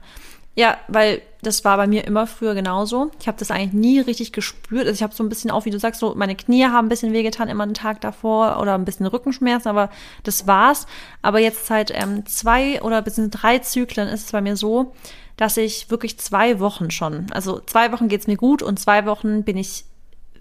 Ja, 0.57 0.79
weil 0.87 1.21
das 1.43 1.63
war 1.65 1.77
bei 1.77 1.85
mir 1.85 2.05
immer 2.05 2.25
früher 2.25 2.55
genauso. 2.55 3.11
Ich 3.21 3.27
habe 3.27 3.37
das 3.37 3.51
eigentlich 3.51 3.73
nie 3.73 3.99
richtig 3.99 4.33
gespürt. 4.33 4.87
Also 4.87 4.93
ich 4.93 5.03
habe 5.03 5.13
so 5.13 5.23
ein 5.23 5.29
bisschen 5.29 5.51
auch, 5.51 5.65
wie 5.65 5.69
du 5.69 5.77
sagst, 5.77 5.99
so 5.99 6.15
meine 6.15 6.35
Knie 6.35 6.65
haben 6.65 6.87
ein 6.87 6.89
bisschen 6.89 7.13
wehgetan 7.13 7.47
immer 7.47 7.63
einen 7.63 7.75
Tag 7.75 8.01
davor 8.01 8.59
oder 8.59 8.73
ein 8.73 8.83
bisschen 8.83 9.05
Rückenschmerzen, 9.05 9.69
aber 9.69 9.91
das 10.23 10.47
war's. 10.47 10.87
Aber 11.21 11.37
jetzt 11.37 11.67
seit 11.67 11.91
ähm, 11.91 12.25
zwei 12.25 12.81
oder 12.81 13.03
bis 13.03 13.21
drei 13.29 13.59
Zyklen 13.59 14.07
ist 14.07 14.25
es 14.25 14.31
bei 14.31 14.41
mir 14.41 14.55
so, 14.55 14.95
dass 15.35 15.57
ich 15.57 15.91
wirklich 15.91 16.17
zwei 16.17 16.59
Wochen 16.59 16.89
schon, 16.89 17.27
also 17.29 17.59
zwei 17.59 17.91
Wochen 17.91 18.07
geht's 18.07 18.25
mir 18.25 18.37
gut 18.37 18.63
und 18.63 18.79
zwei 18.79 19.05
Wochen 19.05 19.43
bin 19.43 19.57
ich 19.57 19.85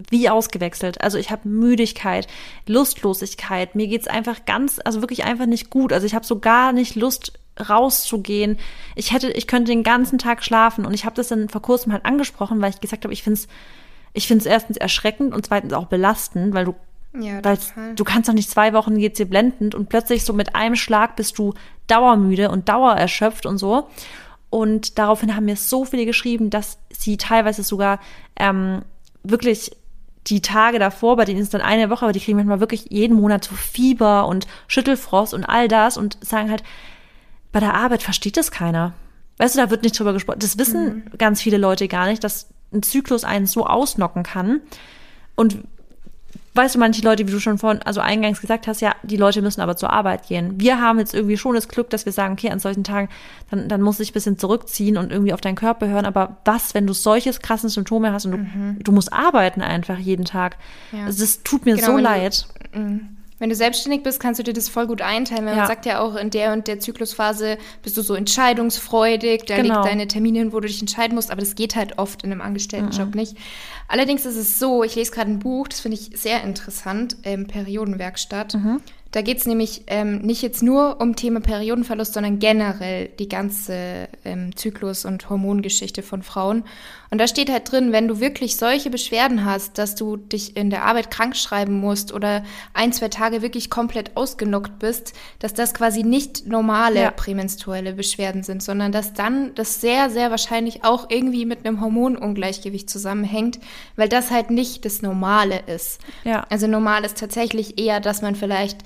wie 0.09 0.29
ausgewechselt. 0.29 1.01
Also 1.01 1.17
ich 1.17 1.31
habe 1.31 1.47
Müdigkeit, 1.47 2.27
Lustlosigkeit. 2.67 3.75
Mir 3.75 3.87
geht's 3.87 4.07
einfach 4.07 4.45
ganz, 4.45 4.79
also 4.83 5.01
wirklich 5.01 5.23
einfach 5.23 5.45
nicht 5.45 5.69
gut. 5.69 5.93
Also 5.93 6.05
ich 6.05 6.15
habe 6.15 6.25
so 6.25 6.39
gar 6.39 6.73
nicht 6.73 6.95
Lust 6.95 7.33
rauszugehen. 7.59 8.57
Ich 8.95 9.11
hätte, 9.11 9.31
ich 9.31 9.47
könnte 9.47 9.71
den 9.71 9.83
ganzen 9.83 10.17
Tag 10.17 10.43
schlafen 10.43 10.85
und 10.85 10.93
ich 10.93 11.05
habe 11.05 11.15
das 11.15 11.29
dann 11.29 11.49
vor 11.49 11.61
kurzem 11.61 11.91
halt 11.91 12.05
angesprochen, 12.05 12.61
weil 12.61 12.69
ich 12.69 12.81
gesagt 12.81 13.03
habe, 13.03 13.13
ich 13.13 13.23
finde 13.23 13.39
es, 13.39 13.47
ich 14.13 14.27
finde 14.27 14.41
es 14.41 14.45
erstens 14.45 14.77
erschreckend 14.77 15.33
und 15.33 15.45
zweitens 15.45 15.73
auch 15.73 15.87
belastend, 15.87 16.53
weil 16.53 16.65
du, 16.65 16.75
Ja, 17.19 17.43
weil 17.43 17.57
du 17.95 18.03
kannst 18.03 18.29
doch 18.29 18.33
nicht 18.33 18.49
zwei 18.49 18.73
Wochen 18.73 18.97
geht's 18.97 19.17
dir 19.17 19.25
blendend 19.25 19.75
und 19.75 19.89
plötzlich 19.89 20.23
so 20.23 20.33
mit 20.33 20.55
einem 20.55 20.75
Schlag 20.75 21.15
bist 21.15 21.37
du 21.39 21.53
dauermüde 21.87 22.51
und 22.51 22.69
dauererschöpft 22.69 23.45
und 23.45 23.57
so. 23.57 23.87
Und 24.49 24.97
daraufhin 24.97 25.35
haben 25.35 25.45
mir 25.45 25.57
so 25.57 25.83
viele 25.83 26.05
geschrieben, 26.05 26.49
dass 26.49 26.77
sie 26.89 27.17
teilweise 27.17 27.63
sogar 27.63 27.99
ähm, 28.37 28.81
wirklich 29.23 29.71
die 30.29 30.41
Tage 30.41 30.79
davor, 30.79 31.15
bei 31.15 31.25
denen 31.25 31.39
ist 31.39 31.45
es 31.47 31.51
dann 31.51 31.61
eine 31.61 31.89
Woche, 31.89 32.03
aber 32.03 32.13
die 32.13 32.19
kriegen 32.19 32.37
manchmal 32.37 32.59
wirklich 32.59 32.87
jeden 32.89 33.17
Monat 33.17 33.45
so 33.45 33.55
Fieber 33.55 34.27
und 34.27 34.47
Schüttelfrost 34.67 35.33
und 35.33 35.45
all 35.45 35.67
das 35.67 35.97
und 35.97 36.17
sagen 36.21 36.49
halt, 36.49 36.63
bei 37.51 37.59
der 37.59 37.73
Arbeit 37.73 38.03
versteht 38.03 38.37
das 38.37 38.51
keiner. 38.51 38.93
Weißt 39.37 39.55
du, 39.55 39.59
da 39.59 39.69
wird 39.69 39.83
nicht 39.83 39.97
drüber 39.97 40.13
gesprochen. 40.13 40.39
Das 40.39 40.57
wissen 40.57 41.09
ganz 41.17 41.41
viele 41.41 41.57
Leute 41.57 41.87
gar 41.87 42.07
nicht, 42.07 42.23
dass 42.23 42.49
ein 42.73 42.83
Zyklus 42.83 43.23
einen 43.23 43.45
so 43.45 43.65
ausnocken 43.65 44.23
kann. 44.23 44.61
Und 45.35 45.59
weißt 46.57 46.75
du, 46.75 46.79
manche 46.79 47.01
Leute, 47.03 47.27
wie 47.27 47.31
du 47.31 47.39
schon 47.39 47.57
vorhin, 47.57 47.81
also 47.83 48.01
eingangs 48.01 48.41
gesagt 48.41 48.67
hast, 48.67 48.81
ja, 48.81 48.95
die 49.03 49.17
Leute 49.17 49.41
müssen 49.41 49.61
aber 49.61 49.75
zur 49.75 49.91
Arbeit 49.91 50.27
gehen. 50.27 50.59
Wir 50.59 50.81
haben 50.81 50.99
jetzt 50.99 51.13
irgendwie 51.13 51.37
schon 51.37 51.55
das 51.55 51.67
Glück, 51.67 51.89
dass 51.91 52.05
wir 52.05 52.11
sagen, 52.11 52.33
okay, 52.33 52.49
an 52.49 52.59
solchen 52.59 52.83
Tagen, 52.83 53.09
dann, 53.51 53.69
dann 53.69 53.81
muss 53.81 53.99
ich 53.99 54.09
ein 54.09 54.13
bisschen 54.13 54.37
zurückziehen 54.37 54.97
und 54.97 55.11
irgendwie 55.11 55.33
auf 55.33 55.41
deinen 55.41 55.55
Körper 55.55 55.87
hören. 55.87 56.05
Aber 56.05 56.37
was, 56.43 56.73
wenn 56.73 56.87
du 56.87 56.93
solches 56.93 57.39
krassen 57.39 57.69
Symptome 57.69 58.11
hast 58.11 58.25
und 58.25 58.31
du, 58.31 58.37
mhm. 58.39 58.77
du 58.79 58.91
musst 58.91 59.13
arbeiten 59.13 59.61
einfach 59.61 59.99
jeden 59.99 60.25
Tag? 60.25 60.57
Ja. 60.91 61.05
Also 61.05 61.21
das 61.21 61.43
tut 61.43 61.65
mir 61.65 61.75
genau, 61.75 61.87
so 61.87 61.97
leid. 61.97 62.47
Du, 62.73 62.79
mhm. 62.79 63.16
Wenn 63.39 63.49
du 63.49 63.55
selbstständig 63.55 64.03
bist, 64.03 64.19
kannst 64.19 64.39
du 64.39 64.43
dir 64.43 64.53
das 64.53 64.67
voll 64.67 64.87
gut 64.87 65.01
einteilen. 65.01 65.45
Weil 65.45 65.53
ja. 65.53 65.59
man 65.59 65.67
sagt 65.67 65.85
ja 65.85 65.99
auch, 65.99 66.15
in 66.15 66.29
der 66.29 66.53
und 66.53 66.67
der 66.67 66.79
Zyklusphase 66.79 67.57
bist 67.83 67.95
du 67.97 68.01
so 68.01 68.15
entscheidungsfreudig, 68.15 69.43
da 69.45 69.57
genau. 69.57 69.75
liegt 69.75 69.85
deine 69.85 70.07
Termine, 70.07 70.51
wo 70.53 70.59
du 70.59 70.67
dich 70.67 70.81
entscheiden 70.81 71.15
musst, 71.15 71.31
aber 71.31 71.41
das 71.41 71.55
geht 71.55 71.75
halt 71.75 71.97
oft 71.99 72.23
in 72.23 72.31
einem 72.31 72.41
Angestelltenjob 72.41 73.09
mhm. 73.09 73.19
nicht. 73.19 73.37
Allerdings 73.87 74.25
ist 74.25 74.35
es 74.35 74.59
so, 74.59 74.83
ich 74.83 74.95
lese 74.95 75.11
gerade 75.11 75.31
ein 75.31 75.39
Buch, 75.39 75.67
das 75.67 75.79
finde 75.79 75.97
ich 75.97 76.19
sehr 76.19 76.43
interessant, 76.43 77.17
ähm, 77.23 77.47
Periodenwerkstatt. 77.47 78.55
Mhm. 78.55 78.81
Da 79.17 79.23
geht 79.23 79.39
es 79.39 79.47
nämlich 79.47 79.81
ähm, 79.87 80.19
nicht 80.19 80.43
jetzt 80.43 80.61
nur 80.61 81.01
um 81.01 81.15
Thema 81.15 81.39
Periodenverlust, 81.39 82.13
sondern 82.13 82.37
generell 82.37 83.09
die 83.17 83.27
ganze 83.27 84.09
ähm, 84.23 84.55
Zyklus- 84.55 85.05
und 85.05 85.27
Hormongeschichte 85.27 86.03
von 86.03 86.21
Frauen. 86.21 86.63
Und 87.09 87.19
da 87.19 87.27
steht 87.27 87.49
halt 87.49 87.71
drin, 87.71 87.91
wenn 87.91 88.07
du 88.07 88.19
wirklich 88.19 88.57
solche 88.57 88.91
Beschwerden 88.91 89.43
hast, 89.43 89.79
dass 89.79 89.95
du 89.95 90.17
dich 90.17 90.55
in 90.55 90.69
der 90.69 90.83
Arbeit 90.83 91.09
krank 91.09 91.35
schreiben 91.35 91.79
musst 91.79 92.13
oder 92.13 92.43
ein, 92.75 92.93
zwei 92.93 93.07
Tage 93.07 93.41
wirklich 93.41 93.71
komplett 93.71 94.15
ausgenockt 94.15 94.77
bist, 94.77 95.13
dass 95.39 95.55
das 95.55 95.73
quasi 95.73 96.03
nicht 96.03 96.45
normale 96.45 97.01
ja. 97.01 97.09
prämenstruelle 97.09 97.93
Beschwerden 97.93 98.43
sind, 98.43 98.61
sondern 98.61 98.91
dass 98.91 99.13
dann 99.13 99.55
das 99.55 99.81
sehr, 99.81 100.11
sehr 100.11 100.29
wahrscheinlich 100.29 100.83
auch 100.83 101.09
irgendwie 101.09 101.45
mit 101.45 101.65
einem 101.65 101.81
Hormonungleichgewicht 101.81 102.87
zusammenhängt, 102.87 103.57
weil 103.95 104.09
das 104.09 104.29
halt 104.29 104.51
nicht 104.51 104.85
das 104.85 105.01
Normale 105.01 105.61
ist. 105.65 106.01
Ja. 106.23 106.45
Also 106.51 106.67
normal 106.67 107.03
ist 107.03 107.17
tatsächlich 107.17 107.79
eher, 107.79 107.99
dass 107.99 108.21
man 108.21 108.35
vielleicht 108.35 108.83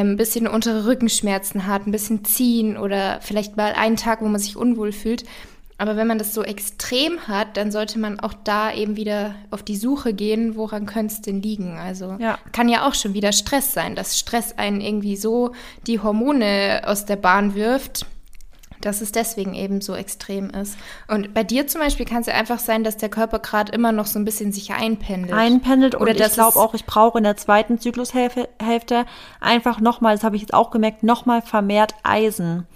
ein 0.00 0.16
bisschen 0.16 0.46
untere 0.46 0.86
Rückenschmerzen 0.86 1.66
hat, 1.66 1.86
ein 1.86 1.92
bisschen 1.92 2.24
ziehen 2.24 2.76
oder 2.76 3.20
vielleicht 3.20 3.56
mal 3.56 3.72
einen 3.74 3.96
Tag, 3.96 4.22
wo 4.22 4.28
man 4.28 4.40
sich 4.40 4.56
unwohl 4.56 4.92
fühlt. 4.92 5.24
Aber 5.78 5.96
wenn 5.96 6.06
man 6.06 6.18
das 6.18 6.32
so 6.32 6.44
extrem 6.44 7.26
hat, 7.26 7.56
dann 7.56 7.72
sollte 7.72 7.98
man 7.98 8.20
auch 8.20 8.34
da 8.44 8.72
eben 8.72 8.96
wieder 8.96 9.34
auf 9.50 9.62
die 9.62 9.76
Suche 9.76 10.14
gehen, 10.14 10.54
woran 10.54 10.86
könnte 10.86 11.14
es 11.14 11.22
denn 11.22 11.42
liegen. 11.42 11.76
Also 11.76 12.16
ja. 12.20 12.38
kann 12.52 12.68
ja 12.68 12.86
auch 12.86 12.94
schon 12.94 13.14
wieder 13.14 13.32
Stress 13.32 13.72
sein, 13.72 13.96
dass 13.96 14.18
Stress 14.18 14.56
einen 14.56 14.80
irgendwie 14.80 15.16
so 15.16 15.52
die 15.86 15.98
Hormone 15.98 16.82
aus 16.86 17.04
der 17.04 17.16
Bahn 17.16 17.54
wirft, 17.54 18.06
dass 18.84 19.00
es 19.00 19.12
deswegen 19.12 19.54
eben 19.54 19.80
so 19.80 19.94
extrem 19.94 20.50
ist. 20.50 20.76
Und 21.08 21.34
bei 21.34 21.44
dir 21.44 21.66
zum 21.66 21.80
Beispiel 21.80 22.06
kann 22.06 22.20
es 22.20 22.26
ja 22.26 22.34
einfach 22.34 22.58
sein, 22.58 22.84
dass 22.84 22.96
der 22.96 23.08
Körper 23.08 23.38
gerade 23.38 23.72
immer 23.72 23.92
noch 23.92 24.06
so 24.06 24.18
ein 24.18 24.24
bisschen 24.24 24.52
sich 24.52 24.72
einpendelt. 24.72 25.32
Einpendelt 25.32 25.94
oder 25.94 26.14
ich 26.14 26.32
glaube 26.32 26.58
auch, 26.58 26.74
ich 26.74 26.84
brauche 26.84 27.18
in 27.18 27.24
der 27.24 27.36
zweiten 27.36 27.78
Zyklushälfte 27.78 29.06
einfach 29.40 29.80
nochmal, 29.80 30.14
das 30.14 30.24
habe 30.24 30.36
ich 30.36 30.42
jetzt 30.42 30.54
auch 30.54 30.70
gemerkt, 30.70 31.02
nochmal 31.02 31.42
vermehrt 31.42 31.94
Eisen. 32.02 32.66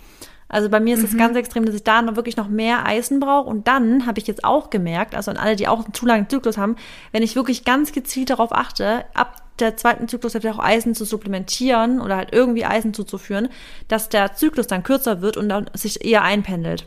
Also 0.49 0.69
bei 0.69 0.79
mir 0.79 0.97
ist 0.97 1.03
es 1.03 1.13
mhm. 1.13 1.19
ganz 1.19 1.37
extrem, 1.37 1.65
dass 1.65 1.75
ich 1.75 1.83
da 1.83 2.03
noch 2.03 2.17
wirklich 2.17 2.37
noch 2.37 2.49
mehr 2.49 2.87
Eisen 2.87 3.21
brauche. 3.21 3.49
Und 3.49 3.67
dann 3.67 4.07
habe 4.07 4.21
ich 4.21 4.27
jetzt 4.27 4.45
auch 4.45 4.71
gemerkt, 4.71 5.15
also 5.15 5.31
an 5.31 5.37
alle, 5.37 5.57
die 5.57 5.69
auch 5.69 5.85
einen 5.85 5.95
zu 5.95 6.07
langen 6.07 6.29
Zyklus 6.29 6.57
haben, 6.57 6.77
wenn 7.13 7.23
ich 7.23 7.37
wirklich 7.37 7.65
ganz 7.65 7.93
gezielt 7.93 8.31
darauf 8.31 8.53
achte, 8.53 9.05
ab 9.15 9.43
der 9.59 9.77
zweiten 9.77 10.07
Zyklus 10.07 10.37
auch 10.37 10.59
Eisen 10.59 10.95
zu 10.95 11.05
supplementieren 11.05 12.01
oder 12.01 12.17
halt 12.17 12.33
irgendwie 12.33 12.65
Eisen 12.65 12.95
zuzuführen, 12.95 13.49
dass 13.89 14.09
der 14.09 14.35
Zyklus 14.35 14.67
dann 14.67 14.83
kürzer 14.83 15.23
wird 15.23 15.37
und 15.37 15.49
dann 15.49 15.71
sich 15.73 16.05
eher 16.05 16.23
einpendelt. 16.23 16.87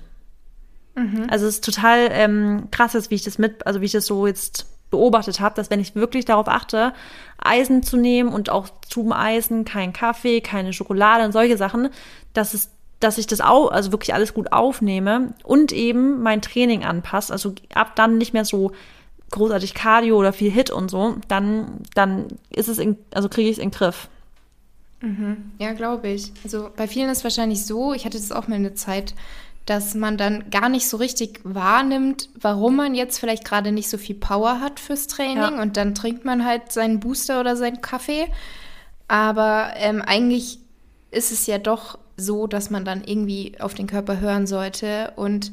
Mhm. 0.95 1.27
Also 1.29 1.47
es 1.47 1.55
ist 1.55 1.65
total 1.65 2.09
ähm, 2.11 2.67
krass, 2.71 3.09
wie 3.09 3.15
ich 3.15 3.23
das 3.23 3.37
mit, 3.37 3.65
also 3.65 3.81
wie 3.81 3.85
ich 3.85 3.91
das 3.91 4.05
so 4.05 4.27
jetzt 4.27 4.67
beobachtet 4.91 5.39
habe, 5.39 5.55
dass 5.55 5.69
wenn 5.69 5.79
ich 5.79 5.95
wirklich 5.95 6.25
darauf 6.25 6.47
achte, 6.47 6.93
Eisen 7.37 7.83
zu 7.83 7.97
nehmen 7.97 8.29
und 8.29 8.49
auch 8.49 8.69
zum 8.87 9.11
Eisen, 9.11 9.65
kein 9.65 9.93
Kaffee, 9.93 10.41
keine 10.41 10.73
Schokolade 10.73 11.25
und 11.25 11.31
solche 11.31 11.57
Sachen, 11.57 11.89
dass 12.33 12.53
es 12.53 12.71
dass 12.99 13.17
ich 13.17 13.27
das 13.27 13.41
auch, 13.41 13.71
also 13.71 13.91
wirklich 13.91 14.13
alles 14.13 14.33
gut 14.33 14.51
aufnehme 14.51 15.33
und 15.43 15.71
eben 15.71 16.21
mein 16.21 16.41
Training 16.41 16.83
anpasst, 16.83 17.31
also 17.31 17.53
ab 17.73 17.95
dann 17.95 18.17
nicht 18.17 18.33
mehr 18.33 18.45
so 18.45 18.71
großartig 19.31 19.73
Cardio 19.73 20.17
oder 20.17 20.33
viel 20.33 20.51
Hit 20.51 20.71
und 20.71 20.89
so, 20.89 21.15
dann, 21.27 21.81
dann 21.93 22.27
ist 22.49 22.67
es, 22.67 22.77
in, 22.77 22.97
also 23.13 23.29
kriege 23.29 23.49
ich 23.49 23.57
es 23.57 23.63
in 23.63 23.69
den 23.69 23.75
Griff. 23.75 24.09
Mhm. 25.01 25.51
Ja, 25.59 25.73
glaube 25.73 26.09
ich. 26.09 26.33
Also 26.43 26.69
bei 26.75 26.87
vielen 26.87 27.09
ist 27.09 27.19
es 27.19 27.23
wahrscheinlich 27.23 27.65
so, 27.65 27.93
ich 27.93 28.05
hatte 28.05 28.17
das 28.17 28.31
auch 28.31 28.47
mal 28.47 28.55
eine 28.55 28.73
Zeit, 28.73 29.13
dass 29.65 29.93
man 29.93 30.17
dann 30.17 30.49
gar 30.49 30.67
nicht 30.67 30.89
so 30.89 30.97
richtig 30.97 31.41
wahrnimmt, 31.43 32.29
warum 32.41 32.75
man 32.75 32.95
jetzt 32.95 33.19
vielleicht 33.19 33.45
gerade 33.45 33.71
nicht 33.71 33.89
so 33.89 33.97
viel 33.97 34.15
Power 34.15 34.61
hat 34.61 34.79
fürs 34.79 35.07
Training 35.07 35.37
ja. 35.37 35.61
und 35.61 35.77
dann 35.77 35.93
trinkt 35.93 36.25
man 36.25 36.43
halt 36.43 36.71
seinen 36.71 36.99
Booster 36.99 37.39
oder 37.39 37.55
seinen 37.55 37.81
Kaffee. 37.81 38.25
Aber 39.07 39.73
ähm, 39.75 40.01
eigentlich 40.01 40.59
ist 41.11 41.31
es 41.31 41.45
ja 41.45 41.59
doch 41.59 41.99
so, 42.19 42.47
dass 42.47 42.69
man 42.69 42.85
dann 42.85 43.03
irgendwie 43.03 43.53
auf 43.59 43.73
den 43.73 43.87
Körper 43.87 44.19
hören 44.19 44.47
sollte 44.47 45.13
und 45.15 45.51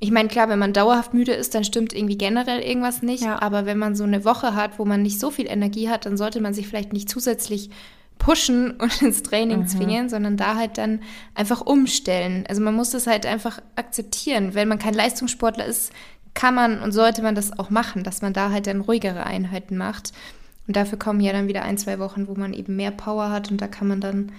ich 0.00 0.12
meine, 0.12 0.28
klar, 0.28 0.48
wenn 0.48 0.58
man 0.58 0.72
dauerhaft 0.72 1.12
müde 1.12 1.32
ist, 1.32 1.54
dann 1.54 1.64
stimmt 1.64 1.92
irgendwie 1.92 2.18
generell 2.18 2.60
irgendwas 2.60 3.02
nicht. 3.02 3.24
Ja. 3.24 3.42
Aber 3.42 3.66
wenn 3.66 3.78
man 3.78 3.96
so 3.96 4.04
eine 4.04 4.24
Woche 4.24 4.54
hat, 4.54 4.78
wo 4.78 4.84
man 4.84 5.02
nicht 5.02 5.18
so 5.18 5.30
viel 5.30 5.48
Energie 5.48 5.88
hat, 5.88 6.06
dann 6.06 6.16
sollte 6.16 6.40
man 6.40 6.54
sich 6.54 6.68
vielleicht 6.68 6.92
nicht 6.92 7.08
zusätzlich 7.08 7.70
pushen 8.18 8.70
und 8.78 9.02
ins 9.02 9.22
Training 9.22 9.60
mhm. 9.60 9.66
zwingen, 9.66 10.08
sondern 10.08 10.36
da 10.36 10.54
halt 10.54 10.78
dann 10.78 11.00
einfach 11.34 11.62
umstellen. 11.62 12.44
Also 12.48 12.62
man 12.62 12.74
muss 12.74 12.90
das 12.90 13.06
halt 13.06 13.26
einfach 13.26 13.60
akzeptieren. 13.74 14.54
Wenn 14.54 14.68
man 14.68 14.78
kein 14.78 14.94
Leistungssportler 14.94 15.66
ist, 15.66 15.92
kann 16.34 16.54
man 16.54 16.80
und 16.80 16.92
sollte 16.92 17.22
man 17.22 17.34
das 17.34 17.58
auch 17.58 17.70
machen, 17.70 18.04
dass 18.04 18.22
man 18.22 18.32
da 18.32 18.50
halt 18.50 18.68
dann 18.68 18.82
ruhigere 18.82 19.24
Einheiten 19.24 19.76
macht. 19.76 20.12
Und 20.68 20.76
dafür 20.76 20.98
kommen 20.98 21.20
ja 21.20 21.32
dann 21.32 21.48
wieder 21.48 21.62
ein, 21.62 21.78
zwei 21.78 21.98
Wochen, 21.98 22.28
wo 22.28 22.34
man 22.34 22.52
eben 22.52 22.76
mehr 22.76 22.90
Power 22.92 23.30
hat 23.30 23.50
und 23.50 23.60
da 23.60 23.66
kann 23.66 23.88
man 23.88 24.00
dann 24.00 24.32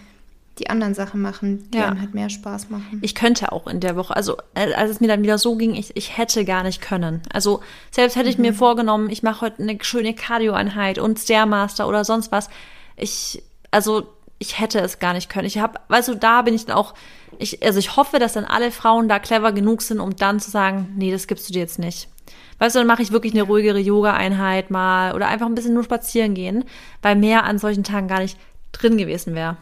die 0.59 0.69
anderen 0.69 0.93
Sachen 0.93 1.21
machen, 1.21 1.69
die 1.71 1.77
ja. 1.77 1.87
einem 1.87 2.01
halt 2.01 2.13
mehr 2.13 2.29
Spaß 2.29 2.69
machen. 2.69 2.99
Ich 3.01 3.15
könnte 3.15 3.51
auch 3.51 3.67
in 3.67 3.79
der 3.79 3.95
Woche, 3.95 4.15
also 4.15 4.37
äh, 4.53 4.73
als 4.73 4.91
es 4.91 4.99
mir 4.99 5.07
dann 5.07 5.23
wieder 5.23 5.37
so 5.37 5.55
ging, 5.55 5.75
ich, 5.75 5.95
ich 5.95 6.17
hätte 6.17 6.45
gar 6.45 6.63
nicht 6.63 6.81
können. 6.81 7.21
Also 7.31 7.61
selbst 7.91 8.15
hätte 8.15 8.29
ich 8.29 8.37
mhm. 8.37 8.45
mir 8.45 8.53
vorgenommen, 8.53 9.09
ich 9.09 9.23
mache 9.23 9.41
heute 9.41 9.63
eine 9.63 9.77
schöne 9.81 10.13
Cardio-Einheit 10.13 10.99
und 10.99 11.19
Stairmaster 11.19 11.87
oder 11.87 12.03
sonst 12.03 12.31
was. 12.31 12.49
Ich, 12.95 13.41
also 13.71 14.07
ich 14.39 14.59
hätte 14.59 14.79
es 14.79 14.99
gar 14.99 15.13
nicht 15.13 15.29
können. 15.29 15.47
Ich 15.47 15.59
habe, 15.59 15.79
weißt 15.89 16.09
du, 16.09 16.15
da 16.15 16.41
bin 16.41 16.53
ich 16.53 16.65
dann 16.65 16.75
auch, 16.75 16.93
ich, 17.37 17.63
also 17.63 17.79
ich 17.79 17.95
hoffe, 17.97 18.19
dass 18.19 18.33
dann 18.33 18.45
alle 18.45 18.71
Frauen 18.71 19.09
da 19.09 19.19
clever 19.19 19.51
genug 19.51 19.81
sind, 19.81 19.99
um 19.99 20.15
dann 20.15 20.39
zu 20.39 20.49
sagen, 20.49 20.93
nee, 20.95 21.11
das 21.11 21.27
gibst 21.27 21.47
du 21.49 21.53
dir 21.53 21.59
jetzt 21.59 21.79
nicht. 21.79 22.07
Weißt 22.57 22.75
du, 22.75 22.79
dann 22.79 22.87
mache 22.87 23.01
ich 23.01 23.11
wirklich 23.11 23.33
eine 23.33 23.43
ruhigere 23.43 23.79
Yoga-Einheit 23.79 24.71
mal 24.71 25.13
oder 25.13 25.27
einfach 25.27 25.45
ein 25.45 25.55
bisschen 25.55 25.73
nur 25.73 25.83
spazieren 25.83 26.33
gehen, 26.33 26.65
weil 27.01 27.15
mehr 27.15 27.43
an 27.45 27.57
solchen 27.57 27.83
Tagen 27.83 28.07
gar 28.07 28.19
nicht 28.19 28.37
drin 28.71 28.97
gewesen 28.97 29.35
wäre. 29.35 29.57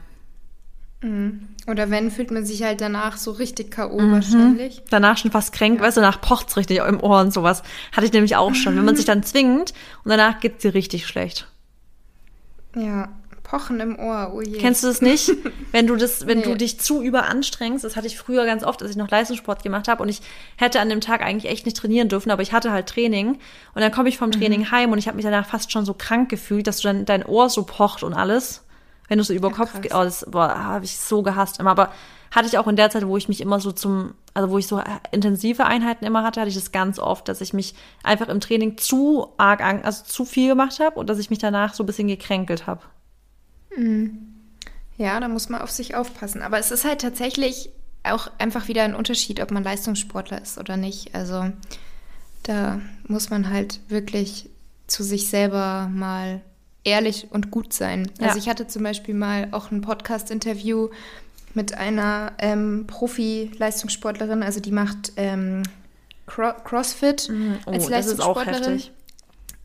Mhm. 1.02 1.50
Oder 1.68 1.90
wenn, 1.90 2.10
fühlt 2.10 2.32
man 2.32 2.46
sich 2.46 2.64
halt 2.64 2.82
danach 2.82 3.18
so 3.18 3.32
richtig 3.32 3.72
K.O. 3.72 4.00
Mhm. 4.00 4.12
wahrscheinlich. 4.12 4.82
Danach 4.90 5.18
schon 5.18 5.32
fast 5.32 5.54
kränk, 5.54 5.80
ja. 5.80 5.86
weißt 5.86 5.98
du, 5.98 6.02
danach 6.02 6.22
pocht's 6.22 6.58
richtig 6.58 6.80
im 6.80 7.02
Ohr 7.02 7.20
und 7.22 7.34
sowas. 7.34 7.64
Hatte 7.92 8.06
ich 8.06 8.14
nämlich 8.14 8.36
auch 8.36 8.56
schon. 8.56 8.76
Wenn 8.76 8.86
man 8.86 8.96
sich 8.98 9.06
dann 9.06 9.24
zwingt 9.24 9.74
und 10.04 10.10
danach 10.10 10.40
geht's 10.40 10.62
dir 10.62 10.74
richtig 10.74 11.06
schlecht. 11.06 11.48
Ja, 12.76 13.10
Pochen 13.48 13.80
im 13.80 13.98
Ohr, 13.98 14.34
oh 14.34 14.42
je. 14.42 14.58
Kennst 14.58 14.84
du 14.84 14.88
das 14.88 15.02
nicht? 15.02 15.32
Wenn 15.72 15.88
du 15.88 15.96
das, 15.96 16.26
wenn 16.28 16.40
nee. 16.40 16.44
du 16.44 16.56
dich 16.56 16.80
zu 16.80 17.02
überanstrengst, 17.02 17.84
das 17.84 17.96
hatte 17.96 18.08
ich 18.08 18.18
früher 18.18 18.46
ganz 18.46 18.64
oft, 18.64 18.82
als 18.82 18.92
ich 18.92 18.98
noch 18.98 19.10
Leistungssport 19.10 19.64
gemacht 19.64 19.88
habe 19.88 20.02
und 20.02 20.10
ich 20.10 20.22
hätte 20.56 20.80
an 20.80 20.90
dem 20.90 21.02
Tag 21.02 21.22
eigentlich 21.22 21.52
echt 21.52 21.66
nicht 21.66 21.78
trainieren 21.78 22.08
dürfen, 22.08 22.32
aber 22.32 22.42
ich 22.42 22.54
hatte 22.54 22.72
halt 22.72 22.88
Training 22.88 23.38
und 23.76 23.82
dann 23.82 23.92
komme 23.92 24.10
ich 24.10 24.18
vom 24.18 24.32
Training 24.32 24.62
mhm. 24.62 24.72
heim 24.72 24.92
und 24.92 24.98
ich 24.98 25.08
habe 25.08 25.18
mich 25.18 25.26
danach 25.26 25.46
fast 25.46 25.72
schon 25.72 25.86
so 25.86 25.94
krank 25.94 26.30
gefühlt, 26.30 26.68
dass 26.68 26.80
du 26.80 26.88
dann 26.88 27.06
dein 27.06 27.26
Ohr 27.26 27.50
so 27.50 27.64
pocht 27.64 28.02
und 28.04 28.14
alles. 28.14 28.64
Wenn 29.08 29.18
du 29.18 29.24
so 29.24 29.34
über 29.34 29.50
ja, 29.50 29.56
Kopf, 29.56 29.72
oh, 29.76 30.04
das 30.04 30.26
habe 30.34 30.86
ich 30.86 30.98
so 30.98 31.22
gehasst 31.22 31.60
immer. 31.60 31.72
Aber 31.72 31.92
hatte 32.32 32.48
ich 32.48 32.58
auch 32.58 32.68
in 32.68 32.76
der 32.76 32.90
Zeit, 32.90 33.08
wo 33.08 33.18
ich 33.18 33.30
mich 33.30 33.42
immer 33.42 33.60
so 33.60 33.72
zum, 33.72 34.14
also 34.34 34.50
wo 34.50 34.58
ich 34.58 34.68
so 34.68 34.82
intensive 35.12 35.66
Einheiten 35.66 36.06
immer 36.06 36.24
hatte, 36.24 36.42
hatte 36.42 36.50
ich 36.50 36.56
das 36.56 36.72
ganz 36.72 37.00
oft, 37.00 37.28
dass 37.28 37.42
ich 37.42 37.54
mich 37.54 37.74
einfach 38.04 38.28
im 38.28 38.42
Training 38.42 38.78
zu 38.78 39.30
arg, 39.38 39.62
also 39.62 40.04
zu 40.04 40.26
viel 40.26 40.50
gemacht 40.50 40.80
habe 40.80 41.00
und 41.00 41.10
dass 41.10 41.20
ich 41.20 41.30
mich 41.30 41.40
danach 41.40 41.74
so 41.74 41.84
ein 41.84 41.86
bisschen 41.86 42.08
gekränkelt 42.08 42.68
habe. 42.68 42.82
Mhm. 43.76 44.34
Ja, 44.98 45.20
da 45.20 45.28
muss 45.28 45.50
man 45.50 45.62
auf 45.62 45.72
sich 45.72 45.96
aufpassen. 45.96 46.42
Aber 46.42 46.58
es 46.60 46.72
ist 46.72 46.84
halt 46.84 47.02
tatsächlich 47.02 47.70
auch 48.04 48.30
einfach 48.40 48.68
wieder 48.68 48.84
ein 48.84 48.96
Unterschied, 48.96 49.42
ob 49.42 49.52
man 49.52 49.64
Leistungssportler 49.64 50.42
ist 50.42 50.58
oder 50.58 50.76
nicht. 50.76 51.14
Also 51.14 51.52
da 52.44 52.82
muss 53.08 53.30
man 53.30 53.50
halt 53.50 53.80
wirklich 53.90 54.50
zu 54.88 55.04
sich 55.04 55.30
selber 55.30 55.90
mal 55.94 56.42
ehrlich 56.88 57.28
und 57.32 57.52
gut 57.52 57.74
sein. 57.74 58.10
Ja. 58.20 58.28
Also 58.28 58.40
ich 58.40 58.50
hatte 58.50 58.68
zum 58.68 58.84
Beispiel 58.84 59.14
mal 59.14 59.50
auch 59.52 59.72
ein 59.72 59.82
Podcast-Interview 59.82 60.90
mit 61.54 61.78
einer 61.78 62.32
ähm, 62.40 62.86
Profi-Leistungssportlerin, 62.88 64.42
also 64.42 64.60
die 64.60 64.72
macht 64.72 65.14
ähm, 65.18 65.64
Cro 66.26 66.54
Crossfit 66.64 67.30
mhm. 67.30 67.60
oh, 67.66 67.72
als 67.72 67.90
Leistungssportlerin. 67.90 68.82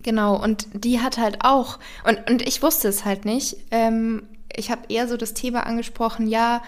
Genau, 0.02 0.42
und 0.42 0.66
die 0.72 1.00
hat 1.00 1.18
halt 1.18 1.38
auch, 1.44 1.78
und, 2.04 2.28
und 2.28 2.42
ich 2.42 2.60
wusste 2.62 2.88
es 2.88 3.04
halt 3.04 3.24
nicht, 3.24 3.56
ähm, 3.70 4.24
ich 4.54 4.70
habe 4.70 4.82
eher 4.88 5.06
so 5.06 5.16
das 5.16 5.32
Thema 5.32 5.64
angesprochen, 5.64 6.26
ja, 6.26 6.62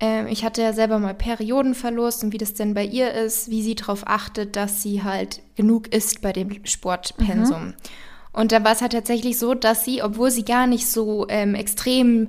äh, 0.00 0.30
ich 0.32 0.44
hatte 0.44 0.62
ja 0.62 0.72
selber 0.72 0.98
mal 0.98 1.14
Periodenverlust 1.14 2.24
und 2.24 2.32
wie 2.32 2.38
das 2.38 2.54
denn 2.54 2.72
bei 2.72 2.84
ihr 2.84 3.12
ist, 3.12 3.50
wie 3.50 3.62
sie 3.62 3.74
darauf 3.74 4.06
achtet, 4.06 4.56
dass 4.56 4.82
sie 4.82 5.02
halt 5.02 5.42
genug 5.56 5.88
isst 5.88 6.22
bei 6.22 6.32
dem 6.32 6.64
Sportpensum. 6.64 7.66
Mhm. 7.66 7.74
Und 8.34 8.52
da 8.52 8.62
war 8.64 8.72
es 8.72 8.82
halt 8.82 8.92
tatsächlich 8.92 9.38
so, 9.38 9.54
dass 9.54 9.84
sie, 9.84 10.02
obwohl 10.02 10.30
sie 10.30 10.44
gar 10.44 10.66
nicht 10.66 10.86
so 10.86 11.26
ähm, 11.28 11.54
extrem 11.54 12.28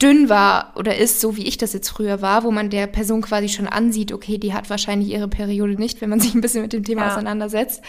dünn 0.00 0.28
war 0.28 0.72
oder 0.76 0.96
ist, 0.96 1.20
so 1.20 1.36
wie 1.36 1.46
ich 1.46 1.56
das 1.56 1.72
jetzt 1.72 1.88
früher 1.88 2.20
war, 2.20 2.44
wo 2.44 2.50
man 2.50 2.68
der 2.68 2.86
Person 2.86 3.22
quasi 3.22 3.48
schon 3.48 3.66
ansieht, 3.66 4.12
okay, 4.12 4.36
die 4.36 4.52
hat 4.52 4.68
wahrscheinlich 4.68 5.08
ihre 5.08 5.28
Periode 5.28 5.74
nicht, 5.74 6.00
wenn 6.00 6.10
man 6.10 6.20
sich 6.20 6.34
ein 6.34 6.42
bisschen 6.42 6.62
mit 6.62 6.74
dem 6.74 6.84
Thema 6.84 7.06
ja. 7.06 7.12
auseinandersetzt. 7.12 7.82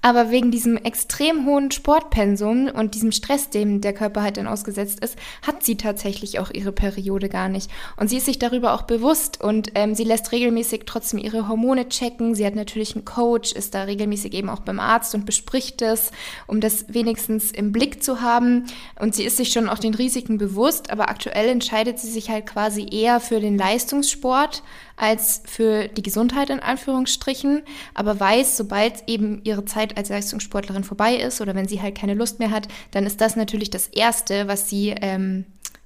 Aber 0.00 0.30
wegen 0.30 0.52
diesem 0.52 0.76
extrem 0.76 1.44
hohen 1.44 1.72
Sportpensum 1.72 2.68
und 2.68 2.94
diesem 2.94 3.10
Stress, 3.10 3.50
dem 3.50 3.80
der 3.80 3.92
Körper 3.92 4.22
halt 4.22 4.36
dann 4.36 4.46
ausgesetzt 4.46 5.00
ist, 5.00 5.16
hat 5.44 5.64
sie 5.64 5.76
tatsächlich 5.76 6.38
auch 6.38 6.50
ihre 6.52 6.70
Periode 6.70 7.28
gar 7.28 7.48
nicht. 7.48 7.68
Und 7.96 8.08
sie 8.08 8.18
ist 8.18 8.26
sich 8.26 8.38
darüber 8.38 8.74
auch 8.74 8.82
bewusst 8.82 9.42
und 9.42 9.72
ähm, 9.74 9.96
sie 9.96 10.04
lässt 10.04 10.30
regelmäßig 10.30 10.82
trotzdem 10.86 11.18
ihre 11.18 11.48
Hormone 11.48 11.88
checken. 11.88 12.36
Sie 12.36 12.46
hat 12.46 12.54
natürlich 12.54 12.94
einen 12.94 13.04
Coach, 13.04 13.52
ist 13.52 13.74
da 13.74 13.82
regelmäßig 13.82 14.34
eben 14.34 14.50
auch 14.50 14.60
beim 14.60 14.78
Arzt 14.78 15.16
und 15.16 15.26
bespricht 15.26 15.82
es, 15.82 16.12
um 16.46 16.60
das 16.60 16.86
wenigstens 16.88 17.50
im 17.50 17.72
Blick 17.72 18.00
zu 18.02 18.20
haben. 18.20 18.66
Und 19.00 19.16
sie 19.16 19.24
ist 19.24 19.36
sich 19.36 19.50
schon 19.50 19.68
auch 19.68 19.78
den 19.78 19.94
Risiken 19.94 20.38
bewusst, 20.38 20.90
aber 20.90 21.08
aktuell 21.08 21.48
entscheidet 21.48 21.98
sie 21.98 22.10
sich 22.10 22.30
halt 22.30 22.46
quasi 22.46 22.86
eher 22.88 23.18
für 23.18 23.40
den 23.40 23.58
Leistungssport 23.58 24.62
als 24.98 25.42
für 25.46 25.88
die 25.88 26.02
Gesundheit 26.02 26.50
in 26.50 26.60
Anführungsstrichen, 26.60 27.62
aber 27.94 28.18
weiß, 28.18 28.56
sobald 28.56 29.08
eben 29.08 29.40
ihre 29.44 29.64
Zeit 29.64 29.96
als 29.96 30.08
Leistungssportlerin 30.08 30.84
vorbei 30.84 31.16
ist 31.16 31.40
oder 31.40 31.54
wenn 31.54 31.68
sie 31.68 31.80
halt 31.80 31.96
keine 31.96 32.14
Lust 32.14 32.40
mehr 32.40 32.50
hat, 32.50 32.68
dann 32.90 33.06
ist 33.06 33.20
das 33.20 33.36
natürlich 33.36 33.70
das 33.70 33.86
Erste, 33.86 34.48
was 34.48 34.68
sie, 34.68 34.90
ähm, 35.00 35.44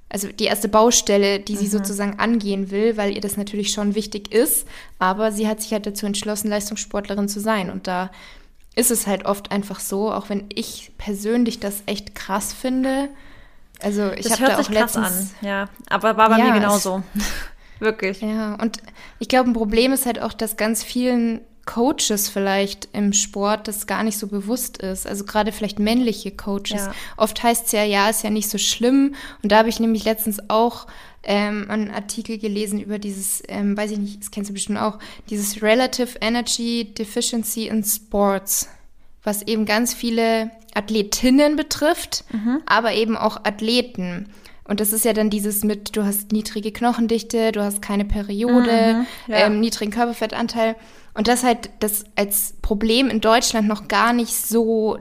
also 0.09 0.29
die 0.29 0.45
erste 0.45 0.69
Baustelle, 0.69 1.41
die 1.41 1.57
sie 1.57 1.67
mhm. 1.67 1.71
sozusagen 1.71 2.19
angehen 2.19 2.71
will, 2.71 2.97
weil 2.97 3.15
ihr 3.15 3.21
das 3.21 3.37
natürlich 3.37 3.73
schon 3.73 3.95
wichtig 3.95 4.33
ist, 4.33 4.67
aber 4.99 5.31
sie 5.31 5.47
hat 5.47 5.61
sich 5.61 5.73
halt 5.73 5.87
dazu 5.87 6.07
entschlossen, 6.07 6.49
Leistungssportlerin 6.49 7.29
zu 7.29 7.41
sein 7.41 7.71
und 7.71 7.87
da 7.87 8.11
ist 8.75 8.91
es 8.91 9.07
halt 9.07 9.27
oft 9.27 9.53
einfach 9.53 9.81
so, 9.81 10.11
auch 10.11 10.31
wenn 10.31 10.47
ich 10.55 10.93
persönlich 10.97 11.61
das 11.61 11.83
echt 11.85 12.15
krass 12.15 12.55
finde. 12.55 13.11
Also 13.83 14.11
ich 14.13 14.31
habe 14.31 14.47
da 14.47 14.59
auch 14.59 14.71
letztens 14.71 15.07
an, 15.07 15.31
ja, 15.43 15.69
aber 15.91 16.17
war 16.17 16.31
bei 16.31 16.39
ja, 16.39 16.47
mir 16.47 16.53
genauso. 16.55 17.03
Wirklich. 17.83 18.21
Ja, 18.21 18.55
und 18.55 18.79
ich 19.19 19.29
glaube, 19.29 19.51
ein 19.51 19.55
Problem 19.55 19.93
ist 19.93 20.07
halt 20.07 20.23
auch, 20.23 20.33
dass 20.33 20.57
ganz 20.57 20.85
vielen 20.85 21.41
Coaches 21.67 22.29
vielleicht 22.29 22.89
im 22.93 23.13
Sport 23.13 23.67
das 23.67 23.89
gar 23.89 24.05
nicht 24.05 24.19
so 24.19 24.29
bewusst 24.29 24.79
ist. 24.79 25.05
Also 25.05 25.25
gerade 25.25 25.51
vielleicht 25.51 25.81
männliche 25.81 26.31
Coaches. 26.31 26.87
Ja. 26.87 26.95
Oft 27.17 27.43
heißt 27.43 27.67
es 27.67 27.73
ja, 27.73 27.83
ja, 27.83 28.09
ist 28.09 28.23
ja 28.23 28.31
nicht 28.31 28.49
so 28.49 28.59
schlimm. 28.59 29.17
Und 29.43 29.51
da 29.51 29.59
habe 29.59 29.69
ich 29.69 29.81
nämlich 29.81 30.05
letztens 30.05 30.39
auch 30.49 30.87
ähm, 31.25 31.67
einen 31.69 31.91
Artikel 31.91 32.39
gelesen 32.39 32.81
über 32.81 33.01
dieses, 33.01 33.43
ähm, 33.49 33.77
weiß 33.77 33.91
ich 33.91 33.99
nicht, 33.99 34.21
das 34.21 34.31
kennst 34.31 34.51
du 34.51 34.55
bestimmt 34.55 34.79
auch, 34.79 35.01
dieses 35.29 35.61
Relative 35.61 36.19
Energy 36.21 36.95
Deficiency 36.97 37.67
in 37.67 37.83
Sports, 37.83 38.69
was 39.25 39.43
eben 39.43 39.67
ganz 39.67 39.93
viele 39.93 40.53
Athletinnen 40.75 41.57
betrifft, 41.57 42.25
mhm. 42.33 42.61
aber 42.67 42.93
eben 42.95 43.17
auch 43.17 43.39
Athleten. 43.45 44.29
Und 44.65 44.81
das 44.81 44.93
ist 44.93 45.05
ja 45.05 45.13
dann 45.13 45.29
dieses 45.29 45.65
mit, 45.65 45.97
du 45.97 46.05
hast 46.05 46.33
niedrige 46.33 46.73
Knochendichte, 46.73 47.53
du 47.53 47.63
hast 47.63 47.83
keine 47.83 48.05
Periode, 48.05 48.95
mhm, 48.95 49.07
ja. 49.27 49.47
ähm, 49.47 49.61
niedrigen 49.61 49.91
Körperfettanteil. 49.91 50.77
Und 51.15 51.29
das 51.29 51.43
halt 51.43 51.71
das 51.81 52.05
als 52.17 52.55
Problem 52.63 53.11
in 53.11 53.21
Deutschland 53.21 53.69
noch 53.69 53.89
gar 53.89 54.13
nicht 54.13 54.35
so 54.35 54.99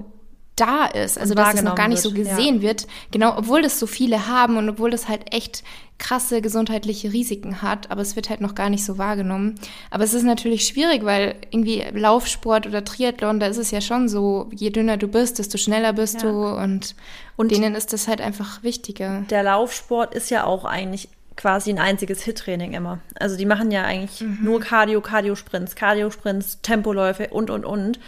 da 0.56 0.86
ist, 0.86 1.18
also 1.18 1.34
dass 1.34 1.56
es 1.56 1.64
noch 1.64 1.76
gar 1.76 1.88
nicht 1.88 2.04
wird, 2.04 2.14
so 2.14 2.20
gesehen 2.20 2.58
ja. 2.58 2.62
wird. 2.62 2.88
Genau, 3.12 3.38
obwohl 3.38 3.62
das 3.62 3.80
so 3.80 3.88
viele 3.88 4.28
haben 4.28 4.58
und 4.58 4.70
obwohl 4.70 4.92
das 4.92 5.08
halt 5.08 5.34
echt 5.34 5.64
krasse 5.98 6.42
gesundheitliche 6.42 7.14
Risiken 7.14 7.62
hat, 7.62 7.92
aber 7.92 8.02
es 8.02 8.16
wird 8.16 8.30
halt 8.30 8.42
noch 8.42 8.56
gar 8.56 8.70
nicht 8.70 8.84
so 8.84 8.98
wahrgenommen. 8.98 9.56
Aber 9.92 10.04
es 10.04 10.14
ist 10.14 10.24
natürlich 10.24 10.68
schwierig, 10.68 11.06
weil 11.06 11.36
irgendwie 11.52 11.86
Laufsport 11.94 12.66
oder 12.68 12.84
Triathlon, 12.84 13.40
da 13.40 13.48
ist 13.48 13.58
es 13.58 13.72
ja 13.72 13.82
schon 13.82 14.10
so, 14.10 14.50
je 14.54 14.72
dünner 14.72 14.98
du 14.98 15.08
bist, 15.08 15.40
desto 15.40 15.58
schneller 15.58 15.94
bist 15.94 16.24
ja. 16.24 16.32
du 16.32 16.48
und, 16.48 16.96
und 17.38 17.52
denen 17.52 17.76
ist 17.76 17.94
das 17.94 18.08
halt 18.08 18.20
einfach 18.20 18.64
wichtiger. 18.64 19.24
Der 19.30 19.44
Laufsport 19.44 20.14
ist 20.16 20.32
ja 20.32 20.44
auch 20.44 20.66
eigentlich 20.66 21.08
quasi 21.38 21.70
ein 21.70 21.80
einziges 21.80 22.24
Hit-Training 22.24 22.74
immer. 22.74 23.00
Also 23.20 23.38
die 23.38 23.46
machen 23.46 23.72
ja 23.72 23.84
eigentlich 23.84 24.22
mhm. 24.22 24.40
nur 24.42 24.60
Cardio, 24.60 25.02
Cardio-Sprints, 25.02 25.76
Cardio-Sprints, 25.76 26.60
Tempoläufe 26.62 27.28
und, 27.30 27.50
und, 27.50 27.64
und. 27.64 28.00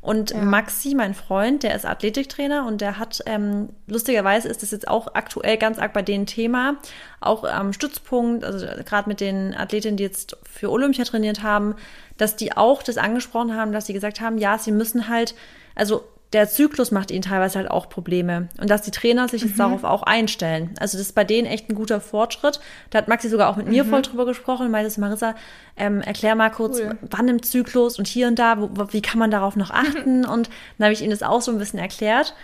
Und 0.00 0.30
ja. 0.30 0.40
Maxi, 0.40 0.94
mein 0.94 1.12
Freund, 1.12 1.62
der 1.62 1.74
ist 1.74 1.84
Athletiktrainer 1.84 2.66
und 2.66 2.80
der 2.80 2.98
hat, 2.98 3.22
ähm, 3.26 3.68
lustigerweise 3.86 4.48
ist 4.48 4.62
das 4.62 4.70
jetzt 4.70 4.88
auch 4.88 5.14
aktuell 5.14 5.58
ganz 5.58 5.78
arg 5.78 5.92
bei 5.92 6.00
denen 6.00 6.24
Thema, 6.24 6.76
auch 7.20 7.44
am 7.44 7.74
Stützpunkt, 7.74 8.42
also 8.42 8.66
gerade 8.84 9.08
mit 9.08 9.20
den 9.20 9.54
Athletinnen, 9.54 9.98
die 9.98 10.04
jetzt 10.04 10.38
für 10.44 10.70
Olympia 10.70 11.04
trainiert 11.04 11.42
haben, 11.42 11.74
dass 12.16 12.34
die 12.34 12.56
auch 12.56 12.82
das 12.82 12.96
angesprochen 12.96 13.54
haben, 13.54 13.72
dass 13.72 13.86
sie 13.86 13.92
gesagt 13.92 14.22
haben, 14.22 14.38
ja, 14.38 14.56
sie 14.56 14.72
müssen 14.72 15.08
halt, 15.08 15.34
also 15.74 16.04
der 16.32 16.48
Zyklus 16.48 16.92
macht 16.92 17.10
ihnen 17.10 17.22
teilweise 17.22 17.58
halt 17.58 17.70
auch 17.70 17.88
Probleme. 17.88 18.48
Und 18.60 18.70
dass 18.70 18.82
die 18.82 18.92
Trainer 18.92 19.28
sich 19.28 19.42
jetzt 19.42 19.54
mhm. 19.54 19.58
darauf 19.58 19.84
auch 19.84 20.02
einstellen. 20.04 20.70
Also 20.78 20.96
das 20.96 21.08
ist 21.08 21.14
bei 21.14 21.24
denen 21.24 21.46
echt 21.46 21.68
ein 21.68 21.74
guter 21.74 22.00
Fortschritt. 22.00 22.60
Da 22.90 22.98
hat 22.98 23.08
Maxi 23.08 23.28
sogar 23.28 23.48
auch 23.48 23.56
mit 23.56 23.66
mhm. 23.66 23.72
mir 23.72 23.84
voll 23.84 24.02
drüber 24.02 24.26
gesprochen 24.26 24.66
und 24.66 24.72
meinte, 24.72 25.00
Marissa, 25.00 25.34
ähm, 25.76 26.00
erklär 26.00 26.36
mal 26.36 26.50
kurz, 26.50 26.78
cool. 26.78 26.96
wann 27.02 27.28
im 27.28 27.42
Zyklus 27.42 27.98
und 27.98 28.06
hier 28.06 28.28
und 28.28 28.38
da, 28.38 28.60
wo, 28.60 28.70
wie 28.92 29.02
kann 29.02 29.18
man 29.18 29.30
darauf 29.30 29.56
noch 29.56 29.70
achten? 29.70 30.24
und 30.26 30.50
dann 30.78 30.84
habe 30.84 30.92
ich 30.92 31.00
ihnen 31.00 31.10
das 31.10 31.22
auch 31.22 31.42
so 31.42 31.50
ein 31.50 31.58
bisschen 31.58 31.80
erklärt. 31.80 32.34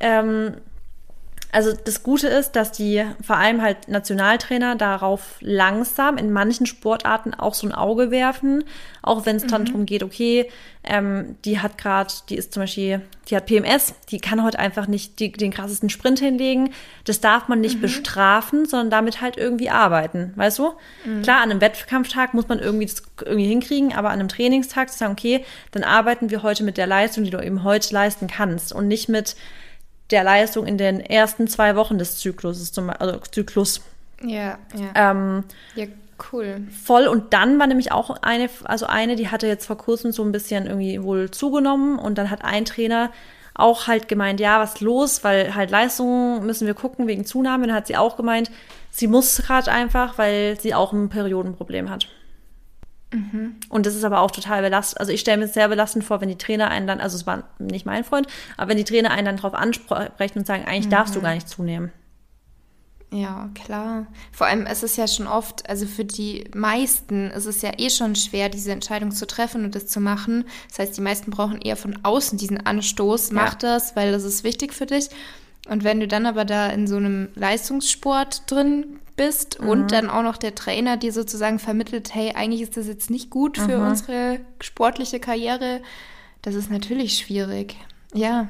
Ähm, 0.00 0.56
also 1.54 1.72
das 1.72 2.02
Gute 2.02 2.26
ist, 2.26 2.52
dass 2.56 2.72
die 2.72 3.04
vor 3.24 3.36
allem 3.36 3.62
halt 3.62 3.86
Nationaltrainer 3.86 4.74
darauf 4.74 5.36
langsam 5.40 6.16
in 6.16 6.32
manchen 6.32 6.66
Sportarten 6.66 7.32
auch 7.32 7.54
so 7.54 7.68
ein 7.68 7.72
Auge 7.72 8.10
werfen, 8.10 8.64
auch 9.02 9.24
wenn 9.24 9.36
es 9.36 9.46
dann 9.46 9.62
mhm. 9.62 9.66
darum 9.66 9.86
geht, 9.86 10.02
okay, 10.02 10.50
ähm, 10.82 11.36
die 11.44 11.60
hat 11.60 11.78
gerade, 11.78 12.12
die 12.28 12.34
ist 12.34 12.52
zum 12.52 12.64
Beispiel, 12.64 13.02
die 13.28 13.36
hat 13.36 13.46
PMS, 13.46 13.94
die 14.10 14.18
kann 14.18 14.42
heute 14.42 14.58
einfach 14.58 14.88
nicht 14.88 15.20
die, 15.20 15.30
den 15.30 15.52
krassesten 15.52 15.90
Sprint 15.90 16.18
hinlegen. 16.18 16.70
Das 17.04 17.20
darf 17.20 17.46
man 17.46 17.60
nicht 17.60 17.76
mhm. 17.76 17.82
bestrafen, 17.82 18.66
sondern 18.66 18.90
damit 18.90 19.20
halt 19.20 19.36
irgendwie 19.36 19.70
arbeiten, 19.70 20.32
weißt 20.34 20.58
du? 20.58 20.72
Mhm. 21.04 21.22
Klar, 21.22 21.40
an 21.40 21.52
einem 21.52 21.60
Wettkampftag 21.60 22.34
muss 22.34 22.48
man 22.48 22.58
irgendwie 22.58 22.86
das 22.86 23.04
irgendwie 23.20 23.46
hinkriegen, 23.46 23.92
aber 23.94 24.08
an 24.08 24.18
einem 24.18 24.28
Trainingstag 24.28 24.90
zu 24.90 24.98
sagen, 24.98 25.12
okay, 25.12 25.44
dann 25.70 25.84
arbeiten 25.84 26.30
wir 26.30 26.42
heute 26.42 26.64
mit 26.64 26.78
der 26.78 26.88
Leistung, 26.88 27.22
die 27.22 27.30
du 27.30 27.40
eben 27.40 27.62
heute 27.62 27.94
leisten 27.94 28.26
kannst 28.26 28.72
und 28.72 28.88
nicht 28.88 29.08
mit 29.08 29.36
der 30.10 30.24
Leistung 30.24 30.66
in 30.66 30.78
den 30.78 31.00
ersten 31.00 31.48
zwei 31.48 31.76
Wochen 31.76 31.98
des 31.98 32.18
Zyklus, 32.18 32.72
zum, 32.72 32.90
also 32.90 33.18
Zyklus. 33.30 33.80
Ja, 34.22 34.58
ja. 34.74 35.10
Ähm, 35.12 35.44
ja, 35.74 35.86
cool. 36.32 36.62
Voll. 36.84 37.06
Und 37.06 37.32
dann 37.32 37.58
war 37.58 37.66
nämlich 37.66 37.92
auch 37.92 38.10
eine, 38.22 38.48
also 38.64 38.86
eine, 38.86 39.16
die 39.16 39.28
hatte 39.28 39.46
jetzt 39.46 39.66
vor 39.66 39.78
kurzem 39.78 40.12
so 40.12 40.22
ein 40.22 40.32
bisschen 40.32 40.66
irgendwie 40.66 41.02
wohl 41.02 41.30
zugenommen 41.30 41.98
und 41.98 42.18
dann 42.18 42.30
hat 42.30 42.44
ein 42.44 42.64
Trainer 42.64 43.10
auch 43.54 43.86
halt 43.86 44.08
gemeint, 44.08 44.40
ja, 44.40 44.60
was 44.60 44.80
los, 44.80 45.22
weil 45.22 45.54
halt 45.54 45.70
Leistungen 45.70 46.44
müssen 46.44 46.66
wir 46.66 46.74
gucken 46.74 47.06
wegen 47.06 47.24
Zunahme. 47.24 47.66
Dann 47.66 47.76
hat 47.76 47.86
sie 47.86 47.96
auch 47.96 48.16
gemeint, 48.16 48.50
sie 48.90 49.06
muss 49.06 49.42
gerade 49.46 49.70
einfach, 49.70 50.18
weil 50.18 50.58
sie 50.60 50.74
auch 50.74 50.92
ein 50.92 51.08
Periodenproblem 51.08 51.88
hat. 51.88 52.08
Mhm. 53.14 53.56
Und 53.68 53.86
das 53.86 53.94
ist 53.94 54.04
aber 54.04 54.20
auch 54.20 54.30
total 54.30 54.62
belastend. 54.62 55.00
Also 55.00 55.12
ich 55.12 55.20
stelle 55.20 55.38
mir 55.38 55.44
es 55.44 55.54
sehr 55.54 55.68
belastend 55.68 56.04
vor, 56.04 56.20
wenn 56.20 56.28
die 56.28 56.38
Trainer 56.38 56.68
einen 56.68 56.86
dann, 56.86 57.00
also 57.00 57.16
es 57.16 57.26
war 57.26 57.44
nicht 57.58 57.86
mein 57.86 58.04
Freund, 58.04 58.26
aber 58.56 58.70
wenn 58.70 58.76
die 58.76 58.84
Trainer 58.84 59.10
einen 59.10 59.26
dann 59.26 59.36
darauf 59.36 59.54
ansprechen 59.54 60.38
und 60.38 60.46
sagen, 60.46 60.64
eigentlich 60.64 60.86
mhm. 60.86 60.90
darfst 60.90 61.14
du 61.14 61.20
mhm. 61.20 61.24
gar 61.24 61.34
nicht 61.34 61.48
zunehmen. 61.48 61.92
Ja, 63.12 63.48
klar. 63.54 64.06
Vor 64.32 64.48
allem 64.48 64.66
ist 64.66 64.82
es 64.82 64.96
ja 64.96 65.06
schon 65.06 65.28
oft, 65.28 65.68
also 65.70 65.86
für 65.86 66.04
die 66.04 66.50
meisten 66.52 67.30
ist 67.30 67.46
es 67.46 67.62
ja 67.62 67.70
eh 67.78 67.88
schon 67.88 68.16
schwer, 68.16 68.48
diese 68.48 68.72
Entscheidung 68.72 69.12
zu 69.12 69.24
treffen 69.24 69.64
und 69.64 69.76
das 69.76 69.86
zu 69.86 70.00
machen. 70.00 70.44
Das 70.68 70.80
heißt, 70.80 70.96
die 70.96 71.00
meisten 71.00 71.30
brauchen 71.30 71.60
eher 71.60 71.76
von 71.76 72.00
außen 72.02 72.38
diesen 72.38 72.66
Anstoß, 72.66 73.30
mach 73.30 73.52
ja. 73.52 73.58
das, 73.60 73.94
weil 73.94 74.10
das 74.10 74.24
ist 74.24 74.42
wichtig 74.42 74.74
für 74.74 74.86
dich. 74.86 75.10
Und 75.68 75.84
wenn 75.84 76.00
du 76.00 76.08
dann 76.08 76.26
aber 76.26 76.44
da 76.44 76.66
in 76.66 76.88
so 76.88 76.96
einem 76.96 77.28
Leistungssport 77.36 78.50
drin 78.50 78.98
bist 79.16 79.60
mhm. 79.60 79.68
und 79.68 79.92
dann 79.92 80.10
auch 80.10 80.22
noch 80.22 80.36
der 80.36 80.54
Trainer 80.54 80.96
dir 80.96 81.12
sozusagen 81.12 81.58
vermittelt, 81.58 82.14
hey, 82.14 82.32
eigentlich 82.34 82.62
ist 82.62 82.76
das 82.76 82.86
jetzt 82.86 83.10
nicht 83.10 83.30
gut 83.30 83.58
für 83.58 83.78
mhm. 83.78 83.88
unsere 83.88 84.40
sportliche 84.60 85.20
Karriere, 85.20 85.80
das 86.42 86.54
ist 86.54 86.70
natürlich 86.70 87.16
schwierig. 87.18 87.76
Ja, 88.12 88.48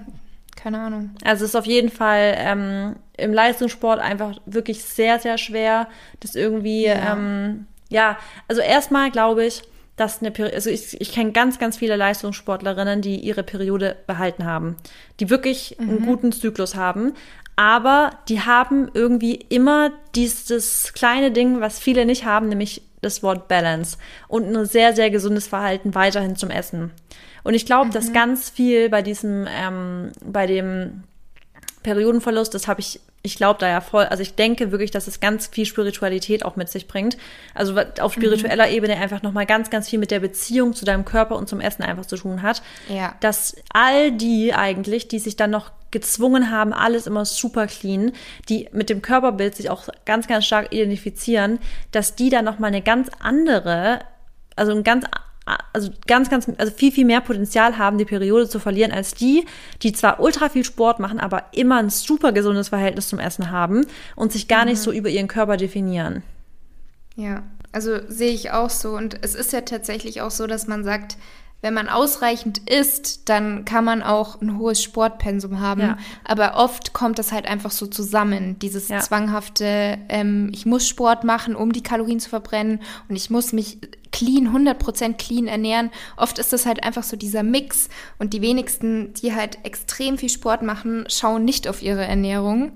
keine 0.56 0.80
Ahnung. 0.80 1.10
Also 1.24 1.44
es 1.44 1.50
ist 1.50 1.56
auf 1.56 1.66
jeden 1.66 1.90
Fall 1.90 2.34
ähm, 2.36 2.96
im 3.16 3.32
Leistungssport 3.32 4.00
einfach 4.00 4.38
wirklich 4.46 4.82
sehr, 4.82 5.18
sehr 5.18 5.38
schwer, 5.38 5.88
das 6.20 6.34
irgendwie, 6.34 6.86
ja, 6.86 7.12
ähm, 7.12 7.66
ja 7.88 8.18
also 8.48 8.60
erstmal 8.60 9.10
glaube 9.10 9.44
ich, 9.44 9.62
dass 9.96 10.20
eine 10.20 10.32
Periode, 10.32 10.56
also 10.56 10.70
ich, 10.70 11.00
ich 11.00 11.12
kenne 11.12 11.32
ganz, 11.32 11.58
ganz 11.58 11.76
viele 11.76 11.96
Leistungssportlerinnen, 11.96 13.00
die 13.00 13.16
ihre 13.20 13.44
Periode 13.44 13.96
behalten 14.06 14.44
haben, 14.44 14.76
die 15.20 15.30
wirklich 15.30 15.76
mhm. 15.78 15.88
einen 15.88 16.06
guten 16.06 16.32
Zyklus 16.32 16.74
haben, 16.74 17.12
aber 17.56 18.10
die 18.28 18.40
haben 18.40 18.90
irgendwie 18.94 19.34
immer 19.34 19.92
dieses 20.14 20.92
kleine 20.92 21.30
Ding, 21.30 21.60
was 21.60 21.78
viele 21.78 22.04
nicht 22.04 22.24
haben, 22.24 22.48
nämlich 22.48 22.82
das 23.00 23.22
Wort 23.22 23.48
Balance 23.48 23.98
und 24.28 24.44
ein 24.44 24.66
sehr, 24.66 24.94
sehr 24.94 25.10
gesundes 25.10 25.46
Verhalten 25.46 25.94
weiterhin 25.94 26.36
zum 26.36 26.50
Essen. 26.50 26.90
Und 27.44 27.54
ich 27.54 27.66
glaube, 27.66 27.86
mhm. 27.86 27.92
dass 27.92 28.12
ganz 28.12 28.50
viel 28.50 28.88
bei 28.88 29.02
diesem, 29.02 29.46
ähm, 29.48 30.12
bei 30.24 30.46
dem 30.46 31.04
Periodenverlust, 31.82 32.54
das 32.54 32.66
habe 32.66 32.80
ich, 32.80 33.00
ich 33.22 33.36
glaube 33.36 33.60
da 33.60 33.68
ja 33.68 33.80
voll, 33.82 34.04
also 34.04 34.22
ich 34.22 34.34
denke 34.34 34.72
wirklich, 34.72 34.90
dass 34.90 35.06
es 35.06 35.20
ganz 35.20 35.46
viel 35.46 35.66
Spiritualität 35.66 36.44
auch 36.44 36.56
mit 36.56 36.70
sich 36.70 36.88
bringt. 36.88 37.18
Also 37.54 37.78
auf 38.00 38.16
mhm. 38.16 38.20
spiritueller 38.22 38.66
mhm. 38.66 38.72
Ebene 38.72 38.96
einfach 38.96 39.22
nochmal 39.22 39.46
ganz, 39.46 39.70
ganz 39.70 39.90
viel 39.90 39.98
mit 39.98 40.10
der 40.10 40.20
Beziehung 40.20 40.74
zu 40.74 40.84
deinem 40.86 41.04
Körper 41.04 41.36
und 41.36 41.48
zum 41.48 41.60
Essen 41.60 41.82
einfach 41.82 42.06
zu 42.06 42.16
tun 42.16 42.42
hat. 42.42 42.62
Ja. 42.88 43.14
Dass 43.20 43.54
all 43.72 44.10
die 44.12 44.54
eigentlich, 44.54 45.08
die 45.08 45.18
sich 45.18 45.36
dann 45.36 45.50
noch 45.50 45.70
gezwungen 45.94 46.50
haben, 46.50 46.74
alles 46.74 47.06
immer 47.06 47.24
super 47.24 47.66
clean, 47.66 48.12
die 48.50 48.68
mit 48.72 48.90
dem 48.90 49.00
Körperbild 49.00 49.54
sich 49.54 49.70
auch 49.70 49.88
ganz, 50.04 50.26
ganz 50.26 50.44
stark 50.44 50.74
identifizieren, 50.74 51.58
dass 51.92 52.16
die 52.16 52.28
da 52.28 52.42
nochmal 52.42 52.68
eine 52.68 52.82
ganz 52.82 53.08
andere, 53.20 54.00
also 54.56 54.72
ein 54.72 54.84
ganz 54.84 55.06
also 55.74 55.90
ganz, 56.06 56.30
ganz, 56.30 56.50
also 56.56 56.72
viel, 56.72 56.90
viel 56.90 57.04
mehr 57.04 57.20
Potenzial 57.20 57.76
haben, 57.76 57.98
die 57.98 58.06
Periode 58.06 58.48
zu 58.48 58.58
verlieren, 58.58 58.92
als 58.92 59.12
die, 59.14 59.44
die 59.82 59.92
zwar 59.92 60.20
ultra 60.20 60.48
viel 60.48 60.64
Sport 60.64 61.00
machen, 61.00 61.20
aber 61.20 61.44
immer 61.52 61.76
ein 61.76 61.90
super 61.90 62.32
gesundes 62.32 62.70
Verhältnis 62.70 63.10
zum 63.10 63.18
Essen 63.18 63.50
haben 63.50 63.84
und 64.16 64.32
sich 64.32 64.48
gar 64.48 64.62
mhm. 64.62 64.70
nicht 64.70 64.80
so 64.80 64.90
über 64.90 65.10
ihren 65.10 65.28
Körper 65.28 65.58
definieren. 65.58 66.22
Ja, 67.14 67.42
also 67.72 67.98
sehe 68.08 68.32
ich 68.32 68.52
auch 68.52 68.70
so. 68.70 68.92
Und 68.96 69.18
es 69.22 69.34
ist 69.34 69.52
ja 69.52 69.60
tatsächlich 69.60 70.22
auch 70.22 70.30
so, 70.30 70.46
dass 70.46 70.66
man 70.66 70.82
sagt, 70.82 71.18
wenn 71.64 71.72
man 71.72 71.88
ausreichend 71.88 72.58
isst, 72.68 73.26
dann 73.30 73.64
kann 73.64 73.86
man 73.86 74.02
auch 74.02 74.38
ein 74.42 74.58
hohes 74.58 74.82
Sportpensum 74.82 75.60
haben. 75.60 75.80
Ja. 75.80 75.98
Aber 76.22 76.56
oft 76.56 76.92
kommt 76.92 77.18
das 77.18 77.32
halt 77.32 77.46
einfach 77.46 77.70
so 77.70 77.86
zusammen. 77.86 78.58
Dieses 78.58 78.88
ja. 78.88 79.00
zwanghafte, 79.00 79.96
ähm, 80.10 80.50
ich 80.52 80.66
muss 80.66 80.86
Sport 80.86 81.24
machen, 81.24 81.56
um 81.56 81.72
die 81.72 81.82
Kalorien 81.82 82.20
zu 82.20 82.28
verbrennen 82.28 82.80
und 83.08 83.16
ich 83.16 83.30
muss 83.30 83.54
mich 83.54 83.78
clean, 84.12 84.54
100% 84.54 85.14
clean 85.14 85.46
ernähren. 85.46 85.90
Oft 86.18 86.38
ist 86.38 86.52
das 86.52 86.66
halt 86.66 86.84
einfach 86.84 87.02
so 87.02 87.16
dieser 87.16 87.42
Mix 87.42 87.88
und 88.18 88.34
die 88.34 88.42
wenigsten, 88.42 89.14
die 89.14 89.34
halt 89.34 89.56
extrem 89.64 90.18
viel 90.18 90.28
Sport 90.28 90.60
machen, 90.60 91.06
schauen 91.08 91.46
nicht 91.46 91.66
auf 91.66 91.80
ihre 91.80 92.04
Ernährung. 92.04 92.72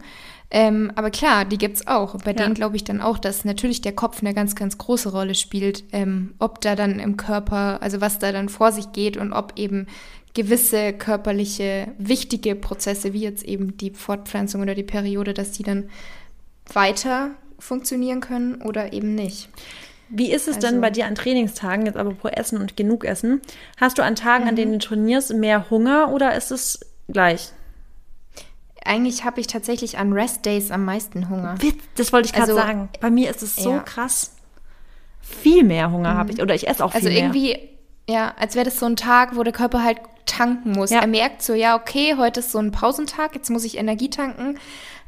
Ähm, 0.50 0.90
aber 0.94 1.10
klar, 1.10 1.44
die 1.44 1.58
gibt's 1.58 1.86
auch. 1.86 2.16
Bei 2.24 2.30
ja. 2.30 2.38
denen 2.38 2.54
glaube 2.54 2.76
ich 2.76 2.84
dann 2.84 3.00
auch, 3.00 3.18
dass 3.18 3.44
natürlich 3.44 3.82
der 3.82 3.92
Kopf 3.92 4.20
eine 4.20 4.32
ganz, 4.32 4.54
ganz 4.54 4.78
große 4.78 5.10
Rolle 5.10 5.34
spielt, 5.34 5.84
ähm, 5.92 6.34
ob 6.38 6.60
da 6.60 6.74
dann 6.74 7.00
im 7.00 7.16
Körper, 7.16 7.82
also 7.82 8.00
was 8.00 8.18
da 8.18 8.32
dann 8.32 8.48
vor 8.48 8.72
sich 8.72 8.92
geht 8.92 9.16
und 9.16 9.32
ob 9.32 9.52
eben 9.56 9.86
gewisse 10.34 10.92
körperliche, 10.92 11.88
wichtige 11.98 12.54
Prozesse, 12.54 13.12
wie 13.12 13.20
jetzt 13.20 13.44
eben 13.44 13.76
die 13.76 13.90
Fortpflanzung 13.90 14.62
oder 14.62 14.74
die 14.74 14.84
Periode, 14.84 15.34
dass 15.34 15.52
die 15.52 15.64
dann 15.64 15.90
weiter 16.72 17.30
funktionieren 17.58 18.20
können 18.20 18.62
oder 18.62 18.92
eben 18.92 19.14
nicht. 19.14 19.48
Wie 20.10 20.32
ist 20.32 20.48
es 20.48 20.56
also, 20.56 20.68
denn 20.68 20.80
bei 20.80 20.90
dir 20.90 21.06
an 21.06 21.14
Trainingstagen, 21.14 21.84
jetzt 21.84 21.98
aber 21.98 22.14
pro 22.14 22.28
Essen 22.28 22.58
und 22.58 22.76
genug 22.76 23.04
Essen? 23.04 23.42
Hast 23.76 23.98
du 23.98 24.02
an 24.02 24.14
Tagen, 24.14 24.48
an 24.48 24.56
denen 24.56 24.72
mhm. 24.72 24.78
du 24.78 24.86
trainierst, 24.86 25.34
mehr 25.34 25.68
Hunger 25.68 26.12
oder 26.12 26.34
ist 26.34 26.50
es 26.50 26.80
gleich? 27.08 27.52
Eigentlich 28.88 29.24
habe 29.24 29.40
ich 29.40 29.46
tatsächlich 29.46 29.98
an 29.98 30.12
Rest 30.12 30.46
Days 30.46 30.70
am 30.70 30.84
meisten 30.84 31.28
Hunger. 31.28 31.56
Das 31.94 32.12
wollte 32.12 32.26
ich 32.26 32.32
gerade 32.32 32.52
also, 32.52 32.56
sagen. 32.56 32.88
Bei 33.00 33.10
mir 33.10 33.30
ist 33.30 33.42
es 33.42 33.56
so 33.56 33.72
ja. 33.72 33.78
krass. 33.80 34.34
Viel 35.20 35.62
mehr 35.64 35.90
Hunger 35.90 36.14
mhm. 36.14 36.18
habe 36.18 36.32
ich 36.32 36.42
oder 36.42 36.54
ich 36.54 36.66
esse 36.66 36.84
auch 36.84 36.92
viel 36.92 37.06
also 37.06 37.08
mehr. 37.08 37.28
Also 37.28 37.38
irgendwie, 37.38 37.68
ja, 38.08 38.34
als 38.38 38.54
wäre 38.54 38.64
das 38.64 38.78
so 38.78 38.86
ein 38.86 38.96
Tag, 38.96 39.36
wo 39.36 39.42
der 39.42 39.52
Körper 39.52 39.84
halt 39.84 39.98
tanken 40.26 40.72
muss. 40.72 40.90
Ja. 40.90 41.00
Er 41.00 41.06
merkt 41.06 41.42
so, 41.42 41.54
ja, 41.54 41.76
okay, 41.76 42.14
heute 42.16 42.40
ist 42.40 42.52
so 42.52 42.58
ein 42.58 42.72
Pausentag, 42.72 43.34
jetzt 43.34 43.50
muss 43.50 43.64
ich 43.64 43.78
Energie 43.78 44.10
tanken. 44.10 44.58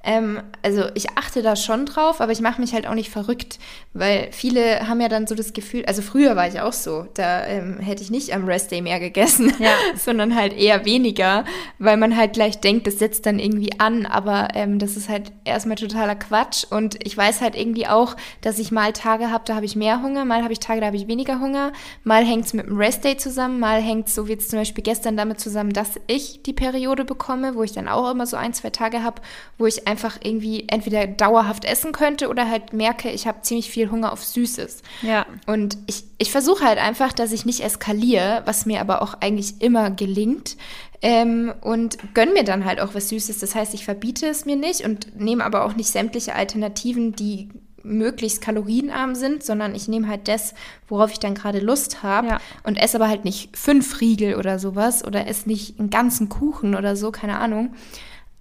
Ähm, 0.03 0.42
also 0.62 0.84
ich 0.94 1.11
achte 1.16 1.42
da 1.42 1.57
schon 1.57 1.86
drauf, 1.86 2.20
aber 2.20 2.32
ich 2.32 2.40
mache 2.40 2.61
mich 2.61 2.72
halt 2.72 2.86
auch 2.86 2.94
nicht 2.94 3.11
verrückt, 3.11 3.59
weil 3.92 4.28
viele 4.32 4.88
haben 4.88 5.01
ja 5.01 5.09
dann 5.09 5.26
so 5.26 5.34
das 5.34 5.53
Gefühl, 5.53 5.84
also 5.86 6.03
früher 6.03 6.36
war 6.36 6.48
ich 6.48 6.61
auch 6.61 6.72
so, 6.72 7.07
da 7.14 7.46
ähm, 7.46 7.78
hätte 7.78 8.03
ich 8.03 8.11
nicht 8.11 8.32
am 8.34 8.44
Rest 8.44 8.70
Day 8.70 8.80
mehr 8.80 8.98
gegessen, 8.98 9.53
ja. 9.59 9.72
sondern 9.96 10.34
halt 10.34 10.57
eher 10.57 10.84
weniger, 10.84 11.44
weil 11.78 11.96
man 11.96 12.16
halt 12.16 12.32
gleich 12.32 12.61
denkt, 12.61 12.86
das 12.86 12.98
setzt 12.98 13.26
dann 13.26 13.38
irgendwie 13.38 13.78
an, 13.78 14.07
aber 14.07 14.48
ähm, 14.55 14.78
das 14.78 14.96
ist 14.96 15.09
halt 15.09 15.32
erstmal 15.44 15.76
totaler 15.76 16.16
Quatsch 16.16 16.64
und 16.68 16.98
ich 17.07 17.16
weiß 17.16 17.40
halt 17.40 17.55
irgendwie 17.55 17.86
auch, 17.86 18.16
dass 18.40 18.59
ich 18.59 18.72
mal 18.72 18.92
Tage 18.92 19.30
habe, 19.30 19.44
da 19.46 19.55
habe 19.55 19.66
ich 19.66 19.76
mehr 19.76 20.03
Hunger, 20.03 20.24
mal 20.24 20.42
habe 20.42 20.53
ich 20.53 20.61
Tage, 20.61 20.80
da 20.80 20.86
habe 20.86 20.96
ich 20.96 21.07
weniger 21.07 21.40
Hunger, 21.40 21.72
mal 22.05 22.24
hängt 22.24 22.46
es 22.46 22.55
mit 22.55 22.66
dem 22.66 22.76
Rest 22.76 23.05
Day 23.05 23.16
zusammen, 23.16 23.61
mal 23.61 23.80
hängt 23.80 24.09
es 24.09 24.14
so 24.14 24.26
wie 24.26 24.40
jetzt 24.40 24.51
zum 24.51 24.59
Beispiel 24.59 24.82
gestern 24.82 25.16
damit 25.16 25.38
zusammen, 25.38 25.72
dass 25.72 26.01
ich 26.07 26.42
die 26.42 26.53
Periode 26.53 27.05
bekomme, 27.05 27.55
wo 27.55 27.62
ich 27.62 27.72
dann 27.72 27.88
auch 27.88 28.11
immer 28.11 28.26
so 28.26 28.36
ein, 28.36 28.55
zwei 28.55 28.70
Tage 28.70 29.03
habe, 29.03 29.20
wo 29.59 29.66
ich 29.66 29.86
einfach 29.91 30.18
irgendwie 30.22 30.64
entweder 30.68 31.07
dauerhaft 31.07 31.64
essen 31.64 31.93
könnte 31.93 32.28
oder 32.28 32.49
halt 32.49 32.72
merke, 32.72 33.11
ich 33.11 33.26
habe 33.26 33.43
ziemlich 33.43 33.70
viel 33.70 33.91
Hunger 33.91 34.12
auf 34.12 34.24
Süßes. 34.24 34.82
Ja. 35.03 35.26
Und 35.47 35.76
ich, 35.86 36.05
ich 36.18 36.30
versuche 36.30 36.64
halt 36.64 36.78
einfach, 36.78 37.12
dass 37.12 37.32
ich 37.32 37.45
nicht 37.45 37.61
eskaliere, 37.61 38.43
was 38.47 38.66
mir 38.66 38.80
aber 38.80 39.03
auch 39.03 39.14
eigentlich 39.20 39.61
immer 39.61 39.91
gelingt. 39.91 40.57
Ähm, 41.03 41.55
und 41.62 41.99
gönn 42.14 42.34
mir 42.34 42.45
dann 42.45 42.64
halt 42.64 42.80
auch 42.80 42.95
was 42.95 43.09
Süßes. 43.09 43.38
Das 43.38 43.55
heißt, 43.55 43.74
ich 43.74 43.84
verbiete 43.84 44.26
es 44.26 44.45
mir 44.45 44.57
nicht 44.57 44.84
und 44.84 45.18
nehme 45.18 45.45
aber 45.45 45.64
auch 45.64 45.74
nicht 45.74 45.91
sämtliche 45.91 46.34
Alternativen, 46.34 47.12
die 47.12 47.49
möglichst 47.82 48.43
kalorienarm 48.43 49.14
sind, 49.14 49.43
sondern 49.43 49.74
ich 49.74 49.88
nehme 49.88 50.09
halt 50.09 50.28
das, 50.28 50.55
worauf 50.88 51.12
ich 51.12 51.18
dann 51.18 51.34
gerade 51.34 51.61
Lust 51.61 52.03
habe 52.03 52.28
ja. 52.28 52.41
und 52.62 52.76
esse 52.76 52.99
aber 52.99 53.09
halt 53.09 53.24
nicht 53.24 53.57
fünf 53.57 54.01
Riegel 54.01 54.34
oder 54.36 54.59
sowas 54.59 55.05
oder 55.05 55.26
esse 55.26 55.49
nicht 55.49 55.78
einen 55.78 55.91
ganzen 55.91 56.28
Kuchen 56.28 56.74
oder 56.74 56.97
so, 56.97 57.11
keine 57.11 57.38
Ahnung. 57.38 57.74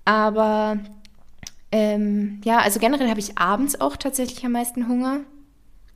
Aber 0.05 0.79
ähm, 1.71 2.41
ja, 2.43 2.59
also 2.59 2.79
generell 2.79 3.09
habe 3.09 3.19
ich 3.19 3.37
abends 3.37 3.79
auch 3.79 3.97
tatsächlich 3.97 4.45
am 4.45 4.53
meisten 4.53 4.87
Hunger. 4.87 5.21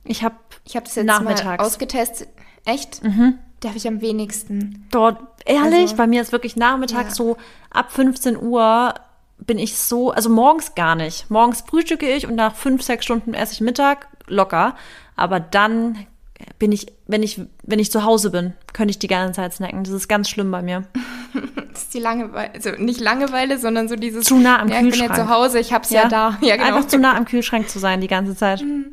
Ich 0.04 0.22
habe 0.22 0.36
ich 0.64 0.76
hab 0.76 0.84
das 0.84 0.94
jetzt 0.94 1.06
nachmittags. 1.06 1.44
mal 1.44 1.58
ausgetestet. 1.58 2.28
Echt? 2.64 3.02
Mhm. 3.02 3.38
Da 3.60 3.68
habe 3.68 3.78
ich 3.78 3.88
am 3.88 4.00
wenigsten. 4.00 4.86
Dort, 4.90 5.18
ehrlich, 5.46 5.82
also, 5.82 5.96
bei 5.96 6.06
mir 6.06 6.20
ist 6.20 6.32
wirklich 6.32 6.56
nachmittags 6.56 7.18
ja. 7.18 7.24
so 7.24 7.36
ab 7.70 7.92
15 7.92 8.40
Uhr 8.40 8.94
bin 9.38 9.58
ich 9.58 9.76
so, 9.76 10.10
also 10.10 10.28
morgens 10.30 10.74
gar 10.74 10.94
nicht. 10.94 11.30
Morgens 11.30 11.62
frühstücke 11.62 12.08
ich 12.08 12.26
und 12.26 12.34
nach 12.34 12.54
fünf, 12.54 12.82
sechs 12.82 13.04
Stunden 13.04 13.34
esse 13.34 13.52
ich 13.52 13.60
Mittag 13.60 14.08
locker. 14.26 14.76
Aber 15.16 15.40
dann 15.40 16.06
bin 16.58 16.72
ich, 16.72 16.86
wenn 17.06 17.22
ich, 17.22 17.40
wenn 17.62 17.78
ich 17.78 17.90
zu 17.90 18.04
Hause 18.04 18.30
bin, 18.30 18.54
könnte 18.72 18.90
ich 18.90 18.98
die 18.98 19.06
ganze 19.06 19.34
Zeit 19.34 19.54
snacken. 19.54 19.84
Das 19.84 19.92
ist 19.92 20.08
ganz 20.08 20.28
schlimm 20.28 20.50
bei 20.50 20.62
mir. 20.62 20.84
das 21.72 21.84
ist 21.84 21.94
die 21.94 22.00
Langeweile, 22.00 22.52
also 22.54 22.70
nicht 22.70 23.00
Langeweile, 23.00 23.58
sondern 23.58 23.88
so 23.88 23.96
dieses 23.96 24.24
zu 24.24 24.38
nah 24.38 24.60
am 24.60 24.68
ja, 24.68 24.80
Kühlschrank. 24.80 25.10
Ich 25.10 25.16
bin 25.16 25.18
ja 25.18 25.26
zu 25.26 25.34
Hause, 25.34 25.58
ich 25.60 25.72
hab's 25.72 25.90
ja, 25.90 26.02
ja 26.02 26.08
da. 26.08 26.38
Ja, 26.42 26.56
genau. 26.56 26.68
Einfach 26.68 26.88
zu 26.88 26.98
nah 26.98 27.16
am 27.16 27.24
Kühlschrank 27.24 27.68
zu 27.68 27.78
sein 27.78 28.00
die 28.00 28.08
ganze 28.08 28.36
Zeit. 28.36 28.62
Mhm. 28.62 28.86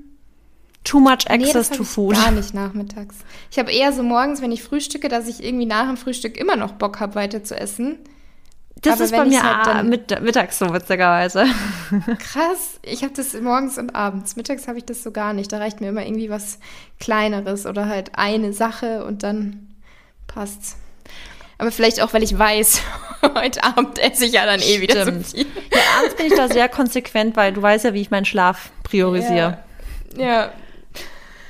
Too 0.83 0.99
much 0.99 1.29
access 1.29 1.69
nee, 1.69 1.77
to 1.77 1.83
food. 1.83 2.15
Gar 2.15 2.31
nicht 2.31 2.53
nachmittags. 2.53 3.17
Ich 3.51 3.59
habe 3.59 3.71
eher 3.71 3.93
so 3.93 4.03
morgens, 4.03 4.41
wenn 4.41 4.51
ich 4.51 4.63
frühstücke, 4.63 5.09
dass 5.09 5.27
ich 5.27 5.43
irgendwie 5.43 5.65
nach 5.65 5.87
dem 5.87 5.97
Frühstück 5.97 6.37
immer 6.37 6.55
noch 6.55 6.73
Bock 6.73 6.99
habe, 6.99 7.15
weiter 7.15 7.43
zu 7.43 7.55
essen. 7.55 7.99
Das 8.81 8.95
Aber 8.95 9.03
ist 9.03 9.11
bei 9.11 9.25
mir 9.25 9.43
halt 9.43 9.85
mit, 9.85 10.21
mittags 10.21 10.57
so, 10.57 10.73
witzigerweise. 10.73 11.45
Krass. 12.17 12.79
Ich 12.81 13.03
habe 13.03 13.13
das 13.15 13.33
morgens 13.39 13.77
und 13.77 13.95
abends. 13.95 14.35
Mittags 14.35 14.67
habe 14.67 14.79
ich 14.79 14.85
das 14.85 15.03
so 15.03 15.11
gar 15.11 15.33
nicht. 15.33 15.51
Da 15.51 15.59
reicht 15.59 15.81
mir 15.81 15.89
immer 15.89 16.03
irgendwie 16.03 16.31
was 16.31 16.57
Kleineres 16.99 17.67
oder 17.67 17.87
halt 17.87 18.11
eine 18.15 18.53
Sache 18.53 19.05
und 19.05 19.21
dann 19.21 19.67
passt's. 20.25 20.77
Aber 21.59 21.71
vielleicht 21.71 22.01
auch, 22.01 22.11
weil 22.13 22.23
ich 22.23 22.37
weiß, 22.37 22.81
heute 23.35 23.63
Abend 23.63 23.99
esse 23.99 24.25
ich 24.25 24.33
ja 24.33 24.47
dann 24.47 24.61
eh 24.61 24.81
wieder 24.81 25.03
Stimmt. 25.03 25.27
so 25.27 25.37
viel. 25.37 25.45
Ja, 25.71 25.99
abends 25.99 26.15
bin 26.15 26.25
ich 26.25 26.33
da 26.33 26.47
sehr 26.47 26.67
konsequent, 26.67 27.35
weil 27.35 27.53
du 27.53 27.61
weißt 27.61 27.85
ja, 27.85 27.93
wie 27.93 28.01
ich 28.01 28.09
meinen 28.09 28.25
Schlaf 28.25 28.71
priorisiere. 28.83 29.59
Ja, 30.17 30.25
ja 30.25 30.51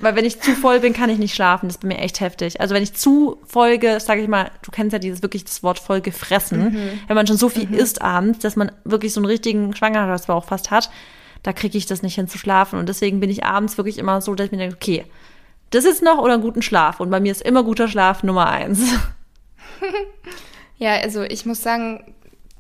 weil 0.02 0.16
wenn 0.16 0.26
ich 0.26 0.41
zu 0.41 0.54
voll 0.56 0.80
bin, 0.80 0.93
kann 0.93 1.10
ich 1.10 1.18
nicht 1.18 1.36
schlafen. 1.36 1.68
Das 1.68 1.76
ist 1.76 1.82
bei 1.82 1.88
mir 1.88 1.99
echt 1.99 2.20
heftig. 2.20 2.60
Also 2.60 2.74
wenn 2.76 2.84
ich 2.84 2.93
zu 2.93 3.39
Folge, 3.45 3.99
sage 3.99 4.22
ich 4.22 4.28
mal, 4.28 4.52
du 4.62 4.72
kennst 4.72 4.93
ja 4.93 4.99
dieses 4.99 5.22
wirklich 5.22 5.45
das 5.45 5.64
Wort 5.64 5.80
voll 5.80 6.02
gefressen, 6.02 6.64
mhm. 6.64 6.99
wenn 7.08 7.16
man 7.16 7.28
schon 7.28 7.38
so 7.38 7.49
viel 7.49 7.68
mhm. 7.68 7.76
isst 7.76 8.02
abends, 8.02 8.39
dass 8.39 8.56
man 8.56 8.72
wirklich 8.84 9.14
so 9.14 9.20
einen 9.20 9.26
richtigen 9.26 9.76
Schwangerschaftsbauch 9.76 10.45
fast 10.45 10.72
hat, 10.72 10.89
da 11.43 11.54
kriege 11.54 11.78
ich 11.78 11.86
das 11.86 12.04
nicht 12.04 12.16
hin 12.16 12.28
zu 12.28 12.38
schlafen. 12.38 12.80
Und 12.80 12.89
deswegen 12.89 13.20
bin 13.20 13.30
ich 13.30 13.45
abends 13.45 13.78
wirklich 13.78 13.97
immer 13.97 14.22
so, 14.22 14.36
dass 14.36 14.45
ich 14.45 14.52
mir 14.52 14.58
denke, 14.58 14.76
okay, 14.76 15.06
das 15.72 15.86
ist 15.86 16.04
noch 16.04 16.18
oder 16.18 16.34
einen 16.34 16.43
guten 16.43 16.62
Schlaf. 16.62 16.99
Und 16.99 17.10
bei 17.10 17.20
mir 17.20 17.32
ist 17.32 17.41
immer 17.41 17.64
guter 17.64 17.88
Schlaf 17.88 18.24
Nummer 18.24 18.47
eins. 18.47 18.82
ja, 20.78 20.95
also 20.95 21.24
ich 21.24 21.45
muss 21.45 21.64
sagen, 21.64 22.14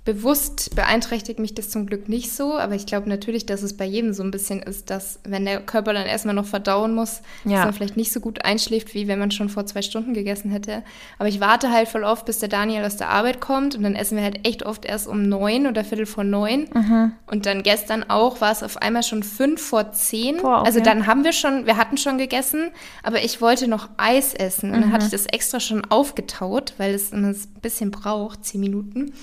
Bewusst 0.03 0.75
beeinträchtigt 0.75 1.37
mich 1.37 1.53
das 1.53 1.69
zum 1.69 1.85
Glück 1.85 2.09
nicht 2.09 2.33
so, 2.33 2.57
aber 2.57 2.73
ich 2.73 2.87
glaube 2.87 3.07
natürlich, 3.07 3.45
dass 3.45 3.61
es 3.61 3.77
bei 3.77 3.85
jedem 3.85 4.13
so 4.13 4.23
ein 4.23 4.31
bisschen 4.31 4.59
ist, 4.59 4.89
dass 4.89 5.19
wenn 5.23 5.45
der 5.45 5.61
Körper 5.61 5.93
dann 5.93 6.07
erstmal 6.07 6.33
noch 6.33 6.47
verdauen 6.47 6.95
muss, 6.95 7.21
ja. 7.45 7.57
dass 7.57 7.65
man 7.65 7.73
vielleicht 7.75 7.97
nicht 7.97 8.11
so 8.11 8.19
gut 8.19 8.43
einschläft, 8.43 8.95
wie 8.95 9.07
wenn 9.07 9.19
man 9.19 9.29
schon 9.29 9.47
vor 9.47 9.67
zwei 9.67 9.83
Stunden 9.83 10.15
gegessen 10.15 10.49
hätte. 10.49 10.81
Aber 11.19 11.29
ich 11.29 11.39
warte 11.39 11.69
halt 11.69 11.87
voll 11.87 12.03
oft, 12.03 12.25
bis 12.25 12.39
der 12.39 12.49
Daniel 12.49 12.83
aus 12.83 12.97
der 12.97 13.09
Arbeit 13.09 13.41
kommt 13.41 13.75
und 13.75 13.83
dann 13.83 13.93
essen 13.93 14.17
wir 14.17 14.23
halt 14.23 14.39
echt 14.43 14.65
oft 14.65 14.85
erst 14.85 15.07
um 15.07 15.21
neun 15.29 15.67
oder 15.67 15.83
Viertel 15.83 16.07
vor 16.07 16.23
neun. 16.23 16.67
Mhm. 16.73 17.11
Und 17.27 17.45
dann 17.45 17.61
gestern 17.61 18.03
auch 18.09 18.41
war 18.41 18.51
es 18.51 18.63
auf 18.63 18.77
einmal 18.77 19.03
schon 19.03 19.21
fünf 19.21 19.61
vor 19.61 19.91
zehn. 19.91 20.37
Boah, 20.37 20.61
okay. 20.61 20.65
Also 20.65 20.79
dann 20.79 21.05
haben 21.05 21.23
wir 21.23 21.31
schon, 21.31 21.67
wir 21.67 21.77
hatten 21.77 21.97
schon 21.97 22.17
gegessen, 22.17 22.71
aber 23.03 23.23
ich 23.23 23.39
wollte 23.39 23.67
noch 23.67 23.87
Eis 23.97 24.33
essen. 24.33 24.71
Und 24.71 24.77
mhm. 24.77 24.81
dann 24.81 24.91
hatte 24.93 25.05
ich 25.05 25.11
das 25.11 25.27
extra 25.27 25.59
schon 25.59 25.85
aufgetaut, 25.85 26.73
weil 26.77 26.95
es 26.95 27.13
ein 27.13 27.37
bisschen 27.61 27.91
braucht, 27.91 28.45
zehn 28.45 28.61
Minuten. 28.61 29.13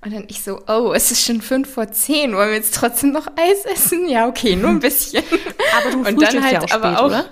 Und 0.00 0.14
dann 0.14 0.24
ich 0.28 0.42
so, 0.42 0.60
oh, 0.68 0.92
es 0.94 1.10
ist 1.10 1.24
schon 1.24 1.40
fünf 1.40 1.72
vor 1.74 1.90
zehn, 1.90 2.34
wollen 2.34 2.50
wir 2.50 2.56
jetzt 2.56 2.74
trotzdem 2.74 3.10
noch 3.10 3.26
Eis 3.36 3.64
essen? 3.64 4.08
Ja, 4.08 4.28
okay, 4.28 4.54
nur 4.54 4.70
ein 4.70 4.78
bisschen. 4.78 5.24
aber 5.76 5.90
du 5.90 6.04
frühstückst 6.04 6.42
halt, 6.42 6.52
ja 6.52 6.62
auch 6.62 6.68
spät, 6.68 6.98
auch, 6.98 7.06
oder? 7.06 7.24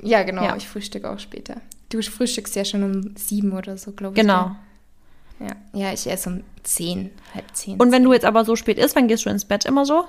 Ja, 0.00 0.22
genau, 0.22 0.44
ja. 0.44 0.56
ich 0.56 0.68
frühstücke 0.68 1.10
auch 1.10 1.18
später. 1.18 1.56
Du 1.88 2.00
frühstückst 2.00 2.54
ja 2.54 2.64
schon 2.64 2.82
um 2.84 3.16
sieben 3.16 3.52
oder 3.52 3.76
so, 3.76 3.92
glaube 3.92 4.14
ich. 4.14 4.20
Genau. 4.20 4.54
Ja. 5.40 5.56
ja, 5.72 5.92
ich 5.92 6.06
esse 6.06 6.30
um 6.30 6.44
zehn, 6.62 7.10
halb 7.34 7.44
zehn. 7.52 7.80
Und 7.80 7.90
wenn 7.90 8.04
du 8.04 8.12
jetzt 8.12 8.24
aber 8.24 8.44
so 8.44 8.54
spät 8.54 8.78
isst, 8.78 8.94
wann 8.94 9.08
gehst 9.08 9.24
du 9.24 9.30
ins 9.30 9.44
Bett 9.44 9.64
immer 9.64 9.84
so? 9.84 10.04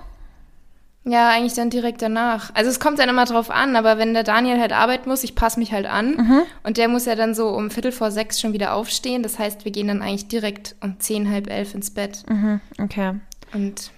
Ja, 1.07 1.29
eigentlich 1.29 1.53
dann 1.53 1.69
direkt 1.69 2.01
danach. 2.01 2.49
Also 2.55 2.71
es 2.71 2.79
kommt 2.79 2.97
dann 2.97 3.09
immer 3.09 3.25
drauf 3.25 3.51
an, 3.51 3.75
aber 3.75 3.99
wenn 3.99 4.15
der 4.15 4.23
Daniel 4.23 4.59
halt 4.59 4.73
arbeiten 4.73 5.07
muss, 5.07 5.23
ich 5.23 5.35
passe 5.35 5.59
mich 5.59 5.71
halt 5.71 5.85
an 5.85 6.15
mhm. 6.15 6.41
und 6.63 6.77
der 6.77 6.87
muss 6.87 7.05
ja 7.05 7.15
dann 7.15 7.35
so 7.35 7.49
um 7.49 7.69
Viertel 7.69 7.91
vor 7.91 8.09
sechs 8.09 8.41
schon 8.41 8.53
wieder 8.53 8.73
aufstehen. 8.73 9.21
Das 9.21 9.37
heißt, 9.37 9.65
wir 9.65 9.71
gehen 9.71 9.87
dann 9.87 10.01
eigentlich 10.01 10.27
direkt 10.27 10.75
um 10.81 10.99
zehn, 10.99 11.29
halb 11.29 11.47
elf 11.47 11.75
ins 11.75 11.91
Bett. 11.91 12.23
Mhm. 12.27 12.59
Okay. 12.79 13.13
Und 13.53 13.91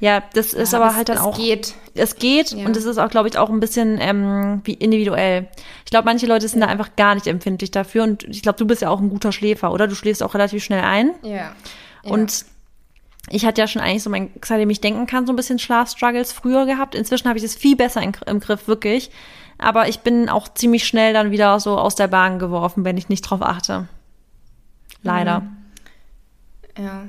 ja, 0.00 0.22
das 0.32 0.54
ist 0.54 0.72
ja, 0.72 0.80
aber 0.80 0.96
halt 0.96 1.10
dann 1.10 1.18
es 1.18 1.22
auch. 1.22 1.32
Es 1.32 1.44
geht. 1.44 1.74
Es 1.94 2.16
geht 2.16 2.52
ja. 2.52 2.64
und 2.64 2.74
es 2.74 2.86
ist 2.86 2.96
auch, 2.96 3.10
glaube 3.10 3.28
ich, 3.28 3.36
auch 3.36 3.50
ein 3.50 3.60
bisschen 3.60 3.98
ähm, 4.00 4.62
wie 4.64 4.72
individuell. 4.72 5.46
Ich 5.84 5.90
glaube, 5.90 6.06
manche 6.06 6.26
Leute 6.26 6.48
sind 6.48 6.60
ja. 6.60 6.66
da 6.66 6.72
einfach 6.72 6.96
gar 6.96 7.14
nicht 7.14 7.26
empfindlich 7.26 7.70
dafür 7.70 8.04
und 8.04 8.24
ich 8.24 8.40
glaube, 8.40 8.56
du 8.56 8.66
bist 8.66 8.80
ja 8.80 8.88
auch 8.88 9.00
ein 9.00 9.10
guter 9.10 9.30
Schläfer, 9.30 9.72
oder? 9.72 9.86
Du 9.86 9.94
schläfst 9.94 10.22
auch 10.22 10.32
relativ 10.32 10.64
schnell 10.64 10.82
ein. 10.82 11.10
Ja. 11.22 11.52
Und 12.02 12.46
ich 13.30 13.46
hatte 13.46 13.60
ja 13.60 13.68
schon 13.68 13.80
eigentlich 13.80 14.02
so 14.02 14.10
mein, 14.10 14.30
seitdem 14.44 14.70
ich 14.70 14.80
denken 14.80 15.06
kann, 15.06 15.26
so 15.26 15.32
ein 15.32 15.36
bisschen 15.36 15.58
Schlafstruggles 15.58 16.32
früher 16.32 16.66
gehabt. 16.66 16.94
Inzwischen 16.94 17.28
habe 17.28 17.38
ich 17.38 17.44
es 17.44 17.54
viel 17.54 17.76
besser 17.76 18.02
in, 18.02 18.12
im 18.26 18.40
Griff, 18.40 18.66
wirklich. 18.66 19.10
Aber 19.58 19.88
ich 19.88 20.00
bin 20.00 20.28
auch 20.28 20.52
ziemlich 20.52 20.84
schnell 20.86 21.12
dann 21.12 21.30
wieder 21.30 21.60
so 21.60 21.78
aus 21.78 21.94
der 21.94 22.08
Bahn 22.08 22.38
geworfen, 22.38 22.84
wenn 22.84 22.96
ich 22.96 23.08
nicht 23.08 23.22
drauf 23.22 23.42
achte. 23.42 23.88
Leider. 25.02 25.40
Mhm. 25.40 26.84
Ja. 26.84 27.04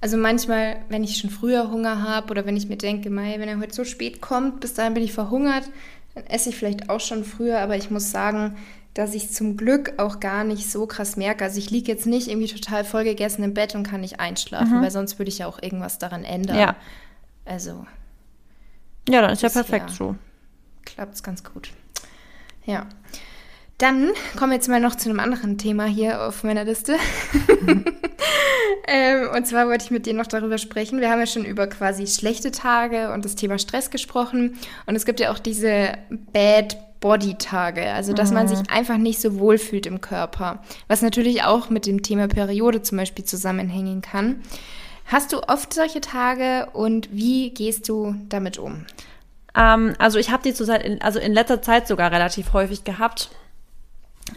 Also 0.00 0.16
manchmal, 0.16 0.76
wenn 0.88 1.02
ich 1.02 1.18
schon 1.18 1.30
früher 1.30 1.70
Hunger 1.70 2.02
habe 2.02 2.30
oder 2.30 2.46
wenn 2.46 2.56
ich 2.56 2.68
mir 2.68 2.76
denke, 2.76 3.10
Mai, 3.10 3.36
wenn 3.38 3.48
er 3.48 3.58
heute 3.58 3.74
so 3.74 3.84
spät 3.84 4.20
kommt, 4.20 4.60
bis 4.60 4.74
dahin 4.74 4.94
bin 4.94 5.02
ich 5.02 5.12
verhungert, 5.12 5.64
dann 6.14 6.26
esse 6.26 6.50
ich 6.50 6.56
vielleicht 6.56 6.90
auch 6.90 7.00
schon 7.00 7.24
früher. 7.24 7.60
Aber 7.60 7.76
ich 7.76 7.90
muss 7.90 8.10
sagen, 8.10 8.56
dass 8.96 9.12
ich 9.12 9.30
zum 9.30 9.58
Glück 9.58 9.92
auch 9.98 10.20
gar 10.20 10.42
nicht 10.42 10.70
so 10.70 10.86
krass 10.86 11.18
merke. 11.18 11.44
Also 11.44 11.58
ich 11.58 11.70
liege 11.70 11.92
jetzt 11.92 12.06
nicht 12.06 12.28
irgendwie 12.28 12.48
total 12.48 12.82
vollgegessen 12.82 13.44
im 13.44 13.52
Bett 13.52 13.74
und 13.74 13.82
kann 13.82 14.00
nicht 14.00 14.20
einschlafen, 14.20 14.78
mhm. 14.78 14.82
weil 14.82 14.90
sonst 14.90 15.18
würde 15.18 15.28
ich 15.28 15.38
ja 15.38 15.46
auch 15.46 15.62
irgendwas 15.62 15.98
daran 15.98 16.24
ändern. 16.24 16.58
Ja. 16.58 16.76
Also. 17.44 17.86
Ja, 19.06 19.20
dann 19.20 19.32
ist 19.32 19.42
ja 19.42 19.50
perfekt 19.50 19.90
so. 19.90 20.16
Klappt 20.86 21.14
es 21.14 21.22
ganz 21.22 21.44
gut. 21.44 21.72
Ja. 22.64 22.86
Dann 23.76 24.12
kommen 24.38 24.52
wir 24.52 24.56
jetzt 24.56 24.68
mal 24.68 24.80
noch 24.80 24.94
zu 24.94 25.10
einem 25.10 25.20
anderen 25.20 25.58
Thema 25.58 25.84
hier 25.84 26.22
auf 26.22 26.42
meiner 26.42 26.64
Liste. 26.64 26.96
Mhm. 27.60 27.84
ähm, 28.88 29.28
und 29.34 29.46
zwar 29.46 29.68
wollte 29.68 29.84
ich 29.84 29.90
mit 29.90 30.06
dir 30.06 30.14
noch 30.14 30.26
darüber 30.26 30.56
sprechen. 30.56 31.00
Wir 31.00 31.10
haben 31.10 31.20
ja 31.20 31.26
schon 31.26 31.44
über 31.44 31.66
quasi 31.66 32.06
schlechte 32.06 32.50
Tage 32.50 33.12
und 33.12 33.26
das 33.26 33.34
Thema 33.34 33.58
Stress 33.58 33.90
gesprochen. 33.90 34.58
Und 34.86 34.96
es 34.96 35.04
gibt 35.04 35.20
ja 35.20 35.30
auch 35.32 35.38
diese 35.38 35.92
Bad 36.08 36.78
Body-Tage, 37.00 37.92
also 37.92 38.12
dass 38.12 38.30
mhm. 38.30 38.34
man 38.36 38.48
sich 38.48 38.70
einfach 38.70 38.96
nicht 38.96 39.20
so 39.20 39.38
wohl 39.38 39.58
fühlt 39.58 39.86
im 39.86 40.00
Körper, 40.00 40.62
was 40.88 41.02
natürlich 41.02 41.44
auch 41.44 41.70
mit 41.70 41.86
dem 41.86 42.02
Thema 42.02 42.28
Periode 42.28 42.82
zum 42.82 42.98
Beispiel 42.98 43.24
zusammenhängen 43.24 44.02
kann. 44.02 44.42
Hast 45.06 45.32
du 45.32 45.42
oft 45.48 45.72
solche 45.72 46.00
Tage 46.00 46.68
und 46.72 47.08
wie 47.12 47.50
gehst 47.50 47.88
du 47.88 48.16
damit 48.28 48.58
um? 48.58 48.86
Ähm, 49.54 49.94
also 49.98 50.18
ich 50.18 50.30
habe 50.30 50.42
die 50.42 50.52
zurzeit, 50.52 50.84
in, 50.84 51.00
also 51.00 51.18
in 51.18 51.32
letzter 51.32 51.62
Zeit 51.62 51.86
sogar 51.86 52.10
relativ 52.10 52.52
häufig 52.52 52.84
gehabt, 52.84 53.30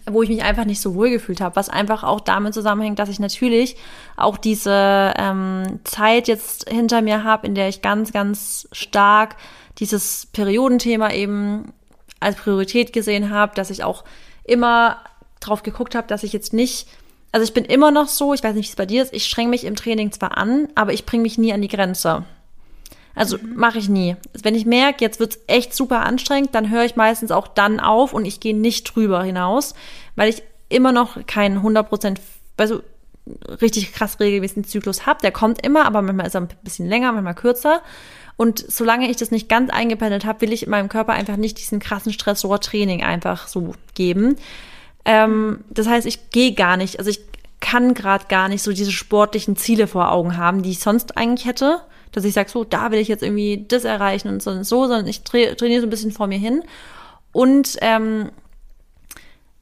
wo 0.05 0.21
ich 0.21 0.29
mich 0.29 0.43
einfach 0.43 0.65
nicht 0.65 0.81
so 0.81 0.93
wohl 0.93 1.09
gefühlt 1.09 1.41
habe, 1.41 1.55
was 1.55 1.69
einfach 1.69 2.03
auch 2.03 2.19
damit 2.19 2.53
zusammenhängt, 2.53 2.99
dass 2.99 3.09
ich 3.09 3.19
natürlich 3.19 3.75
auch 4.15 4.37
diese 4.37 5.13
ähm, 5.17 5.79
Zeit 5.83 6.27
jetzt 6.27 6.69
hinter 6.69 7.01
mir 7.01 7.23
habe, 7.23 7.47
in 7.47 7.55
der 7.55 7.69
ich 7.69 7.81
ganz, 7.81 8.11
ganz 8.11 8.67
stark 8.71 9.35
dieses 9.79 10.27
Periodenthema 10.27 11.11
eben 11.11 11.73
als 12.19 12.35
Priorität 12.35 12.93
gesehen 12.93 13.29
habe, 13.29 13.55
dass 13.55 13.69
ich 13.69 13.83
auch 13.83 14.03
immer 14.43 14.97
drauf 15.39 15.63
geguckt 15.63 15.95
habe, 15.95 16.07
dass 16.07 16.23
ich 16.23 16.33
jetzt 16.33 16.53
nicht, 16.53 16.87
also 17.31 17.43
ich 17.43 17.53
bin 17.53 17.65
immer 17.65 17.91
noch 17.91 18.07
so, 18.07 18.33
ich 18.33 18.43
weiß 18.43 18.55
nicht, 18.55 18.67
wie 18.67 18.71
es 18.71 18.75
bei 18.75 18.85
dir 18.85 19.03
ist, 19.03 19.13
ich 19.13 19.25
streng 19.25 19.49
mich 19.49 19.63
im 19.63 19.75
Training 19.75 20.11
zwar 20.11 20.37
an, 20.37 20.67
aber 20.75 20.93
ich 20.93 21.05
bringe 21.05 21.23
mich 21.23 21.37
nie 21.37 21.53
an 21.53 21.61
die 21.61 21.67
Grenze. 21.67 22.25
Also 23.15 23.37
mhm. 23.37 23.55
mache 23.55 23.79
ich 23.79 23.89
nie. 23.89 24.15
Wenn 24.41 24.55
ich 24.55 24.65
merke, 24.65 25.03
jetzt 25.03 25.19
wird's 25.19 25.39
echt 25.47 25.73
super 25.73 26.05
anstrengend, 26.05 26.55
dann 26.55 26.69
höre 26.69 26.85
ich 26.85 26.95
meistens 26.95 27.31
auch 27.31 27.47
dann 27.47 27.79
auf 27.79 28.13
und 28.13 28.25
ich 28.25 28.39
gehe 28.39 28.55
nicht 28.55 28.95
drüber 28.95 29.23
hinaus, 29.23 29.75
weil 30.15 30.29
ich 30.29 30.43
immer 30.69 30.91
noch 30.91 31.25
keinen 31.25 31.59
100%, 31.59 32.17
also 32.57 32.81
richtig 33.61 33.93
krass 33.93 34.19
regelmäßigen 34.19 34.63
Zyklus 34.63 35.05
habe. 35.05 35.21
Der 35.21 35.31
kommt 35.31 35.65
immer, 35.65 35.85
aber 35.85 36.01
manchmal 36.01 36.27
ist 36.27 36.35
er 36.35 36.41
ein 36.41 36.49
bisschen 36.63 36.87
länger, 36.87 37.11
manchmal 37.11 37.35
kürzer. 37.35 37.81
Und 38.37 38.63
solange 38.71 39.09
ich 39.09 39.17
das 39.17 39.31
nicht 39.31 39.49
ganz 39.49 39.69
eingependelt 39.69 40.25
habe, 40.25 40.41
will 40.41 40.53
ich 40.53 40.65
meinem 40.67 40.87
Körper 40.87 41.13
einfach 41.13 41.35
nicht 41.35 41.57
diesen 41.57 41.79
krassen 41.79 42.13
Stressor-Training 42.13 43.03
einfach 43.03 43.47
so 43.47 43.73
geben. 43.95 44.37
Ähm, 45.03 45.63
das 45.69 45.87
heißt, 45.87 46.07
ich 46.07 46.29
gehe 46.29 46.53
gar 46.53 46.77
nicht, 46.77 46.99
also 46.99 47.09
ich 47.09 47.19
kann 47.59 47.93
gerade 47.93 48.25
gar 48.29 48.47
nicht 48.47 48.63
so 48.63 48.71
diese 48.71 48.91
sportlichen 48.91 49.57
Ziele 49.57 49.87
vor 49.87 50.11
Augen 50.11 50.37
haben, 50.37 50.63
die 50.63 50.71
ich 50.71 50.79
sonst 50.79 51.17
eigentlich 51.17 51.45
hätte. 51.47 51.81
Dass 52.11 52.23
ich 52.23 52.33
sage, 52.33 52.49
so, 52.49 52.63
da 52.63 52.91
will 52.91 52.99
ich 52.99 53.07
jetzt 53.07 53.23
irgendwie 53.23 53.65
das 53.67 53.83
erreichen 53.83 54.29
und 54.29 54.41
so 54.41 54.51
und 54.51 54.63
so, 54.63 54.87
sondern 54.87 55.07
ich 55.07 55.23
tra 55.23 55.53
trainiere 55.55 55.81
so 55.81 55.87
ein 55.87 55.91
bisschen 55.91 56.11
vor 56.11 56.27
mir 56.27 56.39
hin. 56.39 56.63
Und 57.31 57.77
ähm, 57.81 58.31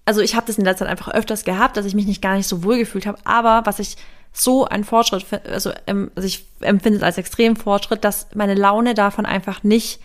also 0.07 0.21
ich 0.21 0.35
habe 0.35 0.47
das 0.47 0.57
in 0.57 0.63
letzter 0.63 0.85
Zeit 0.85 0.91
einfach 0.91 1.13
öfters 1.13 1.43
gehabt, 1.43 1.75
dass 1.75 1.85
ich 1.85 1.93
mich 1.93 2.07
nicht 2.07 2.21
gar 2.21 2.37
nicht 2.37 2.47
so 2.47 2.63
wohl 2.63 2.77
gefühlt 2.77 3.05
habe. 3.05 3.17
Aber 3.25 3.65
was 3.65 3.79
ich 3.79 3.97
so 4.31 4.65
ein 4.65 4.85
Fortschritt, 4.85 5.25
also, 5.51 5.71
also 5.85 6.25
ich 6.25 6.45
empfinde 6.61 6.97
es 6.97 7.03
als 7.03 7.17
extrem 7.17 7.57
Fortschritt, 7.57 8.05
dass 8.05 8.27
meine 8.33 8.53
Laune 8.53 8.93
davon 8.93 9.25
einfach 9.25 9.63
nicht 9.63 9.99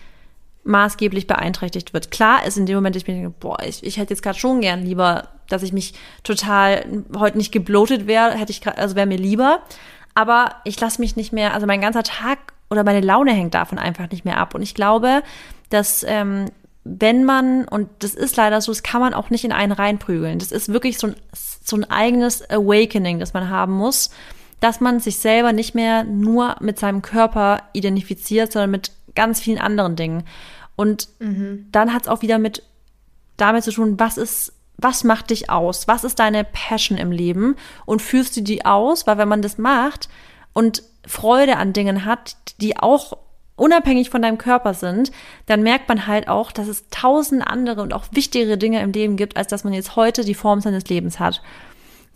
maßgeblich 0.65 1.25
beeinträchtigt 1.25 1.93
wird. 1.93 2.11
Klar 2.11 2.45
ist 2.45 2.57
in 2.57 2.65
dem 2.65 2.75
Moment, 2.75 2.97
ich 2.97 3.05
denke, 3.05 3.29
boah, 3.29 3.57
ich, 3.63 3.81
ich 3.85 3.95
hätte 3.95 4.13
jetzt 4.13 4.23
gerade 4.23 4.37
schon 4.37 4.59
gern 4.59 4.83
lieber, 4.83 5.29
dass 5.47 5.63
ich 5.63 5.71
mich 5.71 5.93
total 6.23 6.85
heute 7.17 7.37
nicht 7.37 7.53
geblotet 7.53 8.05
wäre, 8.05 8.31
hätte 8.31 8.51
ich 8.51 8.59
grad, 8.59 8.77
also 8.77 8.95
wäre 8.95 9.07
mir 9.07 9.17
lieber. 9.17 9.59
Aber 10.15 10.55
ich 10.65 10.77
lasse 10.81 10.99
mich 10.99 11.15
nicht 11.15 11.31
mehr, 11.31 11.53
also 11.53 11.65
mein 11.65 11.79
ganzer 11.79 12.03
Tag 12.03 12.39
oder 12.69 12.83
meine 12.83 13.01
Laune 13.01 13.31
hängt 13.31 13.53
davon 13.53 13.79
einfach 13.79 14.11
nicht 14.11 14.25
mehr 14.25 14.37
ab. 14.37 14.53
Und 14.53 14.63
ich 14.63 14.75
glaube, 14.75 15.23
dass 15.69 16.03
ähm, 16.05 16.49
wenn 16.83 17.23
man, 17.23 17.65
und 17.65 17.89
das 17.99 18.13
ist 18.13 18.35
leider 18.35 18.59
so, 18.59 18.71
das 18.71 18.83
kann 18.83 19.01
man 19.01 19.13
auch 19.13 19.29
nicht 19.29 19.45
in 19.45 19.51
einen 19.51 19.71
reinprügeln. 19.71 20.39
Das 20.39 20.51
ist 20.51 20.71
wirklich 20.71 20.97
so 20.97 21.07
ein, 21.07 21.15
so 21.33 21.77
ein 21.77 21.89
eigenes 21.89 22.49
Awakening, 22.49 23.19
das 23.19 23.33
man 23.33 23.49
haben 23.49 23.73
muss, 23.73 24.09
dass 24.59 24.81
man 24.81 24.99
sich 24.99 25.17
selber 25.19 25.53
nicht 25.53 25.75
mehr 25.75 26.03
nur 26.03 26.57
mit 26.59 26.79
seinem 26.79 27.01
Körper 27.01 27.63
identifiziert, 27.73 28.51
sondern 28.51 28.71
mit 28.71 28.91
ganz 29.15 29.39
vielen 29.39 29.59
anderen 29.59 29.95
Dingen. 29.95 30.23
Und 30.75 31.07
mhm. 31.19 31.67
dann 31.71 31.93
hat 31.93 32.03
es 32.03 32.07
auch 32.07 32.21
wieder 32.21 32.37
mit 32.37 32.63
damit 33.37 33.63
zu 33.63 33.71
tun, 33.71 33.99
was 33.99 34.17
ist, 34.17 34.53
was 34.77 35.03
macht 35.03 35.29
dich 35.29 35.49
aus? 35.49 35.87
Was 35.87 36.03
ist 36.03 36.19
deine 36.19 36.43
Passion 36.43 36.97
im 36.97 37.11
Leben? 37.11 37.55
Und 37.85 38.01
führst 38.01 38.35
du 38.37 38.41
die 38.41 38.65
aus? 38.65 39.07
Weil 39.07 39.17
wenn 39.17 39.27
man 39.27 39.41
das 39.41 39.57
macht 39.57 40.09
und 40.51 40.83
Freude 41.05 41.57
an 41.57 41.73
Dingen 41.73 42.05
hat, 42.05 42.35
die 42.61 42.77
auch 42.77 43.17
unabhängig 43.55 44.09
von 44.09 44.21
deinem 44.21 44.37
Körper 44.37 44.73
sind, 44.73 45.11
dann 45.45 45.61
merkt 45.61 45.87
man 45.87 46.07
halt 46.07 46.27
auch, 46.27 46.51
dass 46.51 46.67
es 46.67 46.89
tausend 46.89 47.45
andere 47.45 47.81
und 47.81 47.93
auch 47.93 48.05
wichtigere 48.11 48.57
Dinge 48.57 48.81
im 48.81 48.91
Leben 48.91 49.15
gibt, 49.15 49.37
als 49.37 49.47
dass 49.47 49.63
man 49.63 49.73
jetzt 49.73 49.95
heute 49.95 50.23
die 50.23 50.33
Form 50.33 50.61
seines 50.61 50.85
Lebens 50.85 51.19
hat. 51.19 51.41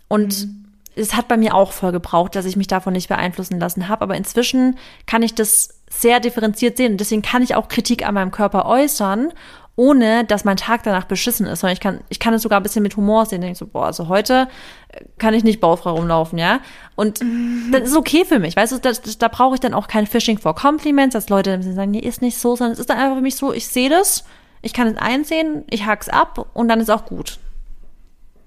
Und 0.08 0.46
mhm. 0.46 0.64
es 0.96 1.14
hat 1.14 1.28
bei 1.28 1.36
mir 1.36 1.54
auch 1.54 1.72
voll 1.72 1.92
gebraucht, 1.92 2.34
dass 2.34 2.44
ich 2.44 2.56
mich 2.56 2.66
davon 2.66 2.92
nicht 2.92 3.08
beeinflussen 3.08 3.60
lassen 3.60 3.88
habe. 3.88 4.02
Aber 4.02 4.16
inzwischen 4.16 4.78
kann 5.06 5.22
ich 5.22 5.34
das 5.34 5.80
sehr 5.90 6.20
differenziert 6.20 6.76
sehen. 6.76 6.92
Und 6.92 7.00
deswegen 7.00 7.22
kann 7.22 7.42
ich 7.42 7.54
auch 7.54 7.68
Kritik 7.68 8.06
an 8.06 8.14
meinem 8.14 8.30
Körper 8.30 8.66
äußern 8.66 9.32
ohne 9.78 10.24
dass 10.24 10.44
mein 10.44 10.56
Tag 10.56 10.82
danach 10.82 11.04
beschissen 11.04 11.46
ist, 11.46 11.60
sondern 11.60 11.74
ich 11.74 11.80
kann, 11.80 12.00
ich 12.08 12.18
kann 12.18 12.34
es 12.34 12.42
sogar 12.42 12.58
ein 12.58 12.64
bisschen 12.64 12.82
mit 12.82 12.96
Humor 12.96 13.26
sehen. 13.26 13.40
Denke 13.40 13.52
ich 13.52 13.58
so, 13.58 13.66
boah, 13.66 13.86
also 13.86 14.08
heute 14.08 14.48
äh, 14.88 15.04
kann 15.18 15.34
ich 15.34 15.44
nicht 15.44 15.60
baufrei 15.60 15.90
rumlaufen, 15.90 16.36
ja. 16.36 16.60
Und 16.96 17.22
mhm. 17.22 17.70
das 17.70 17.82
ist 17.82 17.96
okay 17.96 18.24
für 18.24 18.40
mich, 18.40 18.56
weißt 18.56 18.72
du, 18.72 18.78
da, 18.78 18.90
da 18.90 19.28
brauche 19.28 19.54
ich 19.54 19.60
dann 19.60 19.74
auch 19.74 19.86
kein 19.86 20.06
Fishing 20.06 20.36
for 20.36 20.56
Compliments, 20.56 21.12
dass 21.12 21.28
Leute 21.28 21.62
sagen, 21.62 21.92
nee, 21.92 22.00
ist 22.00 22.22
nicht 22.22 22.38
so, 22.38 22.56
sondern 22.56 22.72
es 22.72 22.80
ist 22.80 22.90
dann 22.90 22.98
einfach 22.98 23.14
für 23.14 23.22
mich 23.22 23.36
so, 23.36 23.52
ich 23.52 23.68
sehe 23.68 23.88
das, 23.88 24.24
ich 24.62 24.72
kann 24.72 24.88
es 24.88 24.96
einsehen, 24.96 25.62
ich 25.70 25.86
hack's 25.86 26.08
ab 26.08 26.50
und 26.54 26.66
dann 26.66 26.80
ist 26.80 26.90
auch 26.90 27.04
gut. 27.04 27.38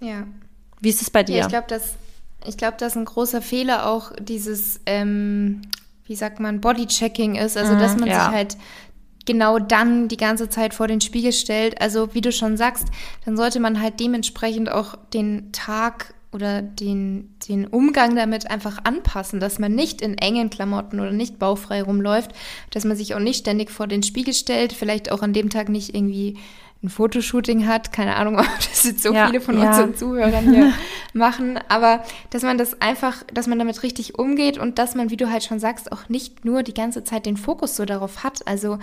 Ja. 0.01 0.27
Wie 0.81 0.89
ist 0.89 1.01
es 1.01 1.09
bei 1.09 1.23
dir? 1.23 1.37
Ja, 1.37 1.41
ich 1.43 1.47
glaube, 1.47 1.67
dass 1.69 1.95
ich 2.45 2.57
glaube, 2.57 2.77
dass 2.77 2.95
ein 2.95 3.05
großer 3.05 3.41
Fehler 3.41 3.87
auch 3.87 4.11
dieses, 4.19 4.81
ähm, 4.85 5.61
wie 6.05 6.15
sagt 6.15 6.39
man, 6.39 6.59
Bodychecking 6.59 7.35
ist. 7.35 7.57
Also, 7.57 7.77
dass 7.77 7.93
mhm, 7.93 8.01
man 8.01 8.09
ja. 8.09 8.25
sich 8.25 8.33
halt 8.33 8.57
genau 9.25 9.59
dann 9.59 10.07
die 10.07 10.17
ganze 10.17 10.49
Zeit 10.49 10.73
vor 10.73 10.87
den 10.87 11.01
Spiegel 11.01 11.31
stellt. 11.31 11.79
Also 11.81 12.13
wie 12.13 12.21
du 12.21 12.31
schon 12.31 12.57
sagst, 12.57 12.87
dann 13.25 13.37
sollte 13.37 13.59
man 13.59 13.81
halt 13.81 13.99
dementsprechend 13.99 14.71
auch 14.71 14.95
den 15.13 15.51
Tag 15.51 16.13
oder 16.33 16.61
den, 16.61 17.35
den 17.47 17.67
Umgang 17.67 18.15
damit 18.15 18.49
einfach 18.49 18.79
anpassen, 18.85 19.39
dass 19.39 19.59
man 19.59 19.73
nicht 19.75 20.01
in 20.01 20.17
engen 20.17 20.49
Klamotten 20.49 20.99
oder 20.99 21.11
nicht 21.11 21.39
baufrei 21.39 21.83
rumläuft, 21.83 22.31
dass 22.69 22.85
man 22.85 22.95
sich 22.95 23.15
auch 23.15 23.19
nicht 23.19 23.39
ständig 23.39 23.69
vor 23.69 23.87
den 23.87 24.01
Spiegel 24.01 24.33
stellt, 24.33 24.71
vielleicht 24.71 25.11
auch 25.11 25.21
an 25.21 25.33
dem 25.33 25.49
Tag 25.49 25.67
nicht 25.67 25.93
irgendwie 25.93 26.37
ein 26.83 26.89
Fotoshooting 26.89 27.67
hat. 27.67 27.91
Keine 27.91 28.15
Ahnung, 28.15 28.39
ob 28.39 28.45
das 28.57 28.83
jetzt 28.83 29.03
so 29.03 29.13
ja, 29.13 29.27
viele 29.27 29.41
von 29.41 29.59
ja. 29.59 29.69
unseren 29.69 29.95
Zuhörern 29.95 30.51
hier 30.51 30.73
machen, 31.13 31.59
aber 31.67 32.03
dass 32.29 32.43
man 32.43 32.57
das 32.57 32.81
einfach, 32.81 33.23
dass 33.33 33.47
man 33.47 33.59
damit 33.59 33.83
richtig 33.83 34.17
umgeht 34.17 34.57
und 34.57 34.79
dass 34.79 34.95
man, 34.95 35.09
wie 35.09 35.17
du 35.17 35.29
halt 35.29 35.43
schon 35.43 35.59
sagst, 35.59 35.91
auch 35.91 36.09
nicht 36.09 36.45
nur 36.45 36.63
die 36.63 36.73
ganze 36.73 37.03
Zeit 37.03 37.25
den 37.25 37.37
Fokus 37.37 37.75
so 37.75 37.85
darauf 37.85 38.23
hat. 38.23 38.47
Also 38.47 38.79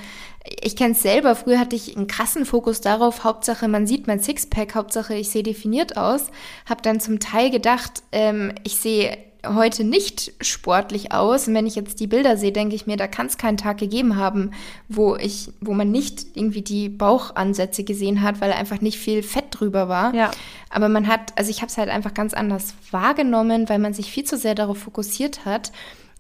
ich 0.62 0.76
kenne 0.76 0.92
es 0.92 1.02
selber, 1.02 1.34
früher 1.34 1.58
hatte 1.58 1.76
ich 1.76 1.96
einen 1.96 2.06
krassen 2.06 2.44
Fokus 2.44 2.80
darauf, 2.80 3.24
Hauptsache 3.24 3.68
man 3.68 3.86
sieht 3.86 4.06
mein 4.06 4.20
Sixpack, 4.20 4.74
Hauptsache 4.74 5.14
ich 5.14 5.30
sehe 5.30 5.42
definiert 5.42 5.96
aus, 5.96 6.30
habe 6.68 6.82
dann 6.82 7.00
zum 7.00 7.20
Teil 7.20 7.50
gedacht, 7.50 8.02
ähm, 8.12 8.52
ich 8.64 8.76
sehe 8.76 9.27
heute 9.54 9.84
nicht 9.84 10.32
sportlich 10.40 11.12
aus. 11.12 11.48
Und 11.48 11.54
wenn 11.54 11.66
ich 11.66 11.74
jetzt 11.74 12.00
die 12.00 12.06
Bilder 12.06 12.36
sehe, 12.36 12.52
denke 12.52 12.74
ich 12.74 12.86
mir, 12.86 12.96
da 12.96 13.06
kann 13.06 13.26
es 13.26 13.38
keinen 13.38 13.56
Tag 13.56 13.78
gegeben 13.78 14.16
haben, 14.16 14.52
wo 14.88 15.16
ich, 15.16 15.50
wo 15.60 15.74
man 15.74 15.90
nicht 15.90 16.26
irgendwie 16.34 16.62
die 16.62 16.88
Bauchansätze 16.88 17.84
gesehen 17.84 18.22
hat, 18.22 18.40
weil 18.40 18.52
einfach 18.52 18.80
nicht 18.80 18.98
viel 18.98 19.22
Fett 19.22 19.46
drüber 19.50 19.88
war. 19.88 20.14
Ja. 20.14 20.30
Aber 20.70 20.88
man 20.88 21.06
hat, 21.06 21.32
also 21.36 21.50
ich 21.50 21.58
habe 21.58 21.68
es 21.68 21.78
halt 21.78 21.88
einfach 21.88 22.14
ganz 22.14 22.34
anders 22.34 22.74
wahrgenommen, 22.90 23.68
weil 23.68 23.78
man 23.78 23.94
sich 23.94 24.10
viel 24.10 24.24
zu 24.24 24.36
sehr 24.36 24.54
darauf 24.54 24.78
fokussiert 24.78 25.44
hat. 25.44 25.72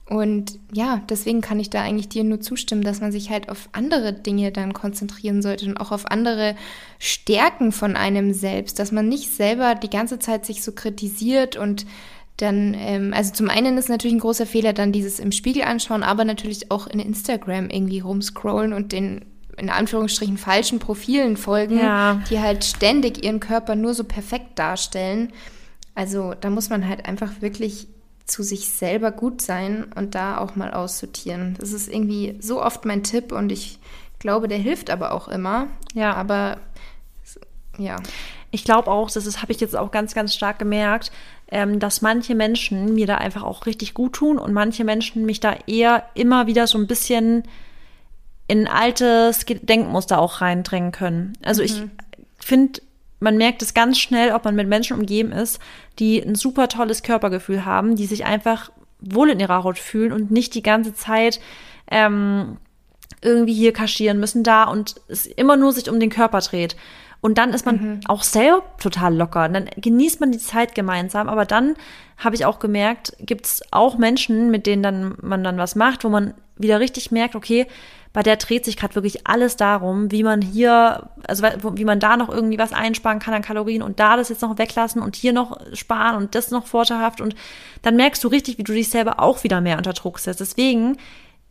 Und 0.08 0.58
ja, 0.72 1.02
deswegen 1.10 1.42
kann 1.42 1.60
ich 1.60 1.68
da 1.68 1.82
eigentlich 1.82 2.08
dir 2.08 2.24
nur 2.24 2.40
zustimmen, 2.40 2.82
dass 2.82 3.02
man 3.02 3.12
sich 3.12 3.28
halt 3.28 3.50
auf 3.50 3.68
andere 3.72 4.14
Dinge 4.14 4.52
dann 4.52 4.72
konzentrieren 4.72 5.42
sollte 5.42 5.66
und 5.66 5.76
auch 5.76 5.92
auf 5.92 6.10
andere 6.10 6.56
Stärken 6.98 7.72
von 7.72 7.94
einem 7.94 8.32
selbst, 8.32 8.78
dass 8.78 8.90
man 8.90 9.06
nicht 9.06 9.30
selber 9.30 9.74
die 9.74 9.90
ganze 9.90 10.18
Zeit 10.18 10.46
sich 10.46 10.62
so 10.62 10.72
kritisiert 10.72 11.56
und 11.56 11.84
dann, 12.38 12.74
ähm, 12.78 13.12
also 13.14 13.32
zum 13.32 13.50
einen 13.50 13.76
ist 13.78 13.88
natürlich 13.88 14.16
ein 14.16 14.20
großer 14.20 14.46
Fehler 14.46 14.72
dann 14.72 14.90
dieses 14.92 15.18
im 15.18 15.32
Spiegel 15.32 15.62
anschauen, 15.64 16.02
aber 16.02 16.24
natürlich 16.24 16.70
auch 16.70 16.86
in 16.86 17.00
Instagram 17.00 17.68
irgendwie 17.70 18.00
rumscrollen 18.00 18.72
und 18.72 18.92
den 18.92 19.24
in 19.56 19.70
Anführungsstrichen 19.70 20.38
falschen 20.38 20.78
Profilen 20.78 21.36
folgen, 21.36 21.78
Ja. 21.78 22.22
die 22.30 22.38
halt 22.38 22.64
ständig 22.64 23.24
ihren 23.24 23.40
Körper 23.40 23.74
nur 23.74 23.92
so 23.92 24.04
perfekt 24.04 24.56
darstellen. 24.58 25.32
Also 25.96 26.32
da 26.40 26.48
muss 26.48 26.70
man 26.70 26.88
halt 26.88 27.06
einfach 27.06 27.40
wirklich 27.40 27.88
zu 28.24 28.44
sich 28.44 28.68
selber 28.68 29.10
gut 29.10 29.42
sein 29.42 29.86
und 29.96 30.14
da 30.14 30.38
auch 30.38 30.54
mal 30.54 30.72
aussortieren. 30.72 31.56
Das 31.58 31.72
ist 31.72 31.88
irgendwie 31.92 32.36
so 32.40 32.62
oft 32.62 32.84
mein 32.84 33.02
Tipp 33.02 33.32
und 33.32 33.50
ich 33.50 33.80
glaube, 34.20 34.46
der 34.46 34.58
hilft 34.58 34.90
aber 34.90 35.10
auch 35.12 35.26
immer. 35.26 35.66
Ja. 35.94 36.14
Aber 36.14 36.58
ja. 37.78 37.96
Ich 38.50 38.64
glaube 38.64 38.90
auch, 38.90 39.10
das 39.10 39.26
ist- 39.26 39.42
habe 39.42 39.52
ich 39.52 39.60
jetzt 39.60 39.76
auch 39.76 39.90
ganz, 39.90 40.14
ganz 40.14 40.34
stark 40.34 40.58
gemerkt, 40.58 41.10
ähm, 41.50 41.78
dass 41.78 42.02
manche 42.02 42.34
Menschen 42.34 42.94
mir 42.94 43.06
da 43.06 43.16
einfach 43.16 43.42
auch 43.42 43.66
richtig 43.66 43.94
gut 43.94 44.14
tun 44.14 44.38
und 44.38 44.52
manche 44.52 44.84
Menschen 44.84 45.24
mich 45.24 45.40
da 45.40 45.56
eher 45.66 46.04
immer 46.14 46.46
wieder 46.46 46.66
so 46.66 46.78
ein 46.78 46.86
bisschen 46.86 47.44
in 48.48 48.66
ein 48.66 48.72
altes 48.72 49.44
Denkmuster 49.46 50.18
auch 50.18 50.40
reindrängen 50.40 50.92
können. 50.92 51.34
Also 51.42 51.62
ich 51.62 51.82
finde, 52.38 52.80
man 53.20 53.36
merkt 53.36 53.62
es 53.62 53.74
ganz 53.74 53.98
schnell, 53.98 54.32
ob 54.32 54.44
man 54.44 54.54
mit 54.54 54.68
Menschen 54.68 54.98
umgeben 54.98 55.32
ist, 55.32 55.60
die 55.98 56.20
ein 56.20 56.34
super 56.34 56.68
tolles 56.68 57.02
Körpergefühl 57.02 57.64
haben, 57.64 57.96
die 57.96 58.06
sich 58.06 58.24
einfach 58.24 58.70
wohl 59.00 59.30
in 59.30 59.40
ihrer 59.40 59.64
Haut 59.64 59.78
fühlen 59.78 60.12
und 60.12 60.30
nicht 60.30 60.54
die 60.54 60.62
ganze 60.62 60.94
Zeit 60.94 61.40
ähm, 61.90 62.56
irgendwie 63.20 63.54
hier 63.54 63.72
kaschieren 63.72 64.20
müssen 64.20 64.44
da 64.44 64.64
und 64.64 64.96
es 65.08 65.26
immer 65.26 65.56
nur 65.56 65.72
sich 65.72 65.90
um 65.90 66.00
den 66.00 66.10
Körper 66.10 66.40
dreht. 66.40 66.76
Und 67.20 67.38
dann 67.38 67.52
ist 67.52 67.66
man 67.66 68.00
auch 68.06 68.22
selber 68.22 68.62
total 68.80 69.16
locker. 69.16 69.46
Und 69.46 69.54
dann 69.54 69.70
genießt 69.76 70.20
man 70.20 70.30
die 70.30 70.38
Zeit 70.38 70.74
gemeinsam. 70.74 71.28
Aber 71.28 71.44
dann 71.44 71.74
habe 72.16 72.36
ich 72.36 72.44
auch 72.44 72.58
gemerkt, 72.58 73.12
gibt 73.18 73.46
es 73.46 73.62
auch 73.72 73.98
Menschen, 73.98 74.50
mit 74.50 74.66
denen 74.66 74.82
dann 74.82 75.16
man 75.20 75.42
dann 75.42 75.58
was 75.58 75.74
macht, 75.74 76.04
wo 76.04 76.08
man 76.08 76.34
wieder 76.56 76.80
richtig 76.80 77.10
merkt, 77.10 77.34
okay, 77.34 77.66
bei 78.12 78.22
der 78.22 78.36
dreht 78.36 78.64
sich 78.64 78.76
gerade 78.76 78.94
wirklich 78.94 79.26
alles 79.26 79.56
darum, 79.56 80.10
wie 80.10 80.22
man 80.22 80.42
hier, 80.42 81.10
also 81.26 81.44
wie 81.44 81.84
man 81.84 82.00
da 82.00 82.16
noch 82.16 82.28
irgendwie 82.28 82.58
was 82.58 82.72
einsparen 82.72 83.18
kann 83.18 83.34
an 83.34 83.42
Kalorien 83.42 83.82
und 83.82 84.00
da 84.00 84.16
das 84.16 84.28
jetzt 84.28 84.42
noch 84.42 84.58
weglassen 84.58 85.02
und 85.02 85.14
hier 85.14 85.32
noch 85.32 85.60
sparen 85.74 86.16
und 86.16 86.34
das 86.34 86.50
noch 86.50 86.66
vorteilhaft. 86.66 87.20
Und 87.20 87.36
dann 87.82 87.96
merkst 87.96 88.22
du 88.24 88.28
richtig, 88.28 88.58
wie 88.58 88.64
du 88.64 88.72
dich 88.72 88.90
selber 88.90 89.20
auch 89.20 89.44
wieder 89.44 89.60
mehr 89.60 89.76
unter 89.76 89.92
Druck 89.92 90.18
setzt. 90.18 90.40
Deswegen 90.40 90.96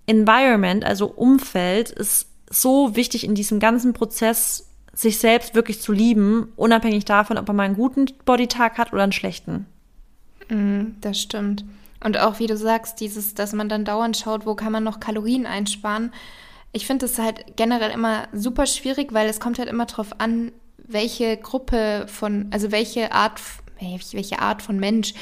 Environment, 0.08 0.84
also 0.84 1.08
Umfeld, 1.08 1.92
ist 1.92 2.28
so 2.50 2.96
wichtig 2.96 3.24
in 3.24 3.36
diesem 3.36 3.60
ganzen 3.60 3.94
Prozess, 3.94 4.67
sich 4.98 5.20
selbst 5.20 5.54
wirklich 5.54 5.80
zu 5.80 5.92
lieben, 5.92 6.52
unabhängig 6.56 7.06
davon, 7.06 7.38
ob 7.38 7.48
man 7.48 7.56
mal 7.56 7.64
einen 7.64 7.76
guten 7.76 8.08
Bodytag 8.26 8.80
hat 8.80 8.94
oder 8.94 9.04
einen 9.04 9.12
schlechten. 9.12 9.68
Mhm, 10.50 10.96
das 11.02 11.22
stimmt. 11.22 11.64
Und 12.04 12.18
auch 12.18 12.40
wie 12.40 12.48
du 12.48 12.58
sagst, 12.58 13.00
dieses, 13.00 13.36
dass 13.36 13.54
man 13.54 13.70
dann 13.70 13.86
dauernd 13.86 14.18
schaut, 14.18 14.48
wo 14.48 14.56
kann 14.56 14.72
man 14.72 14.84
noch 14.84 15.00
Kalorien 15.00 15.46
einsparen. 15.46 16.12
Ich 16.72 16.88
finde 16.88 17.06
es 17.06 17.20
halt 17.20 17.58
generell 17.58 17.92
immer 17.92 18.28
super 18.34 18.66
schwierig, 18.66 19.14
weil 19.14 19.30
es 19.30 19.40
kommt 19.40 19.60
halt 19.60 19.70
immer 19.70 19.86
drauf 19.86 20.20
an, 20.20 20.52
welche 20.80 21.38
Gruppe 21.38 22.08
von, 22.08 22.48
also 22.50 22.72
welche 22.72 23.12
Art, 23.12 23.40
welche 23.80 24.40
Art 24.40 24.62
von 24.62 24.80
Mensch. 24.80 25.14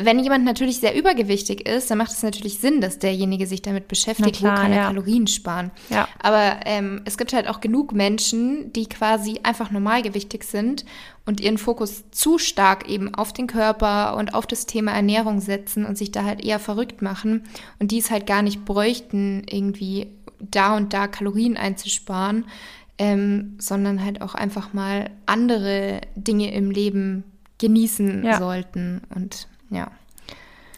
Wenn 0.00 0.18
jemand 0.18 0.44
natürlich 0.44 0.78
sehr 0.78 0.96
übergewichtig 0.96 1.68
ist, 1.68 1.90
dann 1.90 1.98
macht 1.98 2.12
es 2.12 2.22
natürlich 2.22 2.58
Sinn, 2.58 2.80
dass 2.80 2.98
derjenige 2.98 3.46
sich 3.46 3.62
damit 3.62 3.88
beschäftigt, 3.88 4.36
klar, 4.36 4.56
wo 4.56 4.62
kann 4.62 4.72
er 4.72 4.78
ja. 4.78 4.86
Kalorien 4.86 5.26
sparen. 5.26 5.70
Ja. 5.90 6.08
Aber 6.20 6.60
ähm, 6.66 7.02
es 7.04 7.16
gibt 7.18 7.32
halt 7.32 7.48
auch 7.48 7.60
genug 7.60 7.92
Menschen, 7.92 8.72
die 8.72 8.86
quasi 8.88 9.40
einfach 9.42 9.70
normalgewichtig 9.70 10.44
sind 10.44 10.84
und 11.24 11.40
ihren 11.40 11.58
Fokus 11.58 12.04
zu 12.10 12.38
stark 12.38 12.88
eben 12.88 13.14
auf 13.14 13.32
den 13.32 13.46
Körper 13.46 14.16
und 14.16 14.34
auf 14.34 14.46
das 14.46 14.66
Thema 14.66 14.92
Ernährung 14.92 15.40
setzen 15.40 15.86
und 15.86 15.96
sich 15.96 16.10
da 16.10 16.24
halt 16.24 16.44
eher 16.44 16.58
verrückt 16.58 17.02
machen 17.02 17.44
und 17.78 17.90
die 17.90 17.98
es 17.98 18.10
halt 18.10 18.26
gar 18.26 18.42
nicht 18.42 18.64
bräuchten, 18.64 19.44
irgendwie 19.48 20.08
da 20.40 20.76
und 20.76 20.92
da 20.92 21.06
Kalorien 21.06 21.56
einzusparen, 21.56 22.46
ähm, 22.98 23.56
sondern 23.58 24.04
halt 24.04 24.20
auch 24.20 24.34
einfach 24.34 24.72
mal 24.72 25.10
andere 25.26 26.00
Dinge 26.16 26.52
im 26.52 26.70
Leben 26.70 27.24
genießen 27.62 28.24
Ja. 28.24 28.38
sollten. 28.38 29.00
Und 29.14 29.48
ja. 29.70 29.90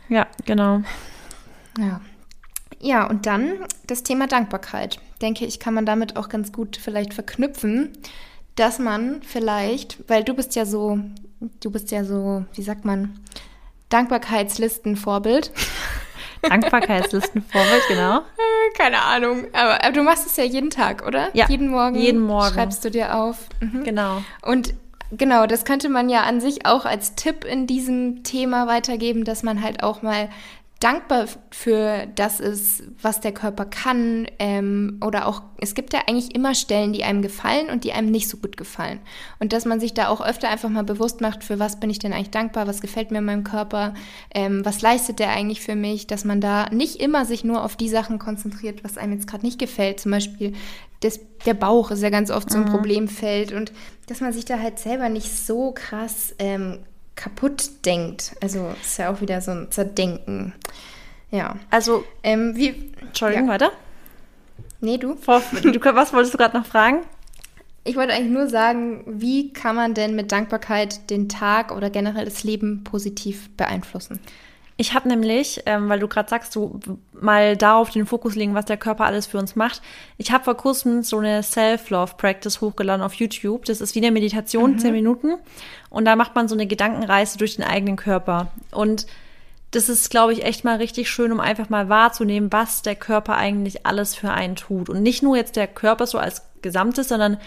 Ja, 0.08 0.26
genau. 0.44 0.82
Ja. 1.78 2.00
Ja, 2.78 3.06
und 3.08 3.24
dann 3.26 3.54
das 3.86 4.02
Thema 4.02 4.26
Dankbarkeit. 4.26 5.00
Denke 5.22 5.46
ich, 5.46 5.58
kann 5.58 5.72
man 5.74 5.86
damit 5.86 6.16
auch 6.16 6.28
ganz 6.28 6.52
gut 6.52 6.76
vielleicht 6.76 7.14
verknüpfen, 7.14 7.92
dass 8.56 8.78
man 8.78 9.22
vielleicht, 9.22 10.08
weil 10.08 10.22
du 10.22 10.34
bist 10.34 10.54
ja 10.54 10.66
so, 10.66 10.98
du 11.60 11.70
bist 11.70 11.90
ja 11.90 12.04
so, 12.04 12.44
wie 12.54 12.62
sagt 12.62 12.84
man, 12.84 13.18
Dankbarkeitslistenvorbild. 13.88 15.50
Dankbarkeitslistenvorbild, 16.42 17.82
genau. 17.88 18.20
Keine 18.76 19.00
Ahnung, 19.02 19.46
aber, 19.54 19.82
aber 19.82 19.92
du 19.92 20.02
machst 20.02 20.26
es 20.26 20.36
ja 20.36 20.44
jeden 20.44 20.68
Tag, 20.70 21.06
oder? 21.06 21.30
Ja, 21.32 21.46
Jeden 21.48 21.68
Morgen. 21.68 21.96
jeden 21.96 22.20
Morgen. 22.20 22.52
Schreibst 22.54 22.84
du 22.84 22.90
dir 22.90 23.14
auf. 23.16 23.48
Mhm. 23.60 23.84
Genau. 23.84 24.22
Und 24.42 24.74
genau, 25.10 25.46
das 25.46 25.64
könnte 25.64 25.88
man 25.88 26.08
ja 26.08 26.22
an 26.22 26.40
sich 26.40 26.66
auch 26.66 26.84
als 26.84 27.14
Tipp 27.14 27.44
in 27.44 27.66
diesem 27.66 28.22
Thema 28.24 28.66
weitergeben, 28.66 29.24
dass 29.24 29.42
man 29.42 29.62
halt 29.62 29.82
auch 29.82 30.02
mal 30.02 30.28
dankbar 30.84 31.26
für 31.50 32.06
das 32.14 32.40
ist, 32.40 32.82
was 33.00 33.20
der 33.20 33.32
Körper 33.32 33.64
kann. 33.64 34.26
Ähm, 34.38 35.00
oder 35.02 35.26
auch, 35.26 35.40
es 35.58 35.74
gibt 35.74 35.94
ja 35.94 36.00
eigentlich 36.06 36.34
immer 36.34 36.54
Stellen, 36.54 36.92
die 36.92 37.04
einem 37.04 37.22
gefallen 37.22 37.70
und 37.70 37.84
die 37.84 37.92
einem 37.94 38.10
nicht 38.10 38.28
so 38.28 38.36
gut 38.36 38.58
gefallen. 38.58 39.00
Und 39.38 39.54
dass 39.54 39.64
man 39.64 39.80
sich 39.80 39.94
da 39.94 40.08
auch 40.08 40.20
öfter 40.20 40.50
einfach 40.50 40.68
mal 40.68 40.84
bewusst 40.84 41.22
macht, 41.22 41.42
für 41.42 41.58
was 41.58 41.80
bin 41.80 41.88
ich 41.88 42.00
denn 42.00 42.12
eigentlich 42.12 42.30
dankbar, 42.30 42.66
was 42.66 42.82
gefällt 42.82 43.12
mir 43.12 43.18
in 43.18 43.24
meinem 43.24 43.44
Körper, 43.44 43.94
ähm, 44.34 44.62
was 44.64 44.82
leistet 44.82 45.20
der 45.20 45.30
eigentlich 45.30 45.62
für 45.62 45.74
mich, 45.74 46.06
dass 46.06 46.26
man 46.26 46.42
da 46.42 46.68
nicht 46.70 46.96
immer 46.96 47.24
sich 47.24 47.44
nur 47.44 47.64
auf 47.64 47.76
die 47.76 47.88
Sachen 47.88 48.18
konzentriert, 48.18 48.84
was 48.84 48.98
einem 48.98 49.14
jetzt 49.14 49.26
gerade 49.26 49.46
nicht 49.46 49.58
gefällt. 49.58 50.00
Zum 50.00 50.10
Beispiel 50.10 50.52
das, 51.04 51.20
der 51.46 51.54
Bauch 51.54 51.90
ist 51.90 52.02
ja 52.02 52.10
ganz 52.10 52.30
oft 52.30 52.50
so 52.50 52.58
ein 52.58 52.64
Problemfeld 52.64 53.52
und 53.52 53.72
dass 54.06 54.20
man 54.20 54.32
sich 54.32 54.44
da 54.44 54.58
halt 54.58 54.78
selber 54.78 55.08
nicht 55.08 55.30
so 55.36 55.72
krass 55.72 56.34
ähm, 56.38 56.80
kaputt 57.14 57.84
denkt. 57.84 58.34
Also 58.42 58.74
ist 58.82 58.98
ja 58.98 59.12
auch 59.12 59.20
wieder 59.20 59.40
so 59.40 59.50
ein 59.52 59.70
Zerdenken. 59.70 60.52
Ja. 61.30 61.56
Also, 61.70 62.04
Ähm, 62.22 62.56
wie. 62.56 62.92
Entschuldigung, 63.00 63.46
Ja. 63.46 63.52
weiter. 63.52 63.72
Nee, 64.80 64.98
du? 64.98 65.14
Du, 65.14 65.80
was 65.94 66.12
wolltest 66.12 66.34
du 66.34 66.38
gerade 66.38 66.56
noch 66.58 66.66
fragen? 66.66 66.98
Ich 67.84 67.96
wollte 67.96 68.12
eigentlich 68.14 68.32
nur 68.32 68.48
sagen, 68.48 69.02
wie 69.06 69.52
kann 69.52 69.76
man 69.76 69.94
denn 69.94 70.14
mit 70.14 70.32
Dankbarkeit 70.32 71.10
den 71.10 71.28
Tag 71.28 71.70
oder 71.70 71.90
generell 71.90 72.24
das 72.24 72.44
Leben 72.44 72.82
positiv 72.84 73.50
beeinflussen? 73.56 74.20
Ich 74.76 74.92
habe 74.92 75.08
nämlich, 75.08 75.62
ähm, 75.66 75.88
weil 75.88 76.00
du 76.00 76.08
gerade 76.08 76.28
sagst, 76.28 76.56
du 76.56 76.80
mal 77.12 77.56
darauf 77.56 77.90
den 77.90 78.06
Fokus 78.06 78.34
legen, 78.34 78.54
was 78.54 78.64
der 78.64 78.76
Körper 78.76 79.04
alles 79.04 79.26
für 79.26 79.38
uns 79.38 79.54
macht. 79.54 79.80
Ich 80.18 80.32
habe 80.32 80.42
vor 80.42 80.56
kurzem 80.56 81.04
so 81.04 81.18
eine 81.18 81.44
Self-Love-Practice 81.44 82.60
hochgeladen 82.60 83.04
auf 83.04 83.14
YouTube. 83.14 83.66
Das 83.66 83.80
ist 83.80 83.94
wie 83.94 84.00
eine 84.00 84.10
Meditation, 84.10 84.78
zehn 84.78 84.92
Minuten. 84.92 85.34
Und 85.90 86.06
da 86.06 86.16
macht 86.16 86.34
man 86.34 86.48
so 86.48 86.56
eine 86.56 86.66
Gedankenreise 86.66 87.38
durch 87.38 87.54
den 87.54 87.64
eigenen 87.64 87.96
Körper. 87.96 88.48
Und 88.72 89.06
das 89.70 89.88
ist, 89.88 90.10
glaube 90.10 90.32
ich, 90.32 90.44
echt 90.44 90.64
mal 90.64 90.76
richtig 90.76 91.08
schön, 91.08 91.32
um 91.32 91.40
einfach 91.40 91.68
mal 91.68 91.88
wahrzunehmen, 91.88 92.52
was 92.52 92.82
der 92.82 92.96
Körper 92.96 93.36
eigentlich 93.36 93.86
alles 93.86 94.14
für 94.14 94.30
einen 94.30 94.56
tut. 94.56 94.88
Und 94.88 95.02
nicht 95.02 95.22
nur 95.22 95.36
jetzt 95.36 95.56
der 95.56 95.68
Körper 95.68 96.06
so 96.06 96.18
als 96.18 96.42
Gesamtes, 96.62 97.08
sondern 97.08 97.38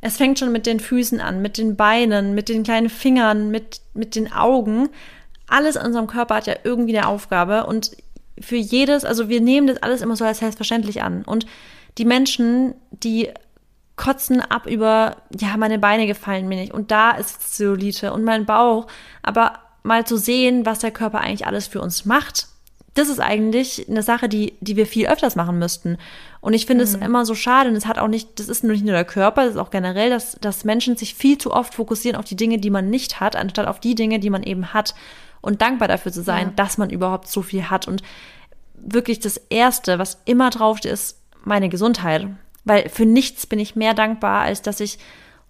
es 0.00 0.16
fängt 0.16 0.38
schon 0.38 0.50
mit 0.50 0.66
den 0.66 0.80
Füßen 0.80 1.20
an, 1.20 1.42
mit 1.42 1.58
den 1.58 1.76
Beinen, 1.76 2.34
mit 2.34 2.48
den 2.48 2.64
kleinen 2.64 2.88
Fingern, 2.88 3.50
mit, 3.50 3.80
mit 3.94 4.16
den 4.16 4.32
Augen. 4.32 4.88
Alles 5.48 5.76
in 5.76 5.86
unserem 5.86 6.06
Körper 6.06 6.36
hat 6.36 6.46
ja 6.46 6.54
irgendwie 6.64 6.96
eine 6.96 7.08
Aufgabe 7.08 7.66
und 7.66 7.92
für 8.40 8.56
jedes, 8.56 9.04
also 9.04 9.28
wir 9.28 9.40
nehmen 9.40 9.66
das 9.66 9.82
alles 9.82 10.00
immer 10.00 10.16
so 10.16 10.24
als 10.24 10.38
selbstverständlich 10.38 11.02
an. 11.02 11.22
Und 11.24 11.46
die 11.98 12.04
Menschen, 12.04 12.74
die 12.90 13.30
kotzen 13.96 14.40
ab 14.40 14.66
über, 14.66 15.16
ja, 15.38 15.56
meine 15.56 15.78
Beine 15.78 16.06
gefallen 16.06 16.48
mir 16.48 16.58
nicht 16.58 16.72
und 16.72 16.90
da 16.90 17.12
ist 17.12 17.54
Zellulite 17.54 18.12
und 18.12 18.24
mein 18.24 18.46
Bauch. 18.46 18.86
Aber 19.22 19.58
mal 19.82 20.06
zu 20.06 20.16
sehen, 20.16 20.64
was 20.64 20.78
der 20.78 20.90
Körper 20.90 21.20
eigentlich 21.20 21.46
alles 21.46 21.66
für 21.66 21.80
uns 21.80 22.04
macht, 22.04 22.48
das 22.94 23.08
ist 23.08 23.20
eigentlich 23.20 23.88
eine 23.88 24.02
Sache, 24.02 24.28
die, 24.28 24.54
die 24.60 24.76
wir 24.76 24.86
viel 24.86 25.06
öfters 25.06 25.36
machen 25.36 25.58
müssten. 25.58 25.98
Und 26.42 26.54
ich 26.54 26.66
finde 26.66 26.84
mhm. 26.84 26.90
es 26.90 26.94
immer 26.96 27.24
so 27.24 27.36
schade, 27.36 27.70
und 27.70 27.76
es 27.76 27.86
hat 27.86 27.98
auch 27.98 28.08
nicht, 28.08 28.40
das 28.40 28.48
ist 28.48 28.64
nicht 28.64 28.84
nur 28.84 28.92
der 28.92 29.04
Körper, 29.04 29.44
das 29.44 29.52
ist 29.52 29.60
auch 29.60 29.70
generell, 29.70 30.10
dass, 30.10 30.36
dass 30.40 30.64
Menschen 30.64 30.96
sich 30.96 31.14
viel 31.14 31.38
zu 31.38 31.52
oft 31.52 31.72
fokussieren 31.72 32.18
auf 32.18 32.24
die 32.24 32.34
Dinge, 32.34 32.58
die 32.58 32.70
man 32.70 32.90
nicht 32.90 33.20
hat, 33.20 33.36
anstatt 33.36 33.68
auf 33.68 33.78
die 33.78 33.94
Dinge, 33.94 34.18
die 34.18 34.28
man 34.28 34.42
eben 34.42 34.74
hat. 34.74 34.94
Und 35.40 35.62
dankbar 35.62 35.86
dafür 35.86 36.12
zu 36.12 36.22
sein, 36.22 36.48
ja. 36.48 36.52
dass 36.56 36.78
man 36.78 36.90
überhaupt 36.90 37.28
so 37.28 37.42
viel 37.42 37.70
hat. 37.70 37.86
Und 37.86 38.02
wirklich 38.74 39.20
das 39.20 39.36
Erste, 39.36 40.00
was 40.00 40.20
immer 40.24 40.50
draufsteht, 40.50 40.92
ist 40.92 41.20
meine 41.44 41.68
Gesundheit. 41.68 42.26
Weil 42.64 42.88
für 42.88 43.06
nichts 43.06 43.46
bin 43.46 43.60
ich 43.60 43.76
mehr 43.76 43.94
dankbar, 43.94 44.42
als 44.42 44.62
dass 44.62 44.80
ich 44.80 44.98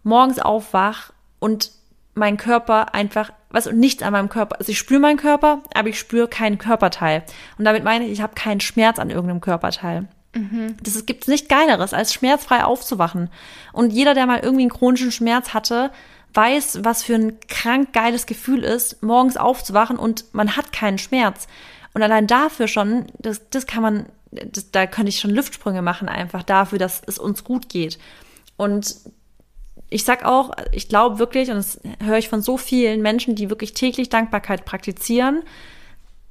morgens 0.02 0.38
aufwach 0.38 1.10
und 1.38 1.70
mein 2.14 2.36
Körper 2.36 2.94
einfach, 2.94 3.32
was 3.48 3.66
und 3.66 3.78
nichts 3.78 4.02
an 4.02 4.12
meinem 4.12 4.28
Körper. 4.28 4.56
Also 4.58 4.72
ich 4.72 4.78
spüre 4.78 5.00
meinen 5.00 5.16
Körper, 5.16 5.62
aber 5.74 5.88
ich 5.88 5.98
spüre 5.98 6.28
keinen 6.28 6.58
Körperteil. 6.58 7.22
Und 7.56 7.64
damit 7.64 7.82
meine 7.82 8.04
ich, 8.04 8.12
ich 8.12 8.20
habe 8.20 8.34
keinen 8.34 8.60
Schmerz 8.60 8.98
an 8.98 9.08
irgendeinem 9.08 9.40
Körperteil. 9.40 10.08
Mhm. 10.34 10.76
Das 10.82 11.04
gibt 11.06 11.28
nicht 11.28 11.48
Geileres, 11.48 11.92
als 11.92 12.12
schmerzfrei 12.12 12.64
aufzuwachen. 12.64 13.30
Und 13.72 13.92
jeder, 13.92 14.14
der 14.14 14.26
mal 14.26 14.40
irgendwie 14.40 14.62
einen 14.62 14.70
chronischen 14.70 15.12
Schmerz 15.12 15.52
hatte, 15.52 15.90
weiß, 16.34 16.80
was 16.82 17.02
für 17.02 17.14
ein 17.14 17.40
krank 17.48 17.92
geiles 17.92 18.26
Gefühl 18.26 18.64
ist, 18.64 19.02
morgens 19.02 19.36
aufzuwachen 19.36 19.98
und 19.98 20.24
man 20.32 20.56
hat 20.56 20.72
keinen 20.72 20.98
Schmerz. 20.98 21.46
Und 21.94 22.02
allein 22.02 22.26
dafür 22.26 22.68
schon, 22.68 23.06
das, 23.18 23.48
das 23.50 23.66
kann 23.66 23.82
man, 23.82 24.06
das, 24.30 24.70
da 24.70 24.86
könnte 24.86 25.10
ich 25.10 25.20
schon 25.20 25.30
Luftsprünge 25.30 25.82
machen, 25.82 26.08
einfach 26.08 26.42
dafür, 26.42 26.78
dass 26.78 27.02
es 27.06 27.18
uns 27.18 27.44
gut 27.44 27.68
geht. 27.68 27.98
Und 28.56 28.96
ich 29.90 30.04
sag 30.04 30.24
auch, 30.24 30.52
ich 30.72 30.88
glaube 30.88 31.18
wirklich, 31.18 31.50
und 31.50 31.56
das 31.56 31.78
höre 32.02 32.16
ich 32.16 32.30
von 32.30 32.40
so 32.40 32.56
vielen 32.56 33.02
Menschen, 33.02 33.34
die 33.34 33.50
wirklich 33.50 33.74
täglich 33.74 34.08
Dankbarkeit 34.08 34.64
praktizieren, 34.64 35.42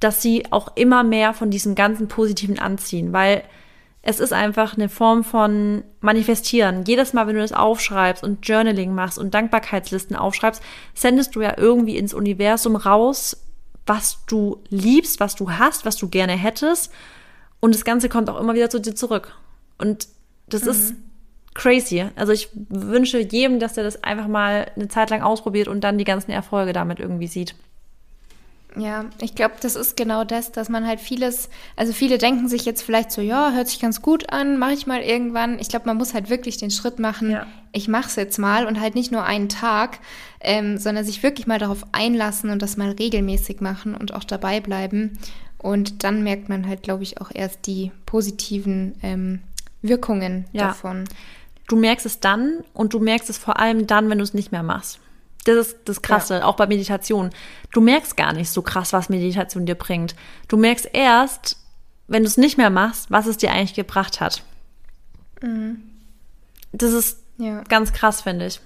dass 0.00 0.20
sie 0.20 0.50
auch 0.50 0.76
immer 0.76 1.04
mehr 1.04 1.32
von 1.32 1.50
diesem 1.50 1.76
ganzen 1.76 2.08
Positiven 2.08 2.58
anziehen, 2.58 3.12
weil 3.12 3.44
es 4.02 4.18
ist 4.18 4.32
einfach 4.32 4.74
eine 4.74 4.88
Form 4.88 5.22
von 5.22 5.84
Manifestieren. 6.00 6.84
Jedes 6.84 7.12
Mal, 7.12 7.28
wenn 7.28 7.36
du 7.36 7.40
das 7.40 7.52
aufschreibst 7.52 8.24
und 8.24 8.46
Journaling 8.46 8.94
machst 8.94 9.16
und 9.16 9.32
Dankbarkeitslisten 9.32 10.16
aufschreibst, 10.16 10.60
sendest 10.92 11.36
du 11.36 11.40
ja 11.40 11.54
irgendwie 11.56 11.96
ins 11.96 12.12
Universum 12.12 12.74
raus, 12.74 13.36
was 13.86 14.18
du 14.26 14.62
liebst, 14.70 15.20
was 15.20 15.36
du 15.36 15.52
hast, 15.52 15.84
was 15.84 15.96
du 15.96 16.08
gerne 16.08 16.32
hättest. 16.32 16.92
Und 17.60 17.74
das 17.76 17.84
Ganze 17.84 18.08
kommt 18.08 18.28
auch 18.28 18.40
immer 18.40 18.54
wieder 18.54 18.70
zu 18.70 18.80
dir 18.80 18.96
zurück. 18.96 19.36
Und 19.78 20.08
das 20.48 20.64
mhm. 20.64 20.70
ist 20.70 20.94
crazy. 21.54 22.04
Also 22.16 22.32
ich 22.32 22.48
wünsche 22.54 23.20
jedem, 23.20 23.60
dass 23.60 23.76
er 23.76 23.84
das 23.84 24.02
einfach 24.02 24.26
mal 24.26 24.66
eine 24.74 24.88
Zeit 24.88 25.10
lang 25.10 25.22
ausprobiert 25.22 25.68
und 25.68 25.82
dann 25.82 25.96
die 25.96 26.04
ganzen 26.04 26.32
Erfolge 26.32 26.72
damit 26.72 26.98
irgendwie 26.98 27.28
sieht. 27.28 27.54
Ja, 28.76 29.04
ich 29.20 29.34
glaube, 29.34 29.54
das 29.60 29.76
ist 29.76 29.96
genau 29.96 30.24
das, 30.24 30.52
dass 30.52 30.68
man 30.68 30.86
halt 30.86 31.00
vieles, 31.00 31.50
also 31.76 31.92
viele 31.92 32.18
denken 32.18 32.48
sich 32.48 32.64
jetzt 32.64 32.82
vielleicht 32.82 33.10
so, 33.10 33.20
ja, 33.20 33.52
hört 33.52 33.68
sich 33.68 33.80
ganz 33.80 34.00
gut 34.00 34.32
an, 34.32 34.58
mache 34.58 34.72
ich 34.72 34.86
mal 34.86 35.00
irgendwann. 35.00 35.58
Ich 35.58 35.68
glaube, 35.68 35.86
man 35.86 35.98
muss 35.98 36.14
halt 36.14 36.30
wirklich 36.30 36.56
den 36.56 36.70
Schritt 36.70 36.98
machen, 36.98 37.30
ja. 37.30 37.46
ich 37.72 37.88
mache 37.88 38.08
es 38.08 38.16
jetzt 38.16 38.38
mal 38.38 38.66
und 38.66 38.80
halt 38.80 38.94
nicht 38.94 39.12
nur 39.12 39.24
einen 39.24 39.48
Tag, 39.48 39.98
ähm, 40.40 40.78
sondern 40.78 41.04
sich 41.04 41.22
wirklich 41.22 41.46
mal 41.46 41.58
darauf 41.58 41.84
einlassen 41.92 42.50
und 42.50 42.62
das 42.62 42.76
mal 42.76 42.90
regelmäßig 42.92 43.60
machen 43.60 43.94
und 43.94 44.14
auch 44.14 44.24
dabei 44.24 44.60
bleiben. 44.60 45.18
Und 45.58 46.02
dann 46.02 46.22
merkt 46.22 46.48
man 46.48 46.66
halt, 46.66 46.82
glaube 46.82 47.02
ich, 47.02 47.20
auch 47.20 47.30
erst 47.32 47.66
die 47.66 47.92
positiven 48.06 48.94
ähm, 49.02 49.40
Wirkungen 49.82 50.46
ja. 50.52 50.68
davon. 50.68 51.04
Du 51.68 51.76
merkst 51.76 52.06
es 52.06 52.20
dann 52.20 52.64
und 52.72 52.94
du 52.94 52.98
merkst 52.98 53.30
es 53.30 53.38
vor 53.38 53.58
allem 53.58 53.86
dann, 53.86 54.10
wenn 54.10 54.18
du 54.18 54.24
es 54.24 54.34
nicht 54.34 54.50
mehr 54.50 54.62
machst. 54.62 54.98
Das 55.44 55.56
ist 55.56 55.76
das 55.86 56.02
Krasse, 56.02 56.38
ja. 56.38 56.44
auch 56.44 56.56
bei 56.56 56.66
Meditation. 56.66 57.30
Du 57.72 57.80
merkst 57.80 58.16
gar 58.16 58.32
nicht 58.32 58.50
so 58.50 58.62
krass, 58.62 58.92
was 58.92 59.08
Meditation 59.08 59.66
dir 59.66 59.74
bringt. 59.74 60.14
Du 60.48 60.56
merkst 60.56 60.88
erst, 60.92 61.56
wenn 62.06 62.22
du 62.22 62.28
es 62.28 62.36
nicht 62.36 62.58
mehr 62.58 62.70
machst, 62.70 63.10
was 63.10 63.26
es 63.26 63.38
dir 63.38 63.50
eigentlich 63.50 63.74
gebracht 63.74 64.20
hat. 64.20 64.42
Mhm. 65.40 65.82
Das 66.72 66.92
ist 66.92 67.18
ja. 67.38 67.62
ganz 67.64 67.92
krass, 67.92 68.22
finde 68.22 68.46
ich. 68.46 68.60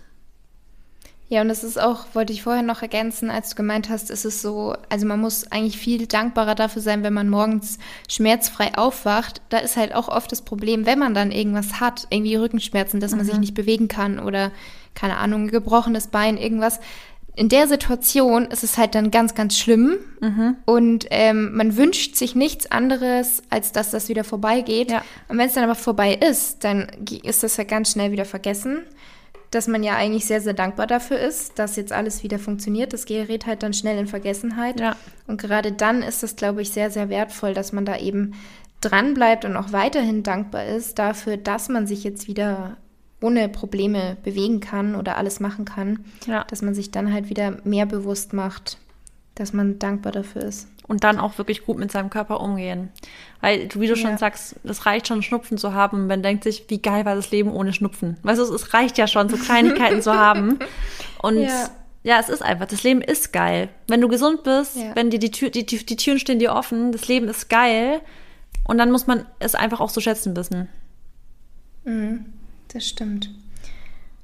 Ja, 1.29 1.41
und 1.41 1.49
das 1.49 1.65
ist 1.65 1.81
auch, 1.81 2.07
wollte 2.13 2.33
ich 2.33 2.45
vorher 2.45 2.63
noch 2.63 2.83
ergänzen, 2.83 3.31
als 3.31 3.51
du 3.51 3.57
gemeint 3.57 3.89
hast, 3.89 4.11
ist 4.11 4.25
es 4.25 4.43
so, 4.43 4.77
also 4.89 5.07
man 5.07 5.21
muss 5.21 5.51
eigentlich 5.51 5.77
viel 5.77 6.07
dankbarer 6.07 6.55
dafür 6.55 6.83
sein, 6.83 7.03
wenn 7.03 7.15
man 7.15 7.29
morgens 7.29 7.79
schmerzfrei 8.09 8.79
aufwacht. 8.79 9.43
Da 9.49 9.59
ist 9.59 9.77
halt 9.77 9.93
auch 9.93 10.09
oft 10.09 10.31
das 10.31 10.43
Problem, 10.43 10.87
wenn 10.87 11.01
man 11.01 11.15
dann 11.15 11.33
irgendwas 11.33 11.81
hat, 11.81 12.07
irgendwie 12.11 12.37
Rückenschmerzen, 12.37 13.01
dass 13.01 13.11
mhm. 13.11 13.17
man 13.17 13.27
sich 13.27 13.35
mhm. 13.35 13.41
nicht 13.41 13.55
bewegen 13.55 13.89
kann 13.89 14.21
oder 14.21 14.53
keine 14.95 15.17
Ahnung, 15.17 15.49
gebrochenes 15.49 16.07
Bein, 16.07 16.37
irgendwas. 16.37 16.79
In 17.35 17.49
der 17.49 17.67
Situation 17.67 18.47
ist 18.47 18.63
es 18.63 18.79
halt 18.79 18.95
dann 18.95 19.11
ganz, 19.11 19.35
ganz 19.35 19.59
schlimm. 19.59 19.99
Mhm. 20.21 20.57
Und 20.65 21.07
ähm, 21.11 21.55
man 21.55 21.77
wünscht 21.77 22.15
sich 22.15 22.37
nichts 22.37 22.71
anderes, 22.71 23.43
als 23.51 23.73
dass 23.73 23.91
das 23.91 24.09
wieder 24.09 24.25
vorbeigeht. 24.25 24.93
Ja. 24.93 25.03
Und 25.29 25.39
wenn 25.39 25.49
es 25.49 25.55
dann 25.55 25.65
aber 25.65 25.75
vorbei 25.75 26.15
ist, 26.15 26.63
dann 26.65 26.87
ist 27.25 27.43
das 27.43 27.59
ja 27.59 27.65
ganz 27.65 27.93
schnell 27.93 28.13
wieder 28.13 28.25
vergessen. 28.25 28.85
Dass 29.51 29.69
man 29.69 29.83
ja 29.83 29.95
eigentlich 29.95 30.27
sehr, 30.27 30.41
sehr 30.41 30.55
dankbar 30.55 30.87
dafür 30.87 31.19
ist, 31.19 31.59
dass 31.59 31.77
jetzt 31.77 31.93
alles 31.93 32.23
wieder 32.23 32.39
funktioniert. 32.39 32.93
Das 32.93 33.07
gerät 33.07 33.47
halt 33.47 33.63
dann 33.63 33.73
schnell 33.73 33.99
in 33.99 34.07
Vergessenheit. 34.07 34.81
Ja. 34.81 34.97
Und 35.27 35.41
gerade 35.41 35.73
dann 35.73 36.03
ist 36.03 36.23
es, 36.23 36.37
glaube 36.37 36.63
ich, 36.63 36.71
sehr, 36.71 36.91
sehr 36.91 37.09
wertvoll, 37.09 37.55
dass 37.55 37.73
man 37.73 37.85
da 37.85 37.97
eben 37.97 38.35
dran 38.81 39.15
bleibt 39.15 39.45
und 39.45 39.57
auch 39.57 39.73
weiterhin 39.73 40.23
dankbar 40.23 40.67
ist 40.67 40.99
dafür, 40.99 41.37
dass 41.37 41.69
man 41.69 41.87
sich 41.87 42.05
jetzt 42.05 42.29
wieder 42.29 42.77
ohne 43.21 43.49
Probleme 43.49 44.17
bewegen 44.23 44.61
kann 44.61 44.95
oder 44.95 45.17
alles 45.17 45.41
machen 45.41 45.65
kann, 45.65 46.05
ja. 46.27 46.45
dass 46.45 46.63
man 46.63 46.75
sich 46.75 46.91
dann 46.91 47.13
halt 47.13 47.31
wieder 47.31 47.59
mehr 47.65 47.87
bewusst 47.87 48.33
macht, 48.33 48.79
dass 49.37 49.53
man 49.53 49.79
dankbar 49.79 50.13
dafür 50.13 50.43
ist. 50.43 50.67
Und 50.89 51.05
dann 51.05 51.19
auch 51.19 51.39
wirklich 51.39 51.65
gut 51.65 51.79
mit 51.79 51.93
seinem 51.93 52.11
Körper 52.11 52.41
umgehen. 52.41 52.89
Weil, 53.41 53.69
wie 53.75 53.87
du 53.87 53.95
ja. 53.95 53.97
schon 53.97 54.19
sagst, 54.19 54.57
es 54.65 54.87
reicht 54.87 55.09
schon, 55.09 55.23
Schnupfen 55.23 55.59
zu 55.59 55.75
haben. 55.75 56.03
Und 56.03 56.07
man 56.07 56.23
denkt 56.23 56.45
sich, 56.45 56.65
wie 56.69 56.81
geil 56.81 57.05
war 57.05 57.15
das 57.15 57.31
Leben 57.31 57.53
ohne 57.53 57.73
Schnupfen. 57.73 58.17
Weißt 58.23 58.41
du, 58.41 58.55
es 58.55 58.73
reicht 58.73 58.97
ja 58.99 59.07
schon, 59.07 59.29
so 59.29 59.37
Kleinigkeiten 59.37 60.01
zu 60.01 60.15
haben. 60.15 60.59
Und 61.23 61.39
ja. 61.43 61.69
ja. 62.03 62.19
es 62.19 62.29
ist 62.29 62.43
einfach, 62.43 62.67
das 62.67 62.83
Leben 62.83 63.03
ist 63.03 63.33
geil. 63.33 63.69
Wenn 63.89 64.01
du 64.01 64.09
gesund 64.09 64.43
bist, 64.43 64.77
ja. 64.77 64.95
wenn 64.95 65.11
dir 65.11 65.19
die, 65.19 65.31
Tür, 65.31 65.51
die, 65.51 65.67
die 65.67 65.97
Türen 65.97 66.19
stehen 66.19 66.39
dir 66.39 66.55
offen, 66.55 66.93
das 66.93 67.07
Leben 67.07 67.29
ist 67.29 67.51
geil. 67.51 68.01
Und 68.65 68.79
dann 68.79 68.91
muss 68.91 69.07
man 69.07 69.27
es 69.39 69.55
einfach 69.55 69.81
auch 69.81 69.91
so 69.91 70.01
schätzen 70.01 70.35
wissen. 70.35 70.69
Mhm. 71.85 72.27
Das 72.73 72.89
stimmt. 72.89 73.31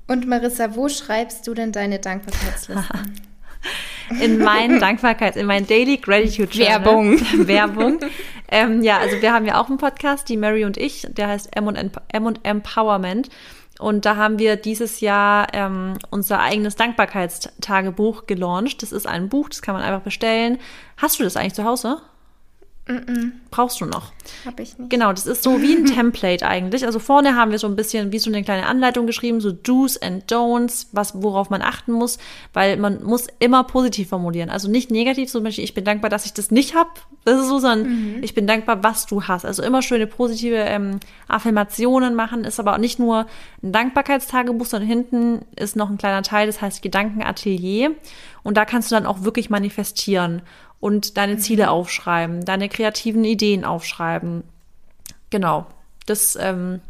Und 0.08 0.26
Marissa, 0.26 0.74
wo 0.74 0.88
schreibst 0.88 1.46
du 1.46 1.54
denn 1.54 1.70
deine 1.72 1.98
Dankbarkeitslisten? 1.98 2.82
in 4.20 4.38
meinen 4.38 4.80
Dankbarkeits, 4.80 5.36
in 5.36 5.46
meinen 5.46 5.66
Daily 5.66 5.96
Gratitude 5.96 6.50
Journal. 6.52 6.84
Werbung. 6.84 7.20
Werbung. 7.46 8.00
Ähm, 8.50 8.82
ja, 8.82 8.98
also 8.98 9.20
wir 9.20 9.32
haben 9.32 9.46
ja 9.46 9.60
auch 9.60 9.68
einen 9.68 9.78
Podcast, 9.78 10.28
die 10.28 10.36
Mary 10.36 10.64
und 10.64 10.76
ich, 10.76 11.06
der 11.10 11.28
heißt 11.28 11.56
M 11.56 11.66
und, 11.66 11.76
M 12.08 12.26
und 12.26 12.40
Empowerment. 12.42 13.28
Und 13.78 14.04
da 14.04 14.16
haben 14.16 14.38
wir 14.38 14.56
dieses 14.56 15.00
Jahr 15.00 15.48
ähm, 15.54 15.94
unser 16.10 16.38
eigenes 16.38 16.76
Dankbarkeitstagebuch 16.76 18.26
gelauncht. 18.26 18.82
Das 18.82 18.92
ist 18.92 19.06
ein 19.06 19.28
Buch, 19.28 19.48
das 19.48 19.62
kann 19.62 19.74
man 19.74 19.82
einfach 19.82 20.02
bestellen. 20.02 20.58
Hast 20.96 21.18
du 21.18 21.24
das 21.24 21.36
eigentlich 21.36 21.54
zu 21.54 21.64
Hause? 21.64 22.00
Mm 22.88 22.94
-mm. 22.94 23.30
Brauchst 23.52 23.80
du 23.80 23.84
noch. 23.84 24.12
Hab 24.44 24.58
ich 24.58 24.76
nicht. 24.76 24.90
Genau, 24.90 25.12
das 25.12 25.26
ist 25.26 25.44
so 25.44 25.62
wie 25.62 25.74
ein 25.76 25.84
Template 25.94 26.44
eigentlich. 26.44 26.84
Also 26.84 26.98
vorne 26.98 27.36
haben 27.36 27.52
wir 27.52 27.58
so 27.60 27.68
ein 27.68 27.76
bisschen 27.76 28.10
wie 28.10 28.18
so 28.18 28.28
eine 28.28 28.42
kleine 28.42 28.66
Anleitung 28.66 29.06
geschrieben, 29.06 29.40
so 29.40 29.52
Do's 29.52 29.96
and 29.98 30.30
Don'ts, 30.30 30.88
was, 30.90 31.22
worauf 31.22 31.48
man 31.48 31.62
achten 31.62 31.92
muss, 31.92 32.18
weil 32.52 32.76
man 32.78 33.04
muss 33.04 33.28
immer 33.38 33.62
positiv 33.62 34.08
formulieren. 34.08 34.50
Also 34.50 34.68
nicht 34.68 34.90
negativ, 34.90 35.30
zum 35.30 35.44
Beispiel, 35.44 35.62
ich 35.62 35.74
bin 35.74 35.84
dankbar, 35.84 36.10
dass 36.10 36.26
ich 36.26 36.32
das 36.32 36.50
nicht 36.50 36.74
habe. 36.74 36.90
Das 37.24 37.40
ist 37.40 37.48
so, 37.48 37.60
sondern 37.60 38.16
mhm. 38.16 38.22
ich 38.22 38.34
bin 38.34 38.48
dankbar, 38.48 38.82
was 38.82 39.06
du 39.06 39.22
hast. 39.24 39.44
Also 39.44 39.62
immer 39.62 39.82
schöne 39.82 40.08
positive 40.08 40.56
ähm, 40.56 40.98
Affirmationen 41.28 42.16
machen, 42.16 42.42
ist 42.42 42.58
aber 42.58 42.74
auch 42.74 42.78
nicht 42.78 42.98
nur 42.98 43.26
ein 43.62 43.70
Dankbarkeitstagebuch, 43.70 44.66
sondern 44.66 44.88
hinten 44.88 45.42
ist 45.54 45.76
noch 45.76 45.88
ein 45.88 45.98
kleiner 45.98 46.22
Teil, 46.22 46.48
das 46.48 46.60
heißt 46.60 46.82
Gedankenatelier. 46.82 47.92
Und 48.42 48.56
da 48.56 48.64
kannst 48.64 48.90
du 48.90 48.96
dann 48.96 49.06
auch 49.06 49.22
wirklich 49.22 49.50
manifestieren 49.50 50.42
und 50.82 51.16
deine 51.16 51.38
Ziele 51.38 51.70
aufschreiben, 51.70 52.44
deine 52.44 52.68
kreativen 52.68 53.22
Ideen 53.24 53.64
aufschreiben. 53.64 54.42
Genau. 55.30 55.64
Das, 56.06 56.34
ähm, 56.34 56.80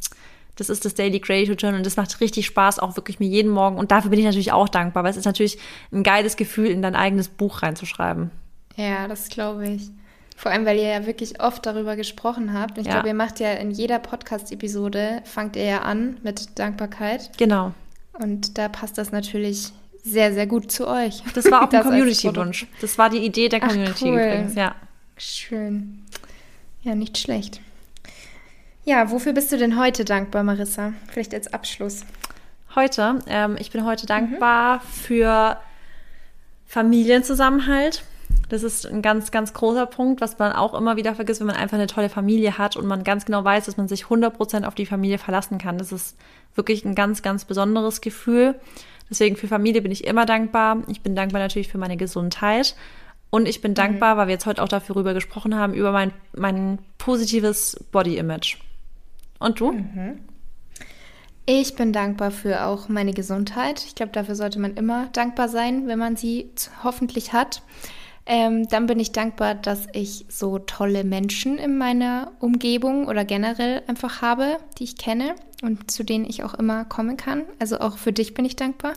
das 0.57 0.71
ist 0.71 0.87
das 0.87 0.95
Daily 0.95 1.21
Creative 1.21 1.53
Journal 1.53 1.79
und 1.79 1.85
das 1.85 1.97
macht 1.97 2.19
richtig 2.23 2.47
Spaß, 2.47 2.79
auch 2.79 2.97
wirklich 2.97 3.21
mir 3.21 3.29
jeden 3.29 3.51
Morgen. 3.51 3.77
Und 3.77 3.91
dafür 3.91 4.09
bin 4.09 4.19
ich 4.19 4.25
natürlich 4.25 4.51
auch 4.51 4.71
dankbar, 4.71 5.05
weil 5.05 5.11
es 5.11 5.19
ist 5.19 5.27
natürlich 5.27 5.59
ein 5.93 6.03
geiles 6.05 6.37
Gefühl, 6.37 6.69
in 6.69 6.81
dein 6.81 6.97
eigenes 6.97 7.29
Buch 7.29 7.63
reinzuschreiben. 7.63 8.31
Ja, 8.77 9.09
das 9.09 9.29
glaube 9.29 9.69
ich. 9.69 9.91
Vor 10.39 10.51
allem, 10.51 10.65
weil 10.65 10.79
ihr 10.79 10.89
ja 10.89 11.05
wirklich 11.05 11.43
oft 11.43 11.67
darüber 11.67 11.95
gesprochen 11.95 12.55
habt. 12.55 12.79
Und 12.79 12.85
ich 12.85 12.87
ja. 12.87 12.95
glaube, 12.95 13.09
ihr 13.09 13.15
macht 13.15 13.41
ja 13.41 13.53
in 13.53 13.71
jeder 13.71 13.99
Podcast-Episode, 13.99 15.21
fangt 15.27 15.55
ihr 15.55 15.65
ja 15.65 15.83
an 15.83 16.17
mit 16.23 16.59
Dankbarkeit. 16.59 17.31
Genau. 17.37 17.75
Und 18.15 18.57
da 18.57 18.71
passt 18.71 18.97
das 18.97 19.13
natürlich 19.13 19.71
sehr, 20.03 20.33
sehr 20.35 20.47
gut 20.47 20.71
zu 20.71 20.89
euch. 20.89 21.23
Das 21.35 21.51
war 21.51 21.63
auch 21.63 21.73
ein 21.73 21.83
Community-Wunsch. 21.83 22.67
Das 22.81 22.99
war 22.99 23.09
die 23.09 23.19
Idee 23.19 23.49
der 23.49 23.61
Community 23.61 23.93
Ach, 23.93 24.03
cool. 24.03 24.21
übrigens, 24.21 24.55
ja. 24.55 24.75
Schön. 25.17 26.03
Ja, 26.83 26.95
nicht 26.95 27.19
schlecht. 27.19 27.61
Ja, 28.85 29.11
wofür 29.13 29.33
bist 29.33 29.53
du 29.53 29.59
denn 29.59 29.79
heute 29.79 30.05
dankbar, 30.05 30.43
Marissa? 30.43 30.93
Vielleicht 31.09 31.35
als 31.35 31.53
Abschluss. 31.53 32.05
Heute, 32.75 33.21
ähm, 33.29 33.57
ich 33.59 33.71
bin 33.71 33.85
heute 33.85 34.07
dankbar 34.07 34.79
mhm. 34.79 34.81
für 34.81 35.57
Familienzusammenhalt. 36.67 38.03
Das 38.49 38.65
ist 38.65 38.87
ein 38.87 39.03
ganz, 39.03 39.31
ganz 39.31 39.53
großer 39.53 39.87
Punkt, 39.87 40.21
was 40.21 40.39
man 40.39 40.53
auch 40.53 40.75
immer 40.75 40.97
wieder 40.97 41.15
vergisst, 41.15 41.41
wenn 41.41 41.47
man 41.47 41.57
einfach 41.57 41.77
eine 41.77 41.87
tolle 41.87 42.09
Familie 42.09 42.59
hat 42.59 42.77
und 42.77 42.87
man 42.87 43.05
ganz 43.05 43.25
genau 43.25 43.45
weiß, 43.45 43.67
dass 43.67 43.77
man 43.77 43.89
sich 43.89 44.05
100% 44.05 44.65
auf 44.65 44.75
die 44.75 44.87
Familie 44.87 45.19
verlassen 45.19 45.59
kann. 45.59 45.79
Das 45.79 45.93
ist 45.93 46.17
wirklich 46.55 46.85
ein 46.85 46.95
ganz, 46.95 47.23
ganz 47.23 47.45
besonderes 47.45 48.01
Gefühl. 48.01 48.57
Deswegen 49.13 49.37
für 49.37 49.47
Familie 49.47 49.83
bin 49.83 49.93
ich 49.93 50.05
immer 50.07 50.25
dankbar. 50.25 50.85
Ich 50.89 51.03
bin 51.03 51.15
dankbar 51.15 51.39
natürlich 51.39 51.69
für 51.69 51.77
meine 51.77 51.99
Gesundheit. 51.99 52.75
Und 53.29 53.47
ich 53.47 53.61
bin 53.61 53.75
dankbar, 53.75 54.15
mhm. 54.15 54.19
weil 54.19 54.27
wir 54.29 54.33
jetzt 54.33 54.47
heute 54.47 54.63
auch 54.63 54.69
darüber 54.69 55.13
gesprochen 55.13 55.55
haben, 55.55 55.75
über 55.75 55.93
mein, 55.93 56.13
mein 56.35 56.79
positives 56.97 57.85
Body-Image. 57.93 58.57
Und 59.39 59.61
du? 59.61 59.73
Mhm. 59.73 60.21
Ich 61.45 61.77
bin 61.77 61.93
dankbar 61.93 62.31
für 62.31 62.65
auch 62.65 62.89
meine 62.89 63.13
Gesundheit. 63.13 63.85
Ich 63.87 63.95
glaube, 63.95 64.13
dafür 64.13 64.35
sollte 64.35 64.59
man 64.59 64.77
immer 64.77 65.09
dankbar 65.13 65.51
sein, 65.51 65.87
wenn 65.89 65.99
man 65.99 66.17
sie 66.17 66.49
hoffentlich 66.83 67.35
hat. 67.35 67.61
Ähm, 68.25 68.69
dann 68.69 68.87
bin 68.87 69.01
ich 69.01 69.11
dankbar, 69.11 69.55
dass 69.57 69.89
ich 69.93 70.27
so 70.29 70.61
tolle 70.61 71.03
Menschen 71.03 71.59
in 71.59 71.77
meiner 71.77 72.31
Umgebung 72.39 73.09
oder 73.09 73.25
generell 73.25 73.83
einfach 73.89 74.23
habe, 74.23 74.59
die 74.79 74.85
ich 74.85 74.97
kenne 74.97 75.35
und 75.63 75.91
zu 75.91 76.05
denen 76.05 76.25
ich 76.25 76.45
auch 76.45 76.55
immer 76.55 76.85
kommen 76.85 77.17
kann. 77.17 77.43
Also 77.59 77.81
auch 77.81 77.99
für 77.99 78.13
dich 78.13 78.35
bin 78.35 78.45
ich 78.45 78.55
dankbar, 78.55 78.93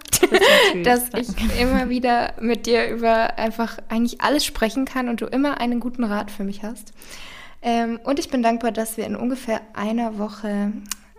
das 0.84 1.10
dass 1.10 1.30
ich 1.30 1.60
immer 1.60 1.90
wieder 1.90 2.34
mit 2.40 2.68
dir 2.68 2.88
über 2.90 3.38
einfach 3.38 3.80
eigentlich 3.90 4.22
alles 4.22 4.46
sprechen 4.46 4.86
kann 4.86 5.10
und 5.10 5.22
du 5.22 5.26
immer 5.26 5.60
einen 5.60 5.80
guten 5.80 6.04
Rat 6.04 6.30
für 6.30 6.44
mich 6.44 6.64
hast. 6.64 6.94
Ähm, 7.64 8.00
und 8.04 8.20
ich 8.20 8.30
bin 8.30 8.44
dankbar, 8.44 8.72
dass 8.72 8.96
wir 8.96 9.08
in 9.08 9.16
ungefähr 9.16 9.60
einer 9.74 10.20
Woche 10.20 10.72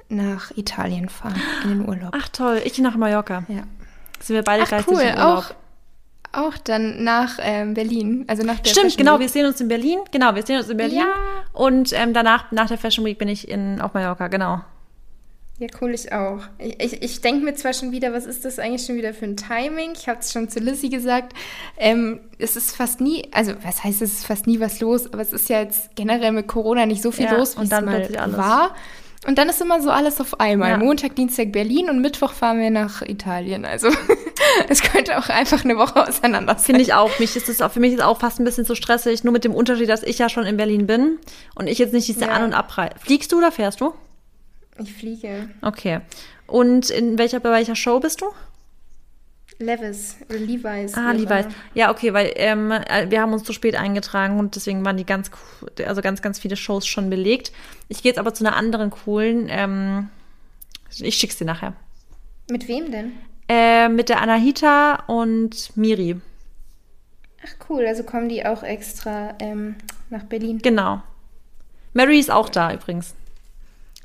nach 0.09 0.57
Italien 0.57 1.09
fahren, 1.09 1.41
in 1.65 1.71
den 1.71 1.89
Urlaub. 1.89 2.15
Ach 2.17 2.29
toll, 2.29 2.63
ich 2.65 2.79
nach 2.79 2.97
Mallorca. 2.97 3.43
Ja. 3.49 3.65
Sind 4.21 4.35
wir 4.37 4.43
beide 4.43 4.63
Ach, 4.63 4.69
gleichzeitig 4.69 4.99
cool. 4.99 5.11
im 5.11 5.19
Urlaub. 5.19 5.39
Auch, 5.39 5.55
auch 6.37 6.59
dann 6.59 7.03
nach 7.05 7.39
ähm, 7.41 7.75
Berlin, 7.75 8.25
also 8.29 8.43
nach 8.43 8.61
der 8.61 8.71
Stimmt, 8.71 8.87
Fashion 8.87 8.99
genau, 8.99 9.15
Week. 9.15 9.23
wir 9.23 9.29
sehen 9.29 9.47
uns 9.47 9.61
in 9.61 9.69
Berlin. 9.69 9.99
Genau, 10.11 10.35
wir 10.35 10.45
sehen 10.45 10.59
uns 10.59 10.69
in 10.69 10.77
Berlin. 10.77 10.99
Ja. 10.99 11.15
Und 11.53 11.93
ähm, 11.93 12.13
danach, 12.13 12.53
nach 12.53 12.69
der 12.69 12.79
Fashion 12.79 13.05
Week 13.05 13.19
bin 13.19 13.29
ich 13.29 13.49
in, 13.49 13.81
auf 13.81 13.95
Mallorca, 13.95 14.29
genau. 14.29 14.61
Ja, 15.59 15.69
cool, 15.81 15.95
ich 15.95 16.13
auch. 16.13 16.41
Ich, 16.59 16.81
ich, 16.81 17.03
ich 17.03 17.21
denke 17.23 17.43
mir 17.43 17.55
zwar 17.55 17.73
schon 17.73 17.91
wieder, 17.91 18.13
was 18.13 18.27
ist 18.27 18.45
das 18.45 18.59
eigentlich 18.59 18.85
schon 18.85 18.97
wieder 18.97 19.15
für 19.15 19.25
ein 19.25 19.39
Timing? 19.39 19.93
Ich 19.97 20.07
habe 20.07 20.19
es 20.21 20.31
schon 20.31 20.51
zu 20.51 20.61
Lissy 20.61 20.91
gesagt. 20.91 21.33
Ähm, 21.79 22.21
es 22.39 22.57
ist 22.57 22.77
fast 22.77 23.01
nie, 23.01 23.27
also 23.33 23.55
was 23.63 23.83
heißt, 23.83 24.03
es 24.03 24.13
ist 24.13 24.27
fast 24.27 24.47
nie 24.47 24.61
was 24.61 24.81
los, 24.81 25.11
aber 25.11 25.23
es 25.23 25.33
ist 25.33 25.49
ja 25.49 25.61
jetzt 25.61 25.97
generell 25.97 26.33
mit 26.33 26.47
Corona 26.47 26.85
nicht 26.85 27.03
so 27.03 27.11
viel 27.11 27.25
ja, 27.25 27.37
los, 27.37 27.59
wie 27.59 27.65
es 27.65 27.71
mal 27.71 28.37
war. 28.37 28.75
Und 29.27 29.39
dann 29.39 29.49
ist 29.49 29.61
immer 29.61 29.81
so 29.83 29.91
alles 29.91 30.21
auf 30.21 30.41
einmal. 30.41 30.71
Ja. 30.71 30.77
Montag, 30.79 31.17
Dienstag 31.17 31.53
Berlin 31.53 31.91
und 31.91 32.01
Mittwoch 32.01 32.33
fahren 32.33 32.59
wir 32.61 32.71
nach 32.71 33.03
Italien. 33.03 33.65
Also 33.65 33.89
es 34.69 34.83
könnte 34.83 35.19
auch 35.19 35.29
einfach 35.29 35.65
eine 35.65 35.77
Woche 35.77 36.07
auseinander 36.07 36.55
sein. 36.55 36.65
Finde 36.65 36.83
ich 36.83 36.95
auch. 36.95 37.19
Mich 37.19 37.35
ist 37.35 37.49
es 37.49 37.63
auch, 37.63 37.73
für 37.73 37.81
mich 37.81 37.93
ist 37.93 38.01
es 38.01 38.05
auch 38.05 38.21
fast 38.21 38.39
ein 38.39 38.45
bisschen 38.45 38.65
zu 38.65 38.75
stressig, 38.75 39.25
nur 39.25 39.33
mit 39.33 39.45
dem 39.45 39.55
Unterschied, 39.55 39.89
dass 39.89 40.03
ich 40.03 40.19
ja 40.19 40.29
schon 40.29 40.45
in 40.45 40.57
Berlin 40.57 40.87
bin 40.87 41.19
und 41.55 41.67
ich 41.67 41.79
jetzt 41.79 41.93
nicht 41.93 42.07
diese 42.09 42.23
ja. 42.23 42.29
An- 42.29 42.45
und 42.45 42.55
Abreise. 42.55 42.95
Fliegst 43.01 43.33
du 43.33 43.39
oder 43.39 43.51
fährst 43.51 43.81
du? 43.81 43.95
Ich 44.79 44.93
fliege. 44.93 45.49
Okay. 45.63 46.01
Und 46.47 46.91
in 46.91 47.19
welcher, 47.19 47.41
bei 47.41 47.51
welcher 47.51 47.75
Show 47.75 47.99
bist 48.01 48.21
du? 48.21 48.27
Levis 49.59 50.17
oder 50.29 50.39
Levi's. 50.39 50.95
Ah, 50.95 51.13
Levi's. 51.13 51.47
Ja, 51.75 51.91
okay, 51.91 52.13
weil 52.13 52.33
ähm, 52.37 52.71
äh, 52.71 53.11
wir 53.11 53.23
haben 53.23 53.33
uns 53.33 53.45
zu 53.45 53.53
spät 53.53 53.75
eingetragen 53.75 54.39
und 54.39 54.55
deswegen 54.55 54.85
waren 54.85 54.97
die 54.97 55.07
ganz, 55.07 55.31
also 55.85 56.03
ganz, 56.03 56.21
ganz 56.21 56.39
viele 56.39 56.57
Shows 56.57 56.87
schon 56.87 57.09
belegt. 57.09 57.53
Ich 57.89 58.03
gehe 58.03 58.11
jetzt 58.11 58.19
aber 58.19 58.35
zu 58.35 58.45
einer 58.45 58.55
anderen 58.55 58.91
coolen. 58.91 59.47
Ähm, 59.49 60.09
ich 60.99 61.17
schick's 61.17 61.39
dir 61.39 61.47
nachher. 61.47 61.73
Mit 62.51 62.69
wem 62.69 62.91
denn? 62.91 63.13
Äh, 63.49 63.89
mit 63.89 64.09
der 64.09 64.21
Anahita 64.21 65.05
und 65.07 65.77
Miri. 65.77 66.21
Ach 67.45 67.69
cool, 67.69 67.87
also 67.87 68.03
kommen 68.03 68.29
die 68.29 68.45
auch 68.45 68.63
extra 68.63 69.35
ähm, 69.39 69.77
nach 70.11 70.25
Berlin. 70.25 70.59
Genau. 70.59 71.03
Mary 71.93 72.19
ist 72.19 72.31
auch 72.31 72.49
da 72.49 72.73
übrigens. 72.75 73.15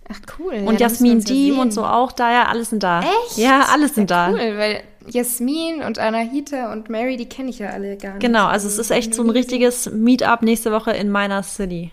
Ach 0.10 0.20
cool. 0.40 0.54
Und 0.66 0.80
ja, 0.80 0.88
Jasmin 0.88 1.22
Diem 1.22 1.60
und 1.60 1.72
so 1.72 1.86
auch 1.86 2.12
da, 2.12 2.32
ja, 2.32 2.48
alles 2.48 2.70
sind 2.70 2.84
da. 2.84 3.02
Echt? 3.02 3.38
Ja, 3.38 3.68
alles 3.72 3.96
sind 3.96 4.10
ja, 4.10 4.28
da. 4.28 4.34
Cool, 4.34 4.58
weil 4.58 4.84
Jasmin 5.10 5.82
und 5.82 6.00
Anahita 6.00 6.72
und 6.72 6.90
Mary, 6.90 7.18
die 7.18 7.28
kenne 7.28 7.50
ich 7.50 7.60
ja 7.60 7.70
alle 7.70 7.98
gar 7.98 8.14
nicht. 8.14 8.22
Genau, 8.22 8.46
also 8.46 8.68
es 8.68 8.78
ist 8.78 8.92
echt 8.92 9.14
so 9.14 9.24
ein 9.24 9.30
richtiges 9.30 9.92
Meetup 9.92 10.42
nächste 10.42 10.72
Woche 10.72 10.92
in 10.92 11.10
meiner 11.10 11.44
City. 11.44 11.92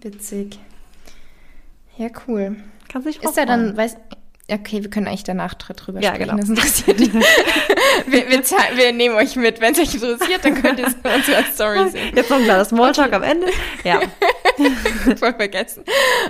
Witzig. 0.00 0.58
Ja, 1.96 2.08
cool. 2.26 2.56
Kannst 2.88 3.06
du 3.06 3.12
dich 3.12 3.22
Ist 3.22 3.36
da 3.36 3.44
dann, 3.44 3.76
weiß, 3.76 3.96
Okay, 4.50 4.82
wir 4.82 4.88
können 4.88 5.06
eigentlich 5.06 5.24
danach 5.24 5.54
drüber 5.54 6.00
ja, 6.00 6.14
sprechen. 6.14 6.30
Genau. 6.30 6.40
Das 6.40 6.48
interessiert 6.48 7.00
wir, 8.06 8.28
wir, 8.30 8.42
wir, 8.76 8.92
nehmen 8.92 9.14
euch 9.14 9.36
mit. 9.36 9.60
Wenn 9.60 9.74
es 9.74 9.78
euch 9.78 9.94
interessiert, 9.94 10.42
dann 10.42 10.54
könnt 10.54 10.78
ihr 10.78 10.86
es 10.86 10.94
in 10.94 11.10
unserer 11.10 11.44
Story 11.52 11.90
sehen. 11.90 12.16
Jetzt 12.16 12.30
noch 12.30 12.38
ein 12.38 12.44
kleiner 12.44 12.64
Smalltalk 12.64 13.08
okay. 13.08 13.16
am 13.16 13.22
Ende. 13.22 13.46
Ja. 13.84 14.00
Voll 15.16 15.34
vergessen. 15.34 15.84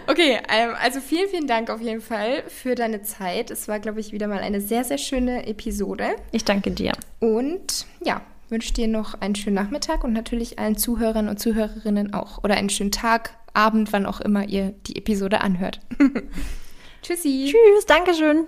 Okay, 0.08 0.38
ähm, 0.48 0.70
also 0.82 0.98
vielen, 1.00 1.28
vielen 1.28 1.46
Dank 1.46 1.70
auf 1.70 1.80
jeden 1.80 2.00
Fall 2.00 2.42
für 2.48 2.74
deine 2.74 3.02
Zeit. 3.02 3.52
Es 3.52 3.68
war, 3.68 3.78
glaube 3.78 4.00
ich, 4.00 4.10
wieder 4.12 4.26
mal 4.26 4.40
eine 4.40 4.60
sehr, 4.60 4.82
sehr 4.82 4.98
schöne 4.98 5.46
Episode. 5.46 6.16
Ich 6.32 6.44
danke 6.44 6.72
dir. 6.72 6.92
Und 7.20 7.86
ja, 8.04 8.20
wünsche 8.48 8.72
dir 8.72 8.88
noch 8.88 9.20
einen 9.20 9.36
schönen 9.36 9.54
Nachmittag 9.54 10.02
und 10.02 10.12
natürlich 10.12 10.58
allen 10.58 10.76
Zuhörern 10.76 11.28
und 11.28 11.38
Zuhörerinnen 11.38 12.14
auch. 12.14 12.42
Oder 12.42 12.56
einen 12.56 12.70
schönen 12.70 12.90
Tag, 12.90 13.38
Abend, 13.54 13.92
wann 13.92 14.06
auch 14.06 14.20
immer 14.20 14.44
ihr 14.44 14.74
die 14.86 14.96
Episode 14.96 15.40
anhört. 15.40 15.80
Tschüssi. 17.08 17.46
Tschüss, 17.50 17.86
Dankeschön. 17.86 18.46